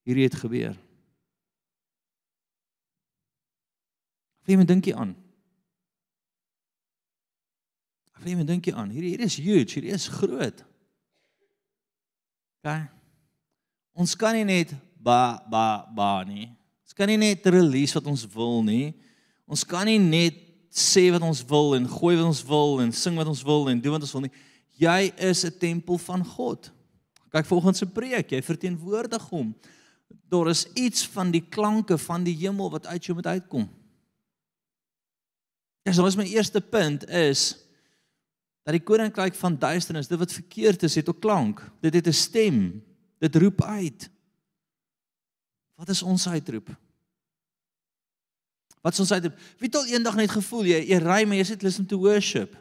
hierdie 0.08 0.24
het 0.24 0.36
gebeur. 0.36 0.76
Wie 4.48 4.56
moet 4.56 4.70
dink 4.70 4.88
jy 4.88 4.96
aan? 4.96 5.12
Wie 8.24 8.36
moet 8.36 8.48
dink 8.48 8.66
jy 8.66 8.74
aan? 8.74 8.94
Hierdie 8.96 9.14
hierdie 9.14 9.28
is 9.28 9.36
huge, 9.42 9.74
hierdie 9.76 9.94
is 9.94 10.08
groot. 10.08 10.64
OK. 12.64 12.78
Ons 13.98 14.16
kan 14.16 14.38
nie 14.38 14.46
net 14.48 14.72
ba 14.96 15.44
ba 15.52 15.84
ba 15.94 16.24
nie. 16.28 16.48
Ons 16.88 16.96
kan 16.96 17.12
nie 17.12 17.20
net 17.20 17.46
release 17.52 17.98
wat 17.98 18.08
ons 18.08 18.24
wil 18.34 18.64
nie. 18.64 18.96
Ons 19.48 19.66
kan 19.68 19.88
nie 19.88 20.00
net 20.00 20.40
sê 20.72 21.08
wat 21.12 21.24
ons 21.26 21.42
wil 21.50 21.76
en 21.76 21.88
gooi 21.90 22.16
wat 22.16 22.28
ons 22.30 22.44
wil 22.48 22.80
en 22.84 22.94
sing 22.96 23.18
wat 23.20 23.28
ons 23.28 23.44
wil 23.44 23.68
en 23.72 23.82
doen 23.82 23.98
wat 23.98 24.06
ons 24.08 24.16
wil 24.16 24.28
nie. 24.28 24.36
Jy 24.78 25.12
is 25.18 25.44
'n 25.44 25.58
tempel 25.60 25.98
van 25.98 26.24
God. 26.24 26.72
Kyk 27.32 27.46
volgens 27.46 27.78
se 27.80 27.86
preek, 27.86 28.32
jy 28.32 28.42
verteenwoordig 28.42 29.24
hom. 29.30 29.56
Daar 30.30 30.48
is 30.48 30.68
iets 30.74 31.08
van 31.08 31.32
die 31.32 31.42
klanke 31.42 31.98
van 31.98 32.24
die 32.24 32.36
hemel 32.36 32.72
wat 32.72 32.88
uit 32.88 33.06
jou 33.06 33.16
moet 33.16 33.28
uitkom. 33.28 33.70
Ja, 35.88 35.94
so 35.94 36.06
is 36.06 36.18
my 36.20 36.26
eerste 36.28 36.60
punt 36.62 37.06
is 37.08 37.54
dat 38.68 38.76
die 38.76 38.84
koninkryk 38.84 39.38
van 39.40 39.56
duisternis, 39.56 40.10
dit 40.12 40.20
wat 40.20 40.34
verkeerd 40.36 40.84
is, 40.84 40.98
het 41.00 41.08
'n 41.08 41.20
klank. 41.20 41.64
Dit 41.80 41.94
het 41.94 42.08
'n 42.08 42.14
stem. 42.14 42.84
Dit 43.20 43.36
roep 43.36 43.64
uit. 43.64 44.10
Wat 45.76 45.90
is 45.90 46.02
ons 46.04 46.28
uitroep? 46.28 46.76
Wat 48.82 48.94
is 48.94 49.00
ons 49.00 49.12
uitroep? 49.12 49.38
Wie 49.58 49.68
het 49.68 49.76
al 49.76 49.86
eendag 49.86 50.16
net 50.16 50.30
gevoel 50.30 50.66
jy 50.66 50.84
jy 50.90 50.98
ry 50.98 51.24
maar 51.24 51.38
jy 51.38 51.44
sit 51.44 51.62
listen 51.62 51.86
to 51.86 51.98
worship? 51.98 52.58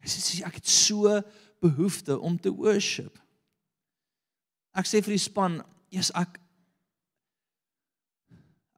Jy 0.00 0.08
sê 0.08 0.44
ek 0.44 0.54
het 0.54 0.68
so 0.68 1.22
behoefte 1.60 2.18
om 2.18 2.40
te 2.40 2.54
worship. 2.54 3.18
Ek 4.72 4.86
sê 4.86 5.02
vir 5.02 5.12
die 5.12 5.18
span, 5.18 5.64
"Jesus, 5.88 6.14
ek 6.14 6.38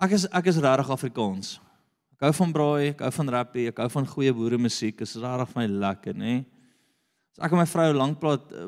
ek 0.01 0.17
is 0.17 0.25
ek 0.33 0.49
is 0.53 0.61
regtig 0.63 0.93
Afrikaans. 0.93 1.59
Ek 2.17 2.29
hou 2.29 2.33
van 2.37 2.53
braai, 2.53 2.91
ek 2.93 3.03
hou 3.05 3.13
van 3.17 3.33
rappie, 3.37 3.69
ek 3.71 3.79
hou 3.81 3.89
van 3.95 4.09
goeie 4.09 4.33
boere 4.37 4.59
musiek. 4.61 4.97
Dit 4.97 5.09
is 5.09 5.21
regtig 5.21 5.53
vir 5.53 5.61
my 5.63 5.67
lekker, 5.87 6.17
nê?" 6.17 6.35
As 7.31 7.45
ek 7.47 7.53
en 7.55 7.61
my 7.61 7.67
vrou 7.71 7.93
lank 7.95 8.19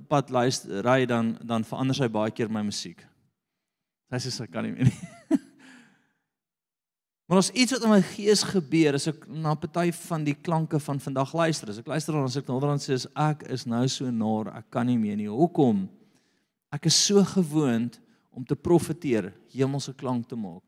pad 0.08 0.30
luister 0.30 0.84
ry 0.86 1.04
dan 1.06 1.36
dan 1.42 1.64
verander 1.66 1.96
sy 1.98 2.08
baie 2.08 2.30
keer 2.30 2.48
my 2.48 2.62
musiek. 2.62 3.00
Sy 4.12 4.20
sê 4.22 4.30
sy 4.30 4.46
kan 4.46 4.64
nie 4.64 4.72
meer 4.72 4.86
nie. 4.86 5.08
maar 7.26 7.40
as 7.40 7.50
iets 7.50 7.74
wat 7.74 7.84
in 7.84 7.90
my 7.90 8.02
gees 8.12 8.44
gebeur, 8.46 8.94
as 8.94 9.08
ek 9.10 9.26
na 9.28 9.54
party 9.58 9.90
van 10.04 10.24
die 10.24 10.36
klanke 10.36 10.78
van 10.78 11.00
vandag 11.00 11.32
luister, 11.34 11.72
as 11.72 11.80
ek 11.82 11.88
luister 11.90 12.14
dan 12.14 12.28
as 12.28 12.36
ek 12.38 12.48
naderhand 12.48 12.84
sê 12.84 13.00
ek 13.16 13.46
is 13.52 13.66
nou 13.66 13.82
so 13.88 14.08
naar, 14.12 14.52
ek 14.60 14.70
kan 14.70 14.86
nie 14.86 15.00
meer 15.00 15.16
nie. 15.16 15.30
Hoekom? 15.32 15.88
Ek 16.72 16.86
is 16.88 16.96
so 16.96 17.24
gewoond 17.34 17.98
om 18.32 18.44
te 18.44 18.56
profeteer, 18.56 19.32
hemelse 19.52 19.92
klank 19.96 20.28
te 20.28 20.38
maak. 20.38 20.62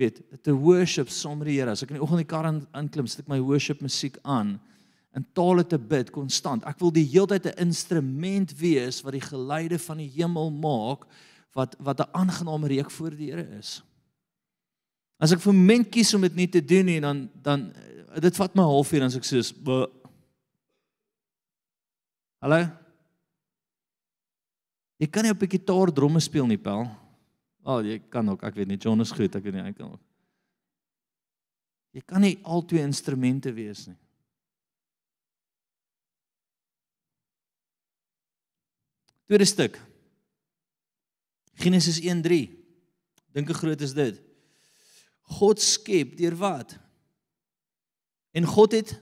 Weet, 0.00 0.22
te 0.42 0.52
worship 0.56 1.10
saam 1.12 1.42
met 1.42 1.50
die 1.50 1.58
Here. 1.58 1.74
As 1.74 1.82
ek 1.84 1.90
in 1.92 1.98
die 1.98 2.02
oggend 2.02 2.22
in 2.22 2.24
die 2.24 2.30
kar 2.30 2.48
inklim, 2.80 3.08
sit 3.10 3.26
ek 3.26 3.28
my 3.28 3.40
worship 3.44 3.82
musiek 3.84 4.16
aan 4.24 4.56
in 5.18 5.26
tale 5.34 5.64
te 5.66 5.76
bid 5.76 6.12
konstant. 6.14 6.64
Ek 6.70 6.78
wil 6.80 6.92
die 6.94 7.04
heeltyd 7.04 7.50
'n 7.50 7.66
instrument 7.66 8.54
wees 8.58 9.02
wat 9.02 9.12
die 9.12 9.26
geluide 9.26 9.78
van 9.78 9.98
die 9.98 10.08
hemel 10.08 10.50
maak 10.50 11.04
wat 11.52 11.74
wat 11.78 12.00
'n 12.00 12.12
aangename 12.14 12.68
reuk 12.68 12.90
voor 12.90 13.10
die 13.10 13.30
Here 13.30 13.46
is. 13.58 13.82
As 15.20 15.32
ek 15.32 15.40
vir 15.40 15.52
'n 15.52 15.56
moment 15.56 15.90
kies 15.90 16.14
om 16.14 16.22
dit 16.22 16.34
nie 16.34 16.48
te 16.48 16.64
doen 16.64 16.86
nie, 16.86 17.00
dan 17.00 17.28
dan 17.42 17.72
dit 18.20 18.36
vat 18.36 18.54
my 18.54 18.62
halfuur 18.62 19.02
as 19.02 19.16
ek 19.16 19.24
soos 19.24 19.52
Hallo? 22.40 22.70
Jy 24.96 25.06
kan 25.10 25.24
nie 25.24 25.30
op 25.30 25.42
'n 25.42 25.48
gitaar 25.48 25.92
dromme 25.92 26.20
speel 26.20 26.46
nie, 26.46 26.56
Pel. 26.56 26.99
Al 27.70 27.84
oh, 27.84 27.86
jy 27.86 28.00
kan 28.10 28.26
ook, 28.32 28.42
ek 28.46 28.56
weet 28.58 28.70
nie, 28.70 28.78
John 28.80 29.02
is 29.04 29.12
goed, 29.14 29.34
ek 29.36 29.44
weet 29.46 29.54
nie 29.54 29.62
hy 29.62 29.74
kan 29.76 29.92
ook. 29.92 30.02
Jy 31.94 32.02
kan 32.06 32.22
nie 32.22 32.36
al 32.46 32.64
twee 32.66 32.82
instrumente 32.86 33.52
wees 33.54 33.84
nie. 33.90 33.98
Tweede 39.30 39.46
stuk. 39.46 39.78
Genesis 41.62 42.00
1:3. 42.02 42.40
Dink 43.34 43.50
hoe 43.50 43.58
groot 43.60 43.82
is 43.86 43.94
dit? 43.94 44.18
God 45.38 45.62
skep 45.62 46.16
deur 46.18 46.34
wat? 46.38 46.74
En 48.34 48.46
God 48.46 48.74
het 48.74 48.96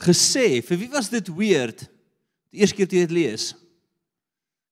gesê, 0.00 0.62
vir 0.64 0.80
wie 0.80 0.92
was 0.92 1.10
dit 1.12 1.28
weird? 1.36 1.84
Die 2.52 2.64
eerste 2.64 2.76
keer 2.78 2.88
toe 2.88 3.00
jy 3.00 3.06
dit 3.08 3.16
lees. 3.18 3.50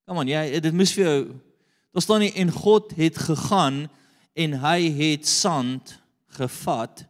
Kom 0.09 0.21
aan, 0.21 0.33
jy 0.33 0.61
dit 0.65 0.77
moes 0.77 0.93
vir 0.97 1.05
jou 1.05 1.19
daar 1.93 2.05
staan 2.05 2.25
nie 2.25 2.33
en 2.41 2.51
God 2.53 2.95
het 2.97 3.19
gegaan 3.19 3.87
en 4.33 4.59
hy 4.63 4.91
het 4.97 5.29
sand 5.29 5.99
gevat 6.39 7.05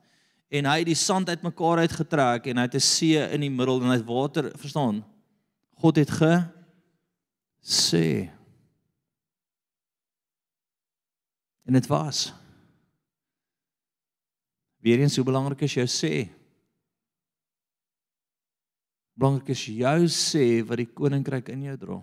en 0.52 0.66
hy 0.68 0.78
het 0.82 0.90
die 0.90 0.98
sand 0.98 1.30
uitmekaar 1.30 1.84
uitgetrek 1.86 2.50
en 2.50 2.58
hy 2.60 2.66
het 2.66 2.74
'n 2.74 2.80
see 2.80 3.16
in 3.16 3.40
die 3.40 3.50
middel 3.50 3.80
en 3.80 3.90
hy 3.90 3.96
het 3.96 4.06
water, 4.06 4.52
verstaan? 4.58 5.04
God 5.78 5.96
het 5.96 6.10
ge 6.10 6.44
sê 7.62 8.30
en 11.64 11.72
dit 11.72 11.86
was 11.86 12.32
Weereens 14.82 15.16
hoe 15.16 15.24
belangrik 15.24 15.60
is 15.62 15.76
jou 15.78 15.86
sê? 15.86 16.26
Belangrik 19.14 19.52
is 19.54 19.66
jou 19.70 19.98
sê 20.10 20.46
wat 20.66 20.80
die 20.80 20.88
koninkryk 20.90 21.52
in 21.54 21.68
jou 21.68 21.76
dra. 21.78 21.98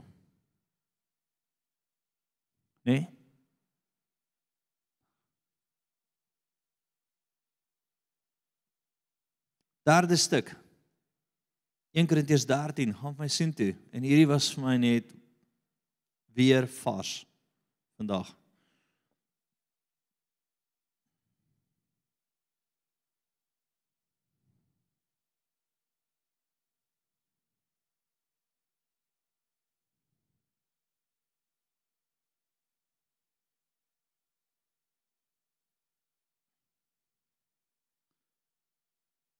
Né? 2.90 3.00
Nee? 3.00 3.08
Derde 9.84 10.18
stuk. 10.18 10.56
1 11.92 12.06
Korintiërs 12.06 12.46
13, 12.46 12.94
gaan 12.94 13.16
my 13.18 13.28
sien 13.28 13.54
toe. 13.54 13.72
En 13.90 14.06
hierdie 14.06 14.28
was 14.30 14.52
vir 14.54 14.66
my 14.66 14.76
net 14.78 15.10
weer 16.38 16.68
vars 16.84 17.24
vandag. 17.98 18.30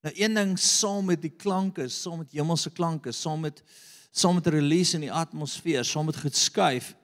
Nou 0.06 0.14
een 0.16 0.34
ding 0.34 0.60
saam 0.60 1.06
met 1.06 1.22
die 1.22 1.34
klanke, 1.36 1.88
saam 1.92 2.22
met 2.24 2.32
hemelse 2.32 2.72
klanke, 2.72 3.12
saam 3.12 3.48
met 3.48 3.64
saam 4.12 4.40
met 4.40 4.48
release 4.48 4.96
in 4.98 5.04
die 5.06 5.14
atmosfeer, 5.14 5.84
saam 5.86 6.08
met 6.10 6.18
goed 6.18 6.36
skuif, 6.36 6.96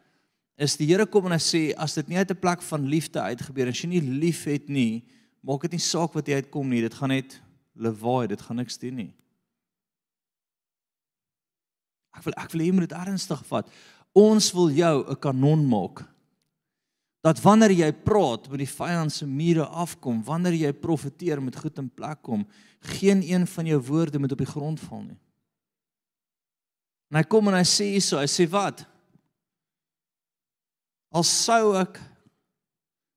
is 0.57 0.73
die 0.79 0.87
Here 0.89 1.05
kom 1.05 1.27
en 1.29 1.35
hy 1.35 1.41
sê 1.43 1.61
as 1.77 1.93
dit 1.93 2.07
nie 2.09 2.17
uit 2.17 2.31
'n 2.31 2.39
plek 2.39 2.61
van 2.61 2.87
liefde 2.89 3.21
uitgebeur 3.21 3.67
as 3.69 3.81
jy 3.81 3.89
nie 3.89 4.01
liefhet 4.01 4.69
nie, 4.69 5.03
maak 5.43 5.61
dit 5.61 5.71
nie 5.71 5.79
saak 5.79 6.13
wat 6.13 6.27
jy 6.27 6.41
uitkom 6.41 6.69
nie, 6.69 6.81
dit 6.81 6.93
gaan 6.93 7.09
net 7.09 7.39
lewaai, 7.75 8.27
dit 8.27 8.41
gaan 8.41 8.57
niks 8.57 8.77
doen 8.77 8.95
nie. 8.95 9.13
Ek 12.15 12.23
wil 12.23 12.33
ek 12.37 12.51
wil 12.51 12.61
hê 12.61 12.65
jy 12.65 12.73
moet 12.73 12.89
dit 12.89 12.97
ernstig 12.97 13.45
vat. 13.45 13.69
Ons 14.15 14.51
wil 14.53 14.71
jou 14.71 15.05
'n 15.11 15.19
kanon 15.19 15.67
maak 15.67 16.14
dat 17.25 17.39
wanneer 17.41 17.73
jy 17.73 17.87
praat 18.05 18.45
met 18.51 18.61
die 18.61 18.69
vyand 18.69 19.13
se 19.13 19.25
mure 19.25 19.65
afkom, 19.65 20.19
wanneer 20.27 20.53
jy 20.59 20.71
profeteer 20.77 21.39
met 21.41 21.57
goed 21.57 21.79
in 21.81 21.87
plek 21.89 22.19
kom, 22.21 22.43
geen 22.93 23.23
een 23.25 23.47
van 23.49 23.65
jou 23.65 23.79
woorde 23.87 24.19
moet 24.21 24.35
op 24.35 24.43
die 24.43 24.49
grond 24.51 24.81
val 24.85 25.01
nie. 25.07 25.17
En 27.09 27.17
hy 27.17 27.23
kom 27.29 27.49
en 27.49 27.57
hy 27.57 27.63
sê 27.65 27.87
so, 27.97 28.19
hy 28.21 28.29
sê 28.29 28.45
wat? 28.51 28.83
Al 31.15 31.25
sou 31.25 31.73
ek 31.79 31.97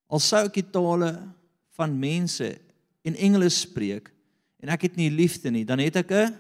al 0.09 0.23
sou 0.25 0.41
ek 0.47 0.55
die 0.57 0.71
tale 0.73 1.11
van 1.77 1.93
mense 2.01 2.47
en 3.05 3.19
engele 3.19 3.51
spreek 3.53 4.09
en 4.65 4.73
ek 4.73 4.87
het 4.87 4.97
nie 4.97 5.11
liefde 5.13 5.53
nie, 5.53 5.67
dan 5.69 5.85
het 5.85 6.01
ek 6.01 6.13
'n 6.17 6.33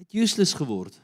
het 0.00 0.14
useless 0.18 0.56
geword. 0.58 0.98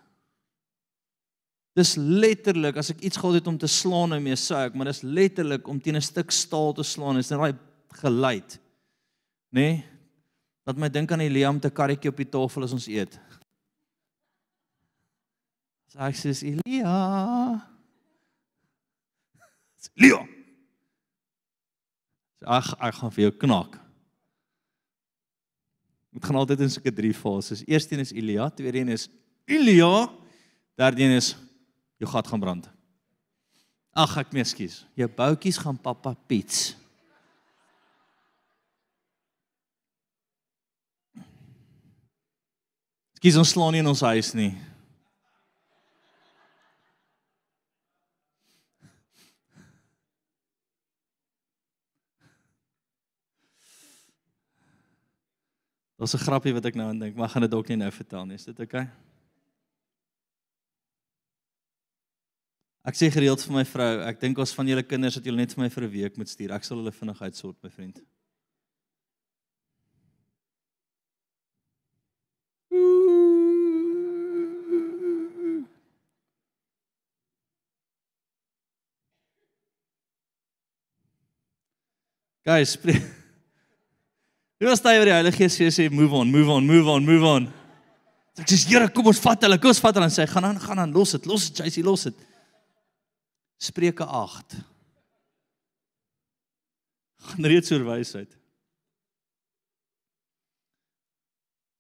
Dis 1.77 1.93
letterlik 2.01 2.79
as 2.81 2.91
ek 2.95 3.03
iets 3.05 3.21
gehad 3.21 3.43
het 3.43 3.51
om 3.51 3.59
te 3.61 3.69
slaan 3.69 4.17
en 4.17 4.23
mee 4.25 4.37
sou 4.41 4.57
ek, 4.57 4.75
maar 4.75 4.89
dis 4.89 5.03
letterlik 5.05 5.69
om 5.69 5.81
teen 5.81 5.97
'n 5.97 6.03
stuk 6.03 6.31
staal 6.33 6.73
te 6.73 6.83
slaan. 6.83 7.17
Dis 7.21 7.31
net 7.31 7.39
daai 7.39 7.59
geluid. 8.01 8.59
Nê? 9.53 9.61
Nee? 9.61 9.85
Dat 10.65 10.77
my 10.77 10.89
dink 10.89 11.13
aan 11.13 11.21
Elia 11.21 11.53
met 11.53 11.65
'n 11.65 11.71
karretjie 11.71 12.11
op 12.11 12.17
die 12.17 12.29
tafel 12.29 12.63
as 12.63 12.73
ons 12.73 12.89
eet. 12.89 13.21
So 15.89 15.99
ek 15.99 16.15
sê 16.15 16.33
Elia. 16.43 16.97
Elia. 19.95 20.27
Ag, 22.45 22.75
ek 22.81 22.95
gaan 22.95 23.13
vir 23.13 23.23
jou 23.23 23.33
knak. 23.39 23.79
Dit 26.13 26.25
gaan 26.25 26.37
altyd 26.37 26.61
in 26.61 26.71
sulke 26.71 26.93
drie 26.93 27.15
fases. 27.15 27.63
Eersteen 27.67 28.01
is 28.01 28.13
Elia, 28.13 28.51
tweede 28.51 28.79
een 28.79 28.89
is 28.89 29.09
Elia, 29.45 30.09
derde 30.75 31.03
een 31.03 31.17
is 31.17 31.37
jou 31.97 32.11
gat 32.11 32.27
gaan 32.27 32.41
brand. 32.41 32.69
Ag 33.97 34.19
ek 34.21 34.35
mes 34.37 34.51
skies. 34.53 34.83
Jou 34.99 35.09
boutjies 35.09 35.59
gaan 35.61 35.79
pappa 35.81 36.13
piets. 36.29 36.75
Skies 43.17 43.39
ons 43.41 43.55
slaan 43.55 43.73
nie 43.73 43.81
in 43.81 43.89
ons 43.89 44.05
huis 44.05 44.35
nie. 44.37 44.53
Daar's 55.97 56.13
'n 56.13 56.19
grappie 56.19 56.53
wat 56.53 56.67
ek 56.67 56.75
nou 56.75 56.89
aan 56.89 56.99
dink, 56.99 57.17
maar 57.17 57.29
gaan 57.29 57.43
dit 57.43 57.51
dalk 57.51 57.69
nie 57.69 57.77
nou 57.77 57.91
vertel 57.91 58.27
nie. 58.27 58.35
Is 58.35 58.45
dit 58.45 58.61
oukei? 58.61 58.85
Okay? 58.85 59.16
Ek 62.87 62.95
sê 62.95 63.09
gereeld 63.11 63.41
vir 63.43 63.55
my 63.57 63.65
vrou, 63.67 63.95
ek 64.07 64.21
dink 64.23 64.39
ons 64.39 64.53
van 64.55 64.69
julle 64.71 64.83
kinders 64.87 65.17
dat 65.19 65.25
julle 65.27 65.41
net 65.41 65.51
vir 65.57 65.65
my 65.65 65.69
vir 65.75 65.85
'n 65.85 65.91
week 65.91 66.19
moet 66.19 66.29
stuur. 66.31 66.53
Ek 66.55 66.63
sal 66.63 66.79
hulle 66.79 66.93
vinnig 66.95 67.23
uitsort, 67.23 67.57
my 67.63 67.71
vriend. 67.71 67.99
Guys, 82.47 82.79
Jy 84.61 84.67
was 84.71 84.81
daai 84.81 85.01
vir 85.01 85.07
die 85.07 85.17
Heilige 85.17 85.37
Gees 85.37 85.75
sê 85.75 85.91
move 85.91 86.15
on, 86.15 86.31
move 86.31 86.49
on, 86.49 86.65
move 86.65 86.87
on, 86.87 87.05
move 87.05 87.27
on. 87.27 87.53
Ek 88.39 88.47
sê 88.47 88.63
Here, 88.71 88.87
kom 88.89 89.11
ons 89.11 89.19
vat 89.19 89.43
hulle, 89.43 89.59
kom 89.59 89.75
ons 89.75 89.83
vat 89.83 89.95
hulle 89.99 90.07
en 90.07 90.15
sê 90.15 90.23
gaan 90.31 90.45
aan, 90.45 90.61
gaan 90.63 90.79
aan, 90.79 90.93
los 90.95 91.11
dit, 91.11 91.27
los 91.27 91.51
dit, 91.51 91.67
jy 91.67 91.83
los 91.83 92.07
dit. 92.07 92.36
Spreuke 93.57 94.05
8. 94.05 94.57
Gaan 97.27 97.49
reeds 97.49 97.73
oor 97.73 97.85
wysheid. 97.85 98.37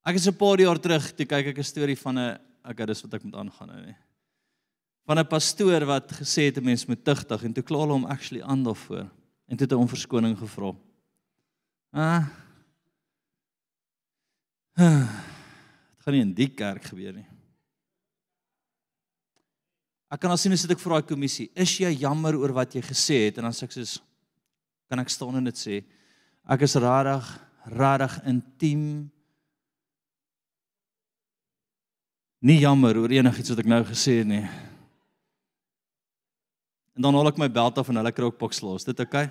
Ek 0.07 0.14
is 0.14 0.27
'n 0.29 0.37
paar 0.37 0.59
jaar 0.61 0.79
terug, 0.79 1.12
toe 1.14 1.27
kyk 1.27 1.47
ek 1.47 1.59
'n 1.59 1.64
storie 1.64 1.99
van 1.99 2.18
'n 2.18 2.39
ek 2.64 2.87
dis 2.87 3.03
wat 3.03 3.14
ek 3.14 3.24
moet 3.24 3.35
aangaan 3.35 3.68
nou 3.68 3.81
nie. 3.87 3.97
Van 5.07 5.18
'n 5.18 5.27
pastoor 5.27 5.85
wat 5.85 6.12
gesê 6.12 6.47
het 6.47 6.59
'n 6.59 6.64
mens 6.64 6.87
moet 6.87 7.05
tugtig 7.05 7.45
en 7.45 7.53
toe 7.53 7.62
kla 7.62 7.79
hulle 7.79 7.93
hom 7.93 8.07
actually 8.07 8.43
aan 8.43 8.62
daarvoor 8.62 9.11
en 9.49 9.57
toe 9.57 9.66
het 9.66 9.70
hy 9.70 9.79
om 9.79 9.89
verskoning 9.89 10.39
gevra. 10.39 10.74
Ah. 11.93 12.27
Dit 14.77 16.03
gaan 16.05 16.12
nie 16.14 16.20
in 16.20 16.35
die 16.35 16.49
kerk 16.49 16.85
gebeur 16.85 17.12
nie. 17.12 17.27
Ek 20.12 20.22
kan 20.22 20.30
al 20.30 20.38
sien 20.38 20.54
hoe 20.54 20.61
sit 20.61 20.70
ek 20.70 20.82
vir 20.82 20.94
daai 20.94 21.09
kommissie. 21.09 21.48
Is 21.59 21.72
jy 21.80 21.90
jammer 21.98 22.36
oor 22.38 22.54
wat 22.54 22.76
jy 22.76 22.82
gesê 22.86 23.24
het 23.26 23.40
en 23.40 23.48
dan 23.48 23.57
sê 23.57 23.66
ek 23.66 23.74
soos 23.74 23.96
kan 24.86 25.02
ek 25.02 25.11
staan 25.11 25.40
en 25.40 25.48
dit 25.48 25.59
sê 25.59 25.80
ek 26.46 26.62
is 26.62 26.76
rarig, 26.78 27.26
rarig 27.74 28.14
intiem. 28.30 28.84
Nie 32.46 32.61
jammer 32.62 33.00
oor 33.02 33.11
enigiets 33.11 33.50
wat 33.50 33.64
ek 33.64 33.72
nou 33.72 33.82
gesê 33.88 34.20
het 34.20 34.30
nie. 34.30 34.44
En 36.96 37.09
dan 37.09 37.18
haal 37.18 37.32
ek 37.32 37.42
my 37.42 37.50
beld 37.52 37.76
af 37.82 37.90
en 37.90 37.98
hulle 37.98 38.14
kry 38.14 38.30
ook 38.30 38.38
boks 38.38 38.62
los. 38.62 38.86
Dit 38.86 39.02
oukei? 39.02 39.26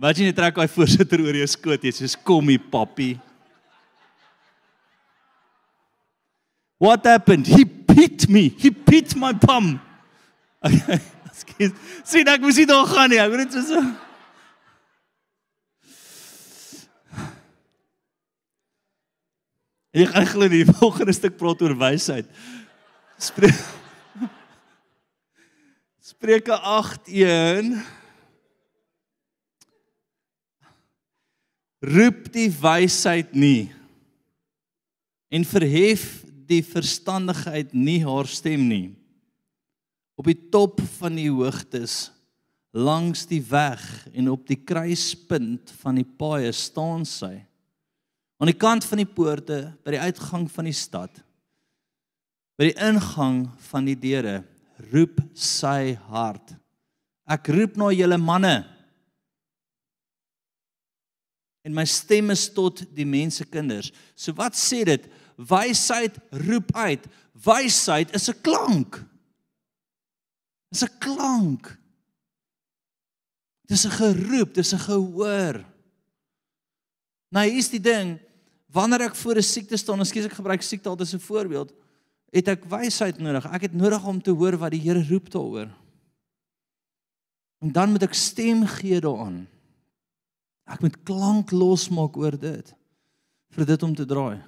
Wat 0.00 0.16
jy 0.18 0.26
net 0.26 0.34
trek 0.38 0.56
daai 0.56 0.70
voorsitter 0.72 1.20
oor 1.22 1.36
jou 1.38 1.50
skoot, 1.52 1.84
jy 1.84 1.92
sê 1.94 2.08
kom 2.24 2.48
hier 2.50 2.64
papi. 2.72 3.12
What 6.78 7.04
happened? 7.04 7.46
He 7.46 7.64
beat 7.64 8.28
me. 8.28 8.48
He 8.48 8.70
beat 8.70 9.14
my 9.16 9.32
bum. 9.32 9.80
Okay. 10.64 11.00
Skus. 11.34 11.74
Sien 12.06 12.28
ek 12.30 12.42
moes 12.42 12.58
nie 12.60 12.66
daar 12.68 12.86
gaan 12.86 13.10
nie. 13.10 13.20
Ek 13.22 13.30
moet 13.32 13.44
net 13.44 13.54
so 13.54 13.62
so. 13.66 13.82
Ek 19.94 20.10
gaan 20.10 20.26
glo 20.26 20.50
die 20.50 20.64
volgende 20.80 21.14
stuk 21.14 21.38
praat 21.38 21.62
oor 21.62 21.76
wysheid. 21.78 22.30
Spreek 23.22 23.54
Spreuke 26.04 26.56
8:1 26.58 27.78
Roep 31.84 32.26
die 32.32 32.48
wysheid 32.48 33.32
nie 33.36 33.72
en 35.34 35.44
verhef 35.48 36.24
die 36.48 36.62
verstandigheid 36.66 37.72
nie 37.74 38.00
haar 38.04 38.28
stem 38.30 38.66
nie. 38.68 38.86
Op 40.18 40.28
die 40.30 40.38
top 40.52 40.80
van 40.98 41.18
die 41.18 41.30
hoogtes 41.30 42.10
langs 42.74 43.24
die 43.30 43.42
weg 43.46 43.82
en 44.12 44.30
op 44.32 44.46
die 44.48 44.58
kruispunt 44.58 45.72
van 45.82 45.98
die 46.00 46.06
paaie 46.06 46.50
staan 46.54 47.04
sy. 47.06 47.36
Aan 48.38 48.50
die 48.50 48.58
kant 48.58 48.86
van 48.86 49.02
die 49.02 49.08
poorte 49.08 49.60
by 49.86 49.94
die 49.94 50.02
uitgang 50.02 50.48
van 50.50 50.70
die 50.70 50.76
stad 50.76 51.22
by 52.54 52.70
die 52.70 52.78
ingang 52.86 53.44
van 53.70 53.88
die 53.88 53.96
deure 53.98 54.42
roep 54.92 55.18
sy 55.34 55.94
hart. 56.10 56.54
Ek 57.26 57.50
roep 57.54 57.78
na 57.80 57.90
julle 57.94 58.18
manne. 58.20 58.56
En 61.64 61.74
my 61.74 61.86
stem 61.88 62.30
is 62.34 62.44
tot 62.52 62.84
die 62.94 63.06
mense 63.08 63.46
kinders. 63.48 63.90
So 64.14 64.36
wat 64.36 64.58
sê 64.58 64.82
dit? 64.86 65.06
Wysheid 65.36 66.18
roep 66.30 66.74
uit. 66.76 67.06
Wysheid 67.32 68.14
is 68.14 68.28
'n 68.30 68.40
klank. 68.40 69.04
Dis 70.70 70.82
'n 70.82 70.98
klank. 70.98 71.78
Dis 73.66 73.86
'n 73.86 73.90
geroep, 73.90 74.54
dis 74.54 74.72
'n 74.74 74.78
gehoor. 74.78 75.64
Nou 77.28 77.48
hier's 77.48 77.70
die 77.70 77.80
ding, 77.80 78.18
wanneer 78.70 79.00
ek 79.00 79.16
voor 79.16 79.36
'n 79.36 79.42
siekte 79.42 79.76
staan, 79.76 79.98
en 79.98 80.06
skielik 80.06 80.32
gebruik 80.32 80.62
siekte 80.62 80.88
altyd 80.88 81.06
as 81.06 81.14
'n 81.14 81.18
voorbeeld, 81.18 81.72
het 82.30 82.48
ek 82.48 82.64
wysheid 82.64 83.18
nodig. 83.18 83.46
Ek 83.46 83.62
het 83.62 83.74
nodig 83.74 84.06
om 84.06 84.22
te 84.22 84.30
hoor 84.30 84.56
wat 84.56 84.70
die 84.70 84.80
Here 84.80 85.06
roep 85.08 85.30
daaroor. 85.30 85.70
En 87.60 87.72
dan 87.72 87.90
moet 87.90 88.02
ek 88.02 88.14
stem 88.14 88.66
gee 88.66 89.00
daaraan. 89.00 89.48
Ek 90.64 90.80
moet 90.80 91.02
klank 91.02 91.50
losmaak 91.50 92.16
oor 92.16 92.38
dit 92.38 92.74
vir 93.54 93.66
dit 93.66 93.82
om 93.82 93.94
te 93.94 94.04
draai. 94.04 94.42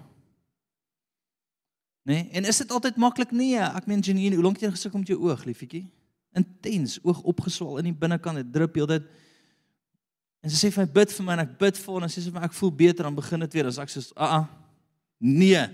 Nee, 2.06 2.28
en 2.38 2.44
is 2.46 2.60
dit 2.62 2.70
altyd 2.70 2.98
maklik? 3.02 3.32
Nee, 3.34 3.58
ek 3.58 3.88
meen 3.90 4.02
Janine, 4.04 4.36
hoe 4.38 4.44
lank 4.44 4.60
het 4.60 4.68
jy 4.68 4.76
gesukkel 4.76 5.02
met 5.02 5.08
jou 5.10 5.18
oog, 5.26 5.40
liefietjie? 5.48 5.88
Intens, 6.38 7.00
oog 7.02 7.24
opgeswal 7.26 7.80
in 7.80 7.88
die 7.88 7.96
binnekant, 7.98 8.38
dit 8.38 8.52
drup 8.54 8.78
heeltyd. 8.78 9.08
En 10.46 10.52
sy 10.52 10.60
sê 10.60 10.70
vir 10.70 10.84
my 10.84 10.92
bid 11.00 11.14
vir 11.16 11.26
my 11.26 11.34
en 11.34 11.42
ek 11.42 11.56
bid 11.58 11.80
vir 11.82 11.96
haar 11.96 12.06
en 12.06 12.12
sy 12.12 12.22
sê 12.22 12.30
vir 12.30 12.38
my 12.38 12.46
ek 12.46 12.54
voel 12.54 12.72
beter 12.84 13.08
dan 13.08 13.18
begin 13.18 13.42
dit 13.42 13.58
weer 13.58 13.72
as 13.72 13.80
ek 13.82 13.90
sê, 13.90 14.04
"Aa, 14.14 14.38
ah, 14.38 14.46
nee." 15.18 15.64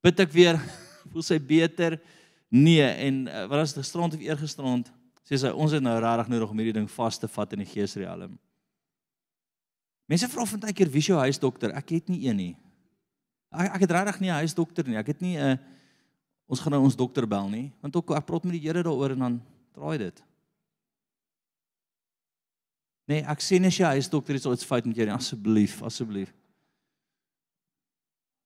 Bid 0.00 0.24
ek 0.24 0.32
weer, 0.32 0.56
voel 1.12 1.22
sy 1.22 1.38
beter? 1.38 2.00
Nee, 2.48 2.88
en 3.04 3.26
uh, 3.28 3.44
wat 3.44 3.58
was 3.60 3.74
dit 3.74 3.84
gisterond 3.84 4.14
of 4.14 4.24
eergisterond? 4.24 4.88
Sê 5.28 5.36
sy 5.36 5.52
ons 5.52 5.72
het 5.72 5.84
nou 5.84 5.98
regtig 6.00 6.32
nodig 6.32 6.50
om 6.50 6.58
hierdie 6.58 6.80
ding 6.80 6.88
vas 6.88 7.18
te 7.18 7.28
vat 7.28 7.52
in 7.52 7.58
die 7.58 7.68
geesrealm. 7.68 8.38
Mense 10.08 10.28
vra 10.28 10.44
van 10.48 10.60
tyd 10.60 10.76
keer 10.76 10.88
wie 10.88 11.04
is 11.04 11.12
jou 11.12 11.20
huisdokter? 11.20 11.76
Ek 11.76 11.90
het 11.90 12.08
nie 12.08 12.28
een 12.28 12.36
nie. 12.36 12.54
Ek 13.54 13.74
ek 13.78 13.80
het 13.86 13.90
regtig 13.90 14.20
nie 14.20 14.30
'n 14.30 14.42
huisdokter 14.42 14.88
nie. 14.88 14.96
Ek 14.96 15.06
het 15.06 15.20
nie 15.20 15.38
'n 15.38 15.54
uh, 15.54 15.56
ons 16.46 16.60
gaan 16.60 16.72
nou 16.72 16.82
ons 16.84 16.96
dokter 16.96 17.26
bel 17.28 17.48
nie, 17.48 17.72
want 17.80 17.96
ook 17.96 18.14
ek 18.16 18.26
praat 18.26 18.44
met 18.44 18.56
die 18.58 18.62
Here 18.66 18.82
daaroor 18.82 19.10
en 19.10 19.18
dan 19.18 19.42
draai 19.74 19.98
dit. 19.98 20.22
Nee, 23.08 23.24
ek 23.28 23.40
sê 23.44 23.58
nie 23.60 23.68
as 23.72 23.78
jy 23.78 23.90
huisdokter 23.98 24.38
is 24.38 24.46
iets 24.48 24.64
fout 24.64 24.86
met 24.88 24.96
jou 24.96 25.06
nie, 25.06 25.14
asseblief, 25.14 25.82
asseblief. 25.84 26.32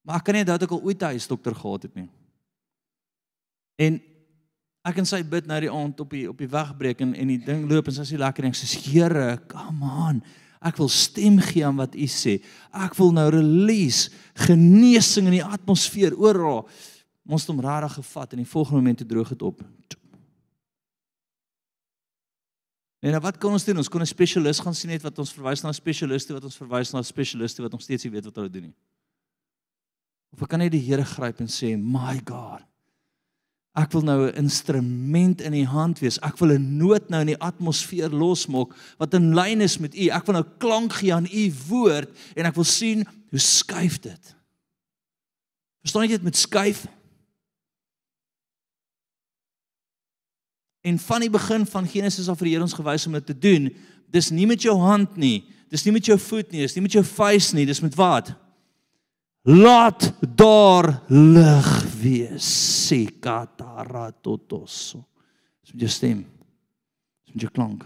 Maar 0.03 0.19
ek 0.19 0.25
kan 0.25 0.35
nie 0.35 0.47
dat 0.47 0.63
ek 0.63 0.73
al 0.75 0.83
ooit 0.83 1.03
'n 1.03 1.15
huisdokter 1.15 1.55
gehad 1.55 1.83
het 1.83 1.95
nie. 1.95 2.09
En 3.79 4.01
ek 4.85 4.99
en 4.99 5.07
sy 5.07 5.23
bid 5.23 5.47
nou 5.47 5.61
die 5.61 5.71
aand 5.71 6.01
op 6.01 6.11
die 6.11 6.29
op 6.29 6.39
die 6.39 6.49
wegbreek 6.49 7.01
en 7.01 7.15
en 7.15 7.29
die 7.29 7.45
ding 7.45 7.69
loop 7.71 7.87
en 7.87 7.95
sy 7.95 8.03
sê 8.03 8.19
lekker 8.19 8.43
ding, 8.43 8.55
sy 8.55 8.67
sê 8.67 8.79
Here, 8.91 9.39
come 9.49 9.85
on. 9.85 10.23
Ek 10.61 10.77
wil 10.77 10.89
stem 10.91 11.39
gee 11.39 11.67
aan 11.67 11.79
wat 11.79 11.95
u 11.95 12.07
sê. 12.11 12.39
Ek 12.75 12.97
wil 12.99 13.13
nou 13.15 13.29
release 13.31 14.11
genesing 14.47 15.31
in 15.31 15.39
die 15.39 15.45
atmosfeer 15.45 16.17
oral. 16.19 16.67
Ons 17.29 17.45
het 17.45 17.53
hom 17.53 17.63
rarig 17.63 17.95
gevat 17.99 18.33
en 18.33 18.43
die 18.43 18.49
volgende 18.49 18.81
oomblik 18.81 19.05
het 19.05 19.09
droog 19.09 19.29
dit 19.35 19.43
op. 19.43 19.63
En 22.99 23.15
nou 23.15 23.21
wat 23.23 23.39
kan 23.39 23.55
ons 23.55 23.65
doen? 23.65 23.79
Ons 23.79 23.89
kon 23.89 24.03
'n 24.03 24.07
spesialis 24.07 24.59
gaan 24.59 24.75
sien 24.75 24.91
net 24.91 25.03
wat 25.03 25.19
ons 25.19 25.33
verwys 25.33 25.63
na 25.63 25.69
'n 25.69 25.75
spesialiste 25.75 26.33
wat 26.33 26.45
ons 26.45 26.57
verwys 26.57 26.93
na 26.93 26.99
'n 26.99 27.05
spesialiste 27.05 27.63
wat 27.63 27.73
nog 27.73 27.83
steeds 27.83 28.05
nie 28.05 28.13
weet 28.13 28.25
wat 28.25 28.35
hulle 28.35 28.51
doen 28.51 28.63
nie. 28.63 28.75
Of 30.33 30.43
ek 30.43 30.49
kan 30.49 30.59
net 30.59 30.73
die 30.73 30.81
Here 30.81 31.05
gryp 31.05 31.41
en 31.41 31.47
sê, 31.47 31.79
"My 31.79 32.21
God. 32.25 32.68
Ek 33.79 33.93
wil 33.95 34.03
nou 34.03 34.26
'n 34.26 34.35
instrument 34.35 35.41
in 35.41 35.53
die 35.53 35.66
hand 35.66 35.99
wees. 35.99 36.18
Ek 36.18 36.39
wil 36.39 36.53
'n 36.53 36.76
noot 36.76 37.09
nou 37.09 37.20
in 37.20 37.26
die 37.35 37.43
atmosfeer 37.43 38.11
losmaak 38.11 38.74
wat 38.99 39.14
in 39.14 39.35
lyn 39.35 39.61
is 39.61 39.79
met 39.79 39.95
U. 39.95 40.09
Ek 40.09 40.26
wil 40.26 40.35
nou 40.35 40.47
klank 40.59 40.93
gee 40.93 41.14
aan 41.14 41.29
U 41.31 41.53
woord 41.68 42.09
en 42.37 42.45
ek 42.45 42.55
wil 42.55 42.64
sien 42.64 43.07
hoe 43.31 43.39
skuif 43.39 44.01
dit." 44.01 44.35
Verstaan 45.81 46.03
jy 46.03 46.09
dit 46.09 46.22
met 46.22 46.37
skuif? 46.37 46.87
En 50.83 50.99
van 50.99 51.20
die 51.20 51.31
begin 51.31 51.66
van 51.66 51.87
Genesis 51.87 52.29
af 52.29 52.39
vir 52.39 52.45
die 52.45 52.53
Here 52.55 52.62
ons 52.62 52.72
gewys 52.72 53.07
om 53.07 53.12
dit 53.12 53.26
te 53.26 53.39
doen. 53.39 53.74
Dis 54.11 54.31
nie 54.31 54.47
met 54.47 54.62
jou 54.62 54.79
hand 54.79 55.16
nie. 55.16 55.45
Dis 55.68 55.85
nie 55.85 55.93
met 55.93 56.07
jou 56.09 56.16
voet 56.18 56.53
nie, 56.53 56.62
dis 56.64 56.74
nie 56.79 56.85
met 56.85 56.95
jou 56.97 57.05
vuis 57.05 57.51
nie, 57.53 57.66
dis 57.68 57.83
met 57.85 57.97
wat? 57.99 58.33
Laat 59.49 60.12
daar 60.36 61.03
lig 61.09 61.84
wees. 62.01 62.44
Sekataratotos. 62.86 64.96
Dis 65.64 65.72
met 65.72 65.80
jou 65.80 65.90
stem. 65.90 66.26
Dis 67.24 67.32
met 67.32 67.40
jou 67.46 67.53
klank. 67.53 67.84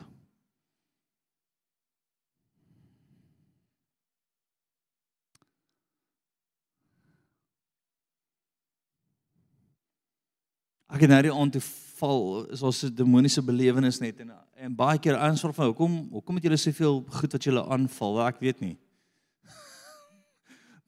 Ek 10.93 11.01
het 11.07 11.09
nou 11.09 11.23
die 11.25 11.33
aand 11.33 11.55
toe 11.55 11.63
val 12.03 12.51
is 12.51 12.63
ons 12.63 12.85
'n 12.85 12.95
demoniese 12.95 13.43
belewenis 13.43 14.01
net 14.01 14.21
en 14.21 14.33
en 14.55 14.75
baie 14.75 14.99
keer 14.99 15.17
aansvra 15.17 15.53
van 15.53 15.67
hoekom 15.67 16.09
hoekom 16.11 16.35
het 16.35 16.45
julle 16.45 16.57
soveel 16.57 17.05
goed 17.09 17.33
wat 17.33 17.45
julle 17.45 17.67
aanval? 17.67 18.15
Wel, 18.15 18.27
ek 18.27 18.41
weet 18.41 18.61
nie. 18.61 18.77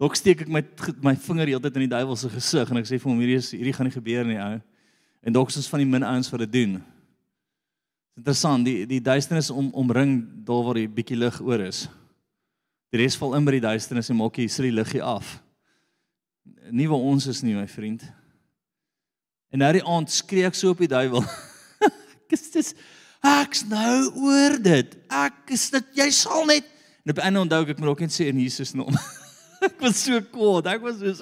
Dalk 0.03 0.17
steek 0.19 0.43
ek 0.43 0.51
my 0.51 0.63
my 1.07 1.15
vinger 1.15 1.53
heeltyd 1.53 1.77
in 1.79 1.85
die 1.87 1.93
duiwel 1.93 2.17
se 2.19 2.31
gesig 2.33 2.71
en 2.71 2.81
ek 2.81 2.89
sê 2.89 2.99
vir 2.99 3.11
hom 3.11 3.21
hierdie 3.23 3.39
is 3.39 3.53
hierdie 3.55 3.75
gaan 3.77 3.87
nie 3.87 3.95
gebeur 3.95 4.27
nie, 4.27 4.41
ou. 4.43 4.57
En 5.25 5.37
dalk 5.37 5.53
is 5.53 5.61
ons 5.61 5.71
van 5.71 5.85
die 5.85 5.89
min 5.89 6.07
ouens 6.07 6.31
wat 6.33 6.43
dit 6.45 6.53
doen. 6.57 6.81
Interessant, 8.19 8.67
die 8.67 8.89
die 8.91 9.01
duisternis 9.03 9.53
om 9.55 9.71
omring 9.75 10.19
daar 10.47 10.67
waar 10.67 10.81
die 10.81 10.91
bietjie 10.91 11.19
lig 11.19 11.39
oor 11.43 11.63
is. 11.63 11.85
Die 12.93 13.01
res 13.01 13.17
val 13.19 13.39
in 13.39 13.47
by 13.47 13.57
die 13.57 13.65
duisternis 13.65 14.11
en 14.11 14.19
maak 14.19 14.39
jy 14.39 14.49
sit 14.51 14.67
die 14.67 14.75
liggie 14.75 15.03
af. 15.03 15.39
Nie 16.75 16.91
waar 16.91 17.07
ons 17.15 17.31
is 17.31 17.43
nie, 17.47 17.55
my 17.57 17.67
vriend. 17.71 18.05
En 19.55 19.63
nou 19.63 19.73
die 19.79 19.87
aand 19.87 20.11
skree 20.11 20.47
ek 20.47 20.59
so 20.59 20.75
op 20.75 20.83
die 20.83 20.91
duiwel. 20.91 21.23
ek 21.89 22.35
is 22.35 22.49
dis 22.51 22.75
ek's 23.25 23.63
nou 23.71 23.99
oor 24.27 24.59
dit. 24.63 24.99
Ek 25.07 25.55
is 25.55 25.71
dit 25.73 26.01
jy 26.03 26.11
sal 26.15 26.47
net 26.51 26.67
en 27.05 27.13
op 27.13 27.19
'n 27.21 27.27
ander 27.29 27.43
onthou 27.45 27.63
ek 27.71 27.79
moet 27.79 27.93
ook 27.95 28.01
net 28.01 28.13
sê 28.13 28.27
in 28.27 28.41
Jesus 28.41 28.75
naam. 28.75 28.91
ek 29.69 29.81
was 29.83 30.01
so 30.05 30.21
kwaad. 30.33 30.71
Ek 30.75 30.85
was 30.85 31.01
so 31.01 31.15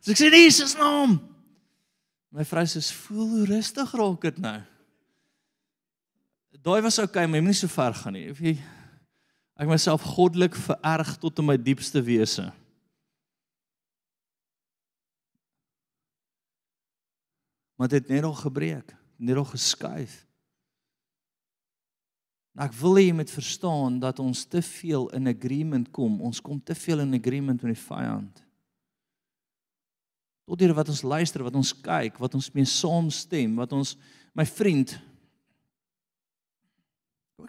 So 0.00 0.14
ek 0.14 0.20
sê 0.20 0.30
Jesus 0.32 0.76
naam. 0.78 1.18
My 2.30 2.46
vrou 2.46 2.66
sê 2.70 2.82
voel 3.04 3.32
hoe 3.34 3.48
rustig 3.54 3.96
raak 3.98 4.28
dit 4.28 4.38
nou. 4.42 4.58
Daai 6.60 6.82
was 6.84 6.98
okay, 7.00 7.24
maar 7.24 7.40
jy 7.40 7.44
moenie 7.46 7.56
so 7.56 7.72
ver 7.72 7.94
gaan 7.96 8.14
nie. 8.18 8.28
Of 8.30 8.40
jy 8.44 8.58
ek 9.60 9.68
myself 9.68 10.04
goddelik 10.14 10.56
vererg 10.56 11.14
tot 11.20 11.40
in 11.40 11.48
my 11.48 11.56
diepste 11.60 12.00
wese. 12.04 12.50
maar 17.80 17.88
dit 17.88 18.02
het 18.02 18.08
net 18.08 18.24
al 18.28 18.34
gebreek, 18.36 18.92
net 19.16 19.36
al 19.36 19.44
geskuif. 19.44 20.26
Nou 22.54 22.66
ek 22.66 22.76
wil 22.80 22.98
hê 22.98 23.04
jy 23.08 23.16
moet 23.16 23.30
verstaan 23.30 23.98
dat 24.02 24.18
ons 24.18 24.44
te 24.44 24.62
veel 24.62 25.08
in 25.16 25.30
agreement 25.30 25.90
kom. 25.94 26.20
Ons 26.20 26.40
kom 26.42 26.58
te 26.60 26.74
veel 26.74 27.04
in 27.04 27.14
agreement 27.14 27.62
met 27.62 27.74
die 27.74 27.84
vyand. 27.84 28.42
Tot 30.50 30.60
hier 30.60 30.74
wat 30.74 30.88
ons 30.90 31.04
luister, 31.06 31.44
wat 31.46 31.54
ons 31.54 31.70
kyk, 31.72 32.18
wat 32.18 32.34
ons 32.34 32.50
mee 32.56 32.66
saamstem, 32.66 33.54
wat 33.60 33.72
ons 33.76 33.94
my 34.34 34.46
vriend 34.46 34.96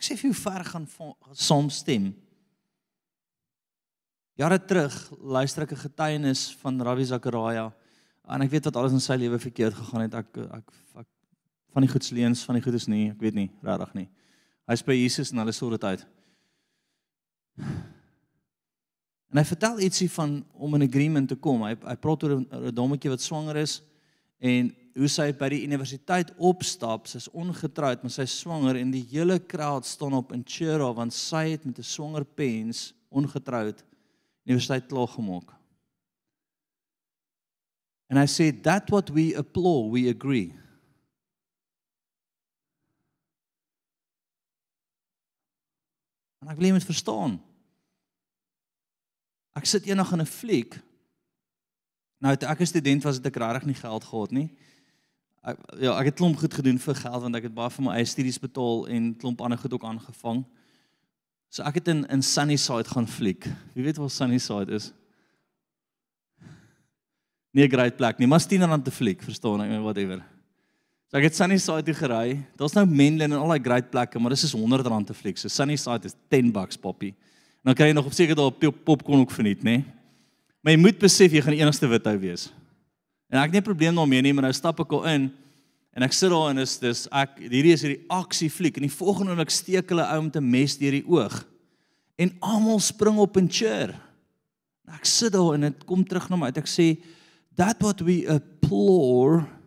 Ek 0.01 0.05
sê 0.05 0.15
vir 0.17 0.31
jou 0.31 0.37
ver 0.39 0.63
gaan 0.65 0.87
saamstem. 1.37 2.11
Jare 4.39 4.57
terug 4.63 4.95
luister 5.19 5.63
ek 5.63 5.73
'n 5.73 5.85
getuienis 5.85 6.55
van 6.61 6.81
Ravi 6.81 7.05
Zakaria 7.05 7.71
en 8.25 8.41
ek 8.41 8.49
weet 8.49 8.65
wat 8.65 8.75
alles 8.75 8.93
in 8.93 8.99
sy 8.99 9.13
lewe 9.13 9.37
verkeerd 9.37 9.75
gegaan 9.75 10.01
het. 10.01 10.13
Ek 10.15 10.37
ek 10.37 10.71
ek 10.95 11.07
van 11.73 11.81
die 11.83 11.91
goeds 11.91 12.11
leens, 12.11 12.43
van 12.43 12.55
die 12.55 12.63
goedes 12.63 12.87
nie, 12.87 13.11
ek 13.11 13.19
weet 13.19 13.35
nie, 13.35 13.51
regtig 13.61 13.93
nie. 13.93 14.09
Hy's 14.69 14.83
by 14.85 14.95
Jesus 14.95 15.31
en 15.31 15.41
hulle 15.41 15.53
sort 15.55 15.79
dit 15.79 15.83
uit. 15.83 16.05
En 19.31 19.39
hy 19.39 19.45
vertel 19.47 19.79
ietsie 19.87 20.09
van 20.11 20.41
om 20.53 20.75
in 20.75 20.87
agreement 20.89 21.29
te 21.29 21.37
kom. 21.39 21.63
Hy 21.63 21.75
hy 21.75 21.95
praat 21.95 22.23
oor 22.23 22.37
'n 22.39 22.75
dommetjie 22.75 23.11
wat 23.13 23.23
swanger 23.23 23.57
is 23.57 23.81
en 24.39 24.75
hoe 24.95 25.07
sy 25.07 25.31
by 25.31 25.47
die 25.49 25.63
universiteit 25.63 26.33
opstap, 26.37 27.07
sy's 27.07 27.29
ongetroud, 27.31 28.03
maar 28.03 28.11
sy's 28.11 28.39
swanger 28.41 28.75
en 28.75 28.91
die 28.91 29.05
hele 29.11 29.39
crowd 29.39 29.85
staan 29.85 30.13
op 30.13 30.33
in 30.33 30.43
cheer 30.43 30.81
haar 30.83 30.95
want 30.97 31.13
sy 31.13 31.51
het 31.51 31.65
met 31.65 31.79
'n 31.79 31.83
swanger 31.83 32.25
pens 32.25 32.93
ongetroud 33.09 33.83
universiteit 34.45 34.87
klaar 34.87 35.07
gemaak. 35.07 35.53
And 38.09 38.19
I 38.19 38.25
said 38.25 38.63
that 38.63 38.89
what 38.89 39.09
we 39.09 39.33
applaud, 39.35 39.91
we 39.91 40.09
agree. 40.09 40.53
En 46.41 46.49
ek 46.49 46.57
wil 46.57 46.69
jy 46.69 46.75
moet 46.75 46.87
verstaan. 46.89 47.37
Ek 49.57 49.67
sit 49.69 49.85
eendag 49.85 50.11
in 50.15 50.21
'n 50.21 50.25
fliek. 50.25 50.79
Nou 52.21 52.35
toe 52.35 52.49
ek 52.49 52.61
'n 52.61 52.65
student 52.65 53.03
was, 53.03 53.15
het 53.15 53.25
ek 53.25 53.35
regtig 53.35 53.65
nie 53.65 53.75
geld 53.75 54.03
gehad 54.03 54.31
nie. 54.31 54.49
Ek 55.43 55.57
ja, 55.79 55.97
ek 55.97 56.05
het 56.05 56.15
klomp 56.15 56.37
goed 56.37 56.53
gedoen 56.53 56.79
vir 56.79 56.95
geld 56.95 57.21
want 57.21 57.35
ek 57.35 57.43
het 57.43 57.53
baie 57.53 57.69
vir 57.69 57.83
my 57.83 57.95
eie 57.95 58.05
studies 58.05 58.39
betaal 58.39 58.87
en 58.87 59.15
klomp 59.17 59.41
ander 59.41 59.57
goed 59.57 59.73
ook 59.73 59.83
aangevang. 59.83 60.45
So 61.49 61.63
ek 61.63 61.75
het 61.75 61.87
in 61.87 62.05
in 62.09 62.21
Sunnyside 62.21 62.89
gaan 62.89 63.07
fliek. 63.07 63.47
Wie 63.73 63.83
weet 63.83 63.97
waar 63.97 64.09
Sunnyside 64.09 64.71
is? 64.71 64.93
Nie 67.51 67.65
'n 67.65 67.71
great 67.71 67.97
plek 67.97 68.17
nie, 68.17 68.27
maar 68.27 68.39
10 68.39 68.63
rand 68.63 68.85
te 68.85 68.91
fliek, 68.91 69.21
verstaan 69.21 69.61
ek, 69.61 69.81
whatever. 69.81 70.23
So 71.11 71.19
ek 71.19 71.25
het 71.27 71.35
Sunnyside 71.35 71.83
toe 71.83 71.93
gery. 71.97 72.37
Daar's 72.55 72.71
nou 72.71 72.85
Menlyn 72.87 73.33
en 73.33 73.41
al 73.41 73.49
daai 73.51 73.59
great 73.59 73.89
plekke, 73.91 74.19
maar 74.23 74.31
dis 74.31 74.45
is 74.47 74.53
100 74.55 74.87
rand 74.87 75.09
te 75.09 75.15
fliek. 75.15 75.35
So 75.35 75.51
Sunnyside 75.51 76.07
is 76.07 76.15
10 76.31 76.53
bucks 76.55 76.79
poppy. 76.79 77.09
Dan 77.67 77.75
kry 77.75 77.89
jy 77.89 77.97
nog 77.97 78.07
op 78.07 78.15
seker 78.15 78.39
daar 78.39 78.47
op 78.47 78.79
popcorn 78.87 79.25
ook 79.25 79.35
verniet, 79.35 79.59
nê? 79.67 79.81
Maar 80.63 80.71
jy 80.71 80.79
moet 80.79 81.01
besef 81.03 81.35
jy 81.35 81.41
gaan 81.43 81.57
die 81.57 81.59
enigste 81.65 81.89
wit 81.91 82.07
ou 82.07 82.15
wees. 82.21 82.47
En 83.27 83.41
ek 83.41 83.51
het 83.51 83.57
nie 83.57 83.59
'n 83.59 83.67
probleem 83.67 83.95
daarmee 83.95 84.21
nie, 84.21 84.33
maar 84.33 84.47
nou 84.47 84.53
stap 84.53 84.79
ek 84.79 84.91
al 84.93 85.05
in 85.11 85.31
en 85.93 86.03
ek 86.03 86.13
sit 86.13 86.29
daar 86.29 86.49
en 86.49 86.57
is 86.59 86.79
dis 86.79 87.07
ek 87.11 87.39
hierdie 87.39 87.73
is 87.73 87.81
hierdie 87.81 88.05
aksie 88.07 88.49
fliek 88.49 88.77
en 88.77 88.87
die 88.87 88.97
volgende 88.97 89.31
oomblik 89.31 89.51
steek 89.51 89.89
hulle 89.89 90.07
ou 90.07 90.21
met 90.21 90.35
'n 90.37 90.49
mes 90.49 90.77
deur 90.77 90.91
die 90.91 91.07
oog. 91.07 91.45
En 92.17 92.31
almal 92.39 92.79
spring 92.79 93.17
op 93.17 93.35
en 93.35 93.49
cheer. 93.49 93.99
En 94.87 94.93
ek 94.93 95.05
sit 95.05 95.33
daar 95.33 95.55
en 95.55 95.61
dit 95.61 95.85
kom 95.85 96.05
terug 96.05 96.29
na 96.29 96.37
my 96.37 96.45
uit. 96.45 96.57
Ek 96.57 96.67
sê 96.67 97.03
that 97.57 97.75
what 97.81 97.99
we 97.99 98.25
applaud 98.29 99.59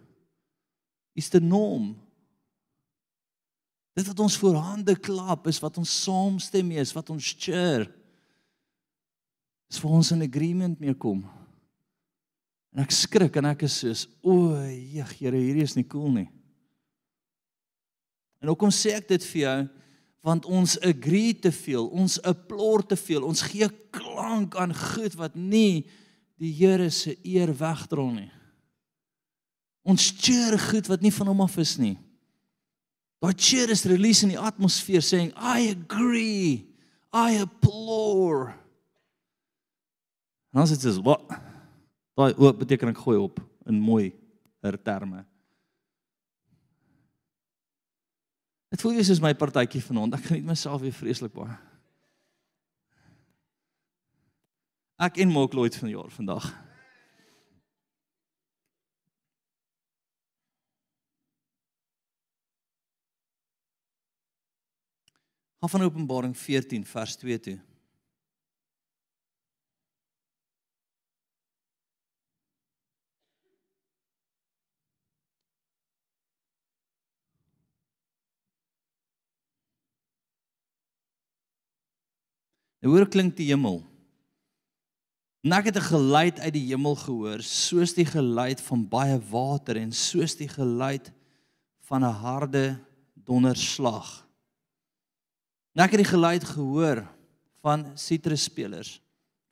is 1.14 1.30
the 1.30 1.40
norm. 1.40 1.94
Dit 3.94 4.08
wat 4.10 4.20
ons 4.20 4.38
voorhande 4.38 4.96
klap 4.98 5.46
is 5.46 5.60
wat 5.62 5.78
ons 5.78 5.92
saamstem 6.02 6.66
mee 6.66 6.82
is, 6.82 6.94
wat 6.94 7.12
ons 7.14 7.34
cheer. 7.38 7.86
Is 9.70 9.78
vir 9.82 9.94
ons 9.94 10.10
in 10.14 10.26
agreement 10.26 10.80
mee 10.82 10.94
kom. 10.98 11.22
En 12.74 12.82
ek 12.82 12.94
skrik 12.94 13.38
en 13.38 13.52
ek 13.52 13.62
is 13.68 13.78
soos, 13.84 14.08
o, 14.26 14.50
jeg, 14.58 15.06
Here, 15.20 15.38
hierdie 15.38 15.62
is 15.62 15.76
nie 15.78 15.86
cool 15.86 16.10
nie. 16.10 16.26
En 18.42 18.50
hoekom 18.50 18.72
sê 18.74 18.96
ek 18.98 19.06
dit 19.14 19.26
vir 19.30 19.40
jou? 19.44 19.58
Want 20.24 20.46
ons 20.50 20.74
agree 20.82 21.36
te 21.38 21.52
veel, 21.54 21.86
ons 21.94 22.16
applaud 22.26 22.88
te 22.90 22.96
veel, 22.98 23.22
ons 23.24 23.44
gee 23.46 23.68
klank 23.94 24.56
aan 24.58 24.74
goed 24.74 25.14
wat 25.20 25.36
nie 25.38 25.84
die 26.40 26.50
Here 26.50 26.90
se 26.90 27.14
eer 27.22 27.52
wegdra 27.54 28.08
nie. 28.10 28.30
Ons 29.84 30.08
cheer 30.16 30.56
goed 30.70 30.88
wat 30.88 31.04
nie 31.04 31.12
van 31.12 31.28
hom 31.28 31.42
af 31.44 31.58
is 31.60 31.76
nie. 31.76 31.94
Daai 33.20 33.34
cheer 33.36 33.70
is 33.72 33.84
release 33.88 34.24
in 34.24 34.32
die 34.32 34.40
atmosfeer 34.40 35.04
saying 35.04 35.32
I 35.36 35.70
agree. 35.72 36.64
I 37.12 37.40
applaud. 37.44 38.56
En 40.54 40.62
as 40.62 40.72
dit 40.74 40.84
is 40.88 41.00
wat 41.02 41.22
daai 42.14 42.32
ook 42.38 42.58
beteken 42.60 42.92
ek 42.92 43.00
gooi 43.02 43.18
op 43.18 43.40
in 43.66 43.80
mooi 43.82 44.12
er 44.64 44.76
terme. 44.80 45.24
Dit 48.70 48.82
voel 48.82 48.98
jy 48.98 49.04
soos 49.06 49.22
my 49.22 49.32
partytjie 49.38 49.82
vanaand. 49.82 50.16
Ek 50.18 50.28
geniet 50.30 50.46
myself 50.46 50.82
weer 50.82 50.94
vreeslik 50.94 51.34
baie. 51.34 51.56
Ek 55.04 55.18
en 55.22 55.32
Mark 55.34 55.54
Lloyd 55.54 55.76
van 55.78 55.90
jaar 55.90 56.10
vandag. 56.14 56.48
Gaan 65.64 65.80
van 65.80 65.88
Openbaring 65.88 66.38
14 66.38 66.86
vers 66.86 67.16
2 67.16 67.40
toe. 67.40 67.58
Nou 82.78 82.92
hoor 82.92 83.08
klink 83.08 83.36
die 83.36 83.46
hemel. 83.48 83.80
En 85.40 85.52
ek 85.52 85.64
het 85.64 85.76
'n 85.76 85.80
geluid 85.80 86.40
uit 86.40 86.52
die 86.52 86.66
hemel 86.66 86.94
gehoor, 86.94 87.40
soos 87.40 87.94
die 87.94 88.06
geluid 88.06 88.60
van 88.60 88.88
baie 88.88 89.18
water 89.30 89.76
en 89.76 89.92
soos 89.92 90.36
die 90.36 90.48
geluid 90.48 91.12
van 91.80 92.04
'n 92.04 92.20
harde 92.20 92.84
donderslag. 93.14 94.23
En 95.74 95.82
ek 95.82 95.96
het 95.96 96.04
die 96.04 96.12
geluid 96.12 96.44
gehoor 96.46 97.02
van 97.64 97.88
sitrusspelers 97.98 99.00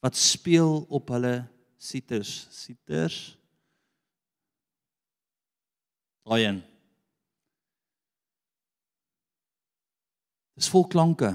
wat 0.02 0.18
speel 0.18 0.82
op 0.90 1.10
hulle 1.14 1.44
siters, 1.78 2.46
siters. 2.50 3.18
Daai 6.26 6.42
een. 6.44 6.58
Dis 10.58 10.70
vol 10.70 10.86
klanke. 10.90 11.32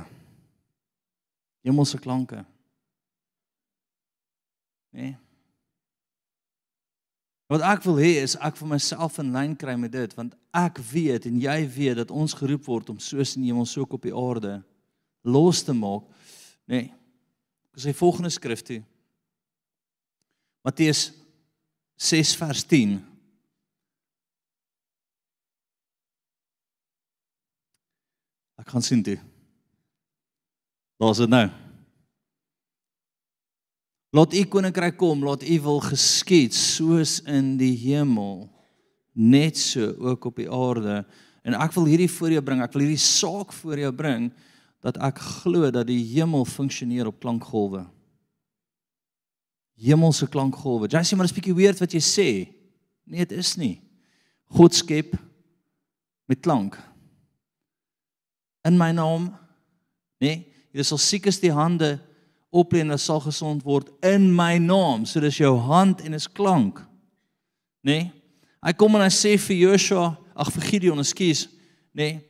Hemelse 1.67 1.99
klanke. 1.99 2.43
Nee. 4.95 5.15
Wat 7.51 7.63
ek 7.63 7.83
wil 7.87 7.99
hê 7.99 8.13
is 8.23 8.35
ek 8.43 8.59
vir 8.59 8.71
myself 8.71 9.19
in 9.23 9.31
lyn 9.35 9.55
kry 9.59 9.75
met 9.79 9.91
dit 9.95 10.15
want 10.15 10.35
ek 10.55 10.79
weet 10.91 11.27
en 11.27 11.39
jy 11.39 11.59
weet 11.71 11.99
dat 12.01 12.11
ons 12.11 12.35
geroep 12.35 12.67
word 12.67 12.91
om 12.91 12.99
soos 13.03 13.35
in 13.35 13.45
die 13.45 13.51
hemel 13.53 13.67
so 13.67 13.87
op 13.87 14.03
die 14.03 14.15
aarde 14.15 14.57
los 15.27 15.63
te 15.67 15.75
maak. 15.75 16.07
Nee. 16.67 16.89
Ek 17.75 17.83
sê 17.83 17.93
volgende 17.93 18.31
skrif 18.33 18.63
toe. 18.65 18.81
Matteus 20.65 21.11
6 22.01 22.33
vers 22.39 22.63
10. 22.67 22.97
Ek 28.57 28.73
gaan 28.73 28.83
sien 28.83 29.03
toe. 29.05 29.19
Daar's 30.97 31.21
dit 31.21 31.29
nou. 31.29 31.45
Laat 34.17 34.33
u 34.33 34.43
koninkryk 34.49 34.97
kom, 34.97 35.21
laat 35.23 35.43
u 35.45 35.55
wil 35.61 35.81
geskied 35.85 36.55
soos 36.55 37.19
in 37.29 37.53
die 37.59 37.75
hemel, 37.77 38.47
net 39.13 39.59
so 39.59 39.91
ook 40.09 40.31
op 40.31 40.39
die 40.41 40.49
aarde. 40.49 41.03
En 41.45 41.57
ek 41.59 41.75
wil 41.75 41.89
hierdie 41.91 42.09
voor 42.11 42.33
jou 42.33 42.43
bring, 42.43 42.63
ek 42.65 42.73
wil 42.73 42.87
hierdie 42.87 43.03
saak 43.03 43.53
voor 43.59 43.83
jou 43.83 43.91
bring 43.93 44.31
dat 44.87 44.97
ek 45.03 45.19
glo 45.19 45.67
dat 45.73 45.89
die 45.89 45.99
hemel 46.13 46.45
funksioneer 46.47 47.09
op 47.09 47.19
klankgolwe. 47.19 47.83
Hemelse 49.83 50.29
klankgolwe. 50.31 50.87
Jy 50.87 51.03
sê 51.03 51.17
maar 51.17 51.27
'n 51.27 51.35
bietjie 51.35 51.55
weird 51.55 51.79
wat 51.79 51.91
jy 51.91 51.99
sê. 51.99 52.29
Nee, 53.03 53.25
dit 53.25 53.37
is 53.37 53.57
nie. 53.57 53.81
God 54.49 54.73
skep 54.73 55.15
met 56.25 56.39
klank. 56.39 56.77
In 58.63 58.77
my 58.77 58.91
naam, 58.91 59.35
nee, 60.19 60.47
jy 60.71 60.83
sal 60.83 60.97
siekes 60.97 61.39
die 61.39 61.51
hande 61.51 61.99
oplê 62.51 62.79
en 62.79 62.97
sal 62.99 63.19
gesond 63.19 63.63
word 63.63 63.89
in 64.03 64.35
my 64.35 64.57
naam. 64.57 65.05
So 65.05 65.19
dis 65.19 65.37
jou 65.37 65.57
hand 65.57 66.01
en 66.01 66.13
is 66.13 66.27
klank. 66.27 66.81
Nee. 67.81 68.11
Hy 68.63 68.73
kom 68.73 68.95
en 68.95 69.01
hy 69.01 69.11
sê 69.13 69.37
vir 69.37 69.55
Joshua, 69.55 70.17
ag 70.35 70.51
vir 70.51 70.63
Gideon, 70.63 70.99
ekskuus, 70.99 71.47
nee. 71.93 72.26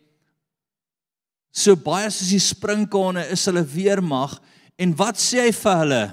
So 1.51 1.75
baie 1.75 2.09
soos 2.11 2.29
die 2.31 2.43
sprinkane 2.43 3.25
is 3.33 3.45
hulle 3.49 3.63
weermag 3.65 4.37
en 4.77 4.93
wat 4.97 5.17
sê 5.21 5.47
hy 5.47 5.53
vir 5.55 5.81
hulle? 5.81 6.03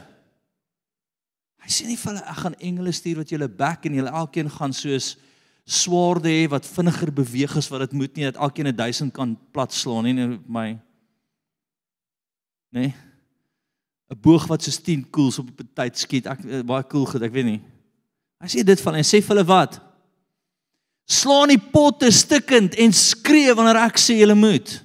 Hy 1.65 1.71
sê 1.73 1.87
nie 1.89 1.99
vir 2.01 2.13
hulle 2.13 2.25
ek 2.31 2.41
gaan 2.45 2.59
engele 2.61 2.93
stuur 2.93 3.23
wat 3.23 3.31
julle 3.33 3.49
back 3.49 3.87
en 3.87 4.01
julle 4.01 4.17
elkeen 4.23 4.51
gaan 4.53 4.73
soos 4.73 5.15
swaarde 5.65 6.29
hê 6.29 6.49
wat 6.53 6.67
vinniger 6.69 7.13
beweeg 7.13 7.55
as 7.57 7.71
wat 7.73 7.87
dit 7.87 7.95
moet 7.97 8.17
nie 8.17 8.27
dat 8.29 8.37
elkeen 8.37 8.69
'n 8.69 8.77
1000 8.77 9.15
kan 9.15 9.37
platslaan 9.53 10.05
nie 10.05 10.41
my 10.47 10.79
Nee. 12.75 12.95
'n 14.11 14.21
Boog 14.21 14.47
wat 14.47 14.63
soos 14.63 14.81
10 14.83 15.11
koels 15.11 15.39
op 15.39 15.49
'n 15.49 15.69
tyd 15.75 15.99
skiet. 15.99 16.27
Ek 16.27 16.45
eh, 16.45 16.63
baie 16.63 16.85
cool 16.91 17.07
goed, 17.07 17.23
ek 17.23 17.33
weet 17.33 17.45
nie. 17.45 17.63
Hy 18.43 18.49
sê 18.49 18.65
dit 18.65 18.81
van 18.81 18.95
en 18.95 19.05
sê 19.05 19.23
vir 19.23 19.37
hulle 19.37 19.47
wat? 19.47 19.81
Slaan 21.07 21.49
die 21.49 21.59
potte 21.59 22.11
stikkend 22.11 22.75
en 22.75 22.93
skree 22.93 23.55
wanneer 23.55 23.87
ek 23.87 23.97
sê 23.99 24.19
julle 24.19 24.35
moet. 24.35 24.84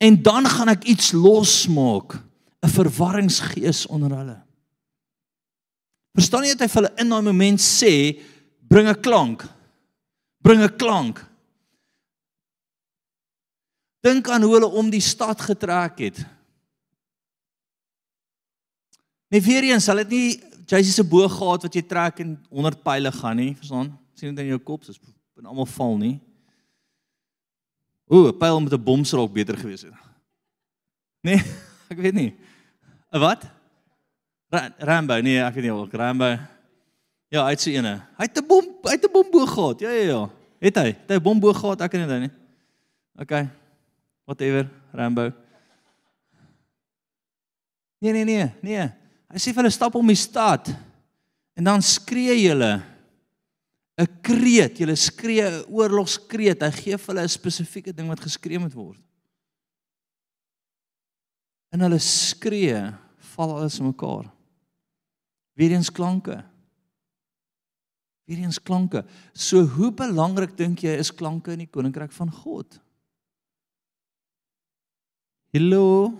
En 0.00 0.22
dan 0.22 0.48
gaan 0.48 0.72
ek 0.72 0.84
iets 0.88 1.12
losmaak, 1.12 2.16
'n 2.64 2.68
verwarringsgees 2.68 3.86
onder 3.86 4.16
hulle. 4.16 4.38
Verstaan 6.16 6.44
jy 6.44 6.54
dat 6.56 6.66
hy 6.66 6.68
vir 6.68 6.82
hulle 6.82 7.00
in 7.00 7.08
daai 7.12 7.26
oomblik 7.26 7.60
sê 7.60 7.94
bring 8.68 8.88
'n 8.88 9.00
klank. 9.00 9.44
Bring 10.42 10.62
'n 10.62 10.76
klank. 10.76 11.20
Dink 14.00 14.28
aan 14.28 14.42
hoe 14.42 14.54
hulle 14.54 14.70
om 14.72 14.90
die 14.90 15.04
stad 15.04 15.40
getrek 15.40 15.98
het. 15.98 16.26
Nee, 19.28 19.42
weer 19.42 19.62
eens, 19.62 19.86
hulle 19.86 20.00
het 20.00 20.10
nie 20.10 20.40
Jesus 20.66 20.94
se 20.94 21.04
boog 21.04 21.32
gehad 21.36 21.62
wat 21.62 21.74
jy 21.74 21.82
trek 21.82 22.18
en 22.18 22.38
100 22.48 22.82
pile 22.82 23.12
gaan 23.12 23.36
nie, 23.36 23.56
verstaan? 23.56 23.98
Sien 24.14 24.34
dit 24.34 24.44
in 24.44 24.52
jou 24.54 24.58
kop, 24.58 24.84
dis 24.86 24.98
en 25.36 25.46
almal 25.46 25.66
val 25.66 25.96
nie. 25.96 26.20
Ooh, 28.10 28.28
'n 28.28 28.38
pyl 28.38 28.60
met 28.60 28.72
'n 28.72 28.82
bom 28.82 29.04
sou 29.04 29.22
ook 29.22 29.32
beter 29.32 29.56
gewees 29.56 29.82
het. 29.82 29.94
Nee, 31.22 31.38
ek 31.92 31.98
weet 31.98 32.14
nie. 32.14 32.34
Wat? 33.10 33.46
Ra 34.50 34.74
Rambo, 34.78 35.20
nee, 35.20 35.38
ek 35.38 35.54
weet 35.54 35.64
nie 35.64 35.72
ook 35.72 35.92
Rambo. 35.94 36.38
Ja, 37.30 37.44
hy 37.46 37.54
het 37.54 37.62
so 37.62 37.70
ene. 37.70 38.02
Hy 38.18 38.26
het 38.26 38.38
'n 38.38 38.46
bom, 38.46 38.66
hy 38.82 38.96
het 38.98 39.06
'n 39.06 39.12
bomboog 39.12 39.50
gehad. 39.54 39.80
Ja, 39.80 39.90
ja, 39.90 40.04
ja. 40.04 40.22
Het 40.58 40.76
hy? 40.76 40.90
Het 40.92 41.10
hy 41.10 41.16
'n 41.16 41.22
bomboog 41.22 41.58
gehad? 41.58 41.80
Ek 41.80 41.92
weet 41.92 42.20
nie. 42.20 42.30
Okay. 43.14 43.48
Whatever, 44.24 44.70
Rambo. 44.92 45.32
Nee, 48.00 48.12
nee, 48.12 48.24
nee, 48.24 48.50
nee. 48.60 48.90
Hy 49.30 49.38
sê 49.38 49.52
vir 49.52 49.62
hulle 49.62 49.70
stap 49.70 49.94
om 49.94 50.06
die 50.06 50.18
stad 50.18 50.72
en 51.54 51.64
dan 51.64 51.82
skree 51.82 52.34
julle 52.40 52.80
'n 54.00 54.08
kreet, 54.24 54.78
julle 54.80 54.96
skree 54.96 55.44
'n 55.44 55.64
oorlogskreet. 55.68 56.62
Hy 56.62 56.70
gee 56.72 56.96
vir 56.96 57.14
hulle 57.14 57.24
'n 57.24 57.28
spesifieke 57.28 57.92
ding 57.92 58.08
wat 58.08 58.20
geskree 58.20 58.58
moet 58.58 58.74
word. 58.74 59.00
En 61.72 61.80
hulle 61.80 61.98
skree, 61.98 62.92
val 63.34 63.56
alles 63.56 63.78
in 63.78 63.86
mekaar. 63.86 64.30
Weereens 65.54 65.90
klanke. 65.90 66.40
Weereens 68.26 68.58
klanke. 68.58 69.04
So 69.34 69.64
hoe 69.66 69.92
belangrik 69.92 70.56
dink 70.56 70.82
jy 70.82 70.96
is 70.98 71.12
klanke 71.14 71.52
in 71.52 71.58
die 71.58 71.70
koninkryk 71.70 72.12
van 72.12 72.30
God? 72.30 72.80
Hallo. 75.52 76.18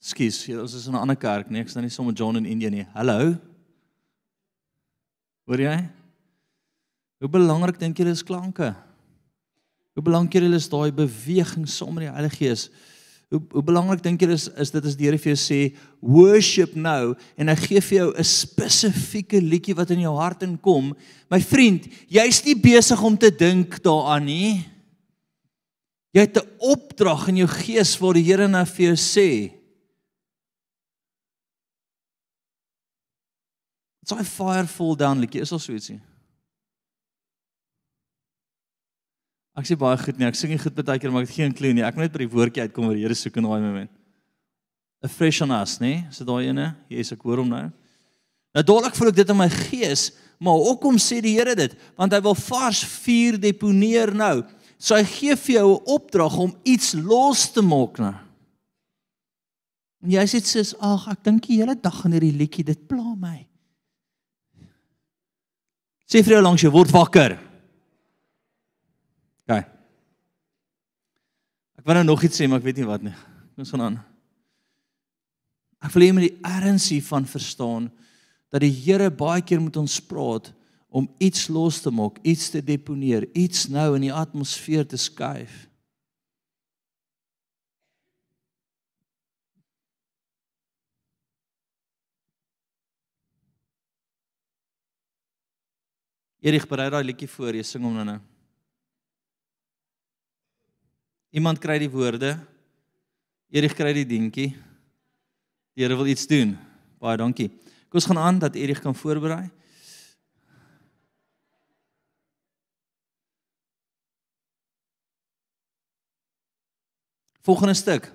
Skus, 0.00 0.48
ons 0.48 0.74
is 0.74 0.86
in 0.86 0.94
'n 0.94 1.00
ander 1.00 1.16
kerk, 1.16 1.50
nee, 1.50 1.60
ek 1.60 1.68
is 1.68 1.74
nou 1.74 1.82
nie 1.82 1.90
sommer 1.90 2.12
John 2.12 2.36
in 2.36 2.44
Indië 2.46 2.70
nie. 2.70 2.86
Hallo. 2.92 3.38
Hoor 5.44 5.60
jy? 5.60 5.76
Hoe 7.20 7.30
belangrik 7.30 7.78
dink 7.80 7.98
jy 8.00 8.08
is 8.08 8.24
klanke? 8.24 8.72
Hoe 9.94 10.04
belangrik 10.04 10.48
is 10.56 10.68
daai 10.72 10.90
beweging 10.92 11.68
saam 11.68 11.94
met 11.94 12.06
die 12.06 12.12
Heilige 12.12 12.40
Gees? 12.40 12.68
Hoe 13.32 13.40
hoe 13.52 13.64
belangrik 13.64 14.02
dink 14.04 14.22
jy 14.22 14.30
is 14.32 14.48
is 14.60 14.72
dit 14.72 14.84
as 14.84 14.96
die 14.96 15.08
Here 15.08 15.18
vir 15.18 15.32
jou 15.34 15.40
sê 15.40 15.60
worship 16.00 16.74
nou 16.76 17.14
en 17.36 17.50
hy 17.50 17.56
gee 17.60 17.80
vir 17.80 17.98
jou 17.98 18.10
'n 18.12 18.24
spesifieke 18.24 19.40
liedjie 19.40 19.76
wat 19.76 19.90
in 19.90 20.00
jou 20.00 20.14
hart 20.16 20.42
inkom. 20.42 20.94
My 21.30 21.40
vriend, 21.40 21.88
jy's 22.08 22.44
nie 22.44 22.54
besig 22.54 23.00
om 23.02 23.16
te 23.16 23.30
dink 23.30 23.82
daaraan 23.82 24.24
nie. 24.24 24.64
Jy 26.14 26.20
het 26.20 26.36
'n 26.38 26.48
opdrag 26.60 27.28
in 27.28 27.36
jou 27.36 27.48
gees 27.48 27.98
waar 28.00 28.14
die 28.14 28.24
Here 28.24 28.48
na 28.48 28.64
vir 28.64 28.94
jou 28.94 28.96
sê. 28.96 29.63
Dit's 34.04 34.12
daai 34.12 34.26
fire 34.28 34.68
fall 34.68 34.98
down 35.00 35.22
liedjie, 35.22 35.40
is 35.40 35.52
al 35.56 35.60
so 35.62 35.72
ietsie. 35.72 35.96
Ek 39.56 39.64
sê 39.64 39.78
baie 39.80 39.96
goed 39.96 40.18
nie, 40.20 40.26
ek 40.28 40.36
sing 40.36 40.50
nie 40.52 40.58
goed 40.60 40.76
baie 40.76 41.00
keer 41.00 41.12
maar 41.14 41.24
ek 41.24 41.30
het 41.30 41.38
geen 41.38 41.54
klou 41.56 41.70
nie. 41.72 41.84
Ek 41.86 41.96
moet 41.96 42.04
net 42.04 42.12
by 42.12 42.20
die 42.20 42.32
woordjie 42.34 42.66
uitkom 42.66 42.90
waar 42.90 42.98
die 42.98 43.06
Here 43.06 43.16
soek 43.16 43.38
in 43.40 43.46
daai 43.48 43.62
moment. 43.62 43.92
A 45.00 45.08
fresh 45.08 45.40
on 45.46 45.54
us, 45.56 45.78
nê? 45.80 45.94
Is 46.10 46.20
dit 46.20 46.28
daai 46.28 46.50
ene? 46.50 46.66
Jesus, 46.92 47.14
ek 47.16 47.24
hoor 47.24 47.40
hom 47.40 47.48
nou. 47.54 47.62
Nou 48.52 48.64
dadelik 48.66 48.98
voel 48.98 49.12
ek 49.14 49.22
dit 49.22 49.32
in 49.32 49.40
my 49.40 49.48
gees, 49.54 50.04
maar 50.42 50.60
hoekom 50.66 51.00
sê 51.00 51.22
die 51.24 51.32
Here 51.38 51.56
dit? 51.56 51.78
Want 51.96 52.12
hy 52.12 52.20
wil 52.28 52.36
vars 52.42 52.82
vuur 53.06 53.40
deponeer 53.40 54.12
nou. 54.12 54.34
So 54.76 54.98
hy 54.98 55.08
gee 55.14 55.38
vir 55.46 55.54
jou 55.62 55.70
'n 55.78 55.96
opdrag 55.96 56.36
om 56.44 56.52
iets 56.68 56.92
los 56.92 57.48
te 57.48 57.64
maak 57.64 58.04
nou. 58.04 58.14
En 60.04 60.10
jy 60.12 60.28
sê 60.28 60.44
sis, 60.44 60.74
ag, 60.76 61.08
ek 61.08 61.24
dink 61.24 61.46
die 61.48 61.62
hele 61.62 61.74
dag 61.74 62.04
aan 62.04 62.12
hierdie 62.12 62.36
liedjie, 62.36 62.68
dit 62.68 62.86
pla 62.86 63.16
my. 63.16 63.46
Sê 66.10 66.22
vir 66.22 66.36
jou 66.36 66.42
langs 66.44 66.62
jou 66.64 66.72
word 66.72 66.92
wakker. 66.94 67.36
OK. 69.44 69.60
Ek 71.80 71.84
wou 71.84 71.96
nou 71.98 72.06
nog 72.12 72.24
iets 72.24 72.40
sê, 72.40 72.48
maar 72.48 72.60
ek 72.62 72.68
weet 72.68 72.82
nie 72.82 72.88
wat 72.88 73.04
nie. 73.04 73.14
Ons 73.60 73.72
gaan 73.72 73.86
aan. 73.88 74.00
Ek 75.84 75.92
wil 75.92 76.04
hê 76.04 76.08
jy 76.08 76.16
moet 76.16 76.28
die 76.30 76.48
ernstig 76.48 77.04
van 77.08 77.26
verstaan 77.28 77.90
dat 78.52 78.62
die 78.64 78.72
Here 78.72 79.10
baie 79.12 79.42
keer 79.44 79.60
met 79.60 79.76
ons 79.76 79.98
praat 80.00 80.52
om 80.94 81.08
iets 81.18 81.48
los 81.50 81.80
te 81.82 81.90
maak, 81.90 82.20
iets 82.22 82.52
te 82.54 82.62
deponeer, 82.62 83.26
iets 83.34 83.66
nou 83.72 83.96
in 83.96 84.06
die 84.06 84.14
atmosfeer 84.14 84.86
te 84.86 85.00
skuif. 85.00 85.64
Erig 96.44 96.66
berei 96.68 96.90
daai 96.92 97.04
liedjie 97.06 97.28
voor, 97.32 97.56
jy 97.56 97.64
sing 97.64 97.84
hom 97.86 97.94
nou 97.96 98.04
nou. 98.04 98.18
Iemand 101.32 101.58
kry 101.58 101.78
die 101.80 101.88
woorde. 101.88 102.34
Erig 103.48 103.72
kry 103.74 103.94
die 103.96 104.04
dingetjie. 104.04 104.50
Die 105.74 105.82
Here 105.82 105.96
wil 105.96 106.10
iets 106.12 106.28
doen. 106.28 106.52
Baie 107.00 107.16
dankie. 107.18 107.48
Kom 107.88 107.96
ons 107.96 108.08
gaan 108.10 108.20
aan 108.20 108.38
dat 108.42 108.58
Erig 108.60 108.82
kan 108.84 108.94
voorberei. 108.94 109.48
Volgende 117.44 117.74
stuk. 117.74 118.12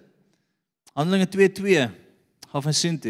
Handelinge 0.93 1.27
2:2. 1.27 1.89
Gaan 2.49 2.63
van 2.63 2.73
sien 2.73 3.01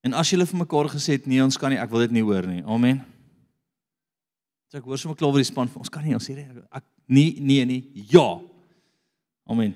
En 0.00 0.16
as 0.16 0.30
julle 0.32 0.46
vir 0.48 0.62
mekaar 0.62 0.88
gesê 0.88 1.18
het 1.18 1.26
nee, 1.28 1.42
ons 1.44 1.58
kan 1.60 1.72
nie, 1.72 1.80
ek 1.80 1.90
wil 1.92 2.06
dit 2.06 2.16
nie 2.16 2.24
hoor 2.24 2.46
nie. 2.48 2.62
Amen. 2.64 3.02
So 4.70 4.78
ek 4.78 4.86
hoor 4.88 5.00
sommer 5.00 5.18
klaar 5.18 5.34
oor 5.34 5.42
die 5.42 5.48
span 5.48 5.68
van 5.68 5.82
ons 5.82 5.92
kan 5.92 6.04
nie, 6.06 6.14
ons 6.16 6.24
sê 6.24 6.36
ek 6.40 6.84
nee, 7.10 7.36
nee, 7.42 7.64
nee. 7.68 8.06
Ja. 8.12 8.40
Amen. 9.50 9.74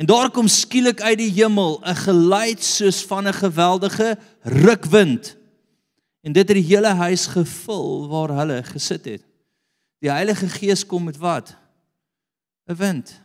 En 0.00 0.08
daar 0.08 0.30
kom 0.32 0.48
skielik 0.48 1.02
uit 1.04 1.18
die 1.20 1.30
hemel 1.30 1.78
'n 1.84 1.94
geluid 1.94 2.62
soos 2.64 3.04
van 3.06 3.28
'n 3.28 3.32
geweldige 3.32 4.18
rukwind. 4.42 5.36
En 6.22 6.32
dit 6.32 6.48
het 6.48 6.56
die 6.56 6.74
hele 6.74 6.94
huis 6.94 7.26
gevul 7.26 8.08
waar 8.08 8.30
hulle 8.30 8.62
gesit 8.62 9.04
het. 9.04 9.22
Die 9.98 10.10
Heilige 10.10 10.48
Gees 10.48 10.86
kom 10.86 11.04
met 11.04 11.16
wat? 11.16 11.56
'n 12.66 12.74
Wind. 12.74 13.21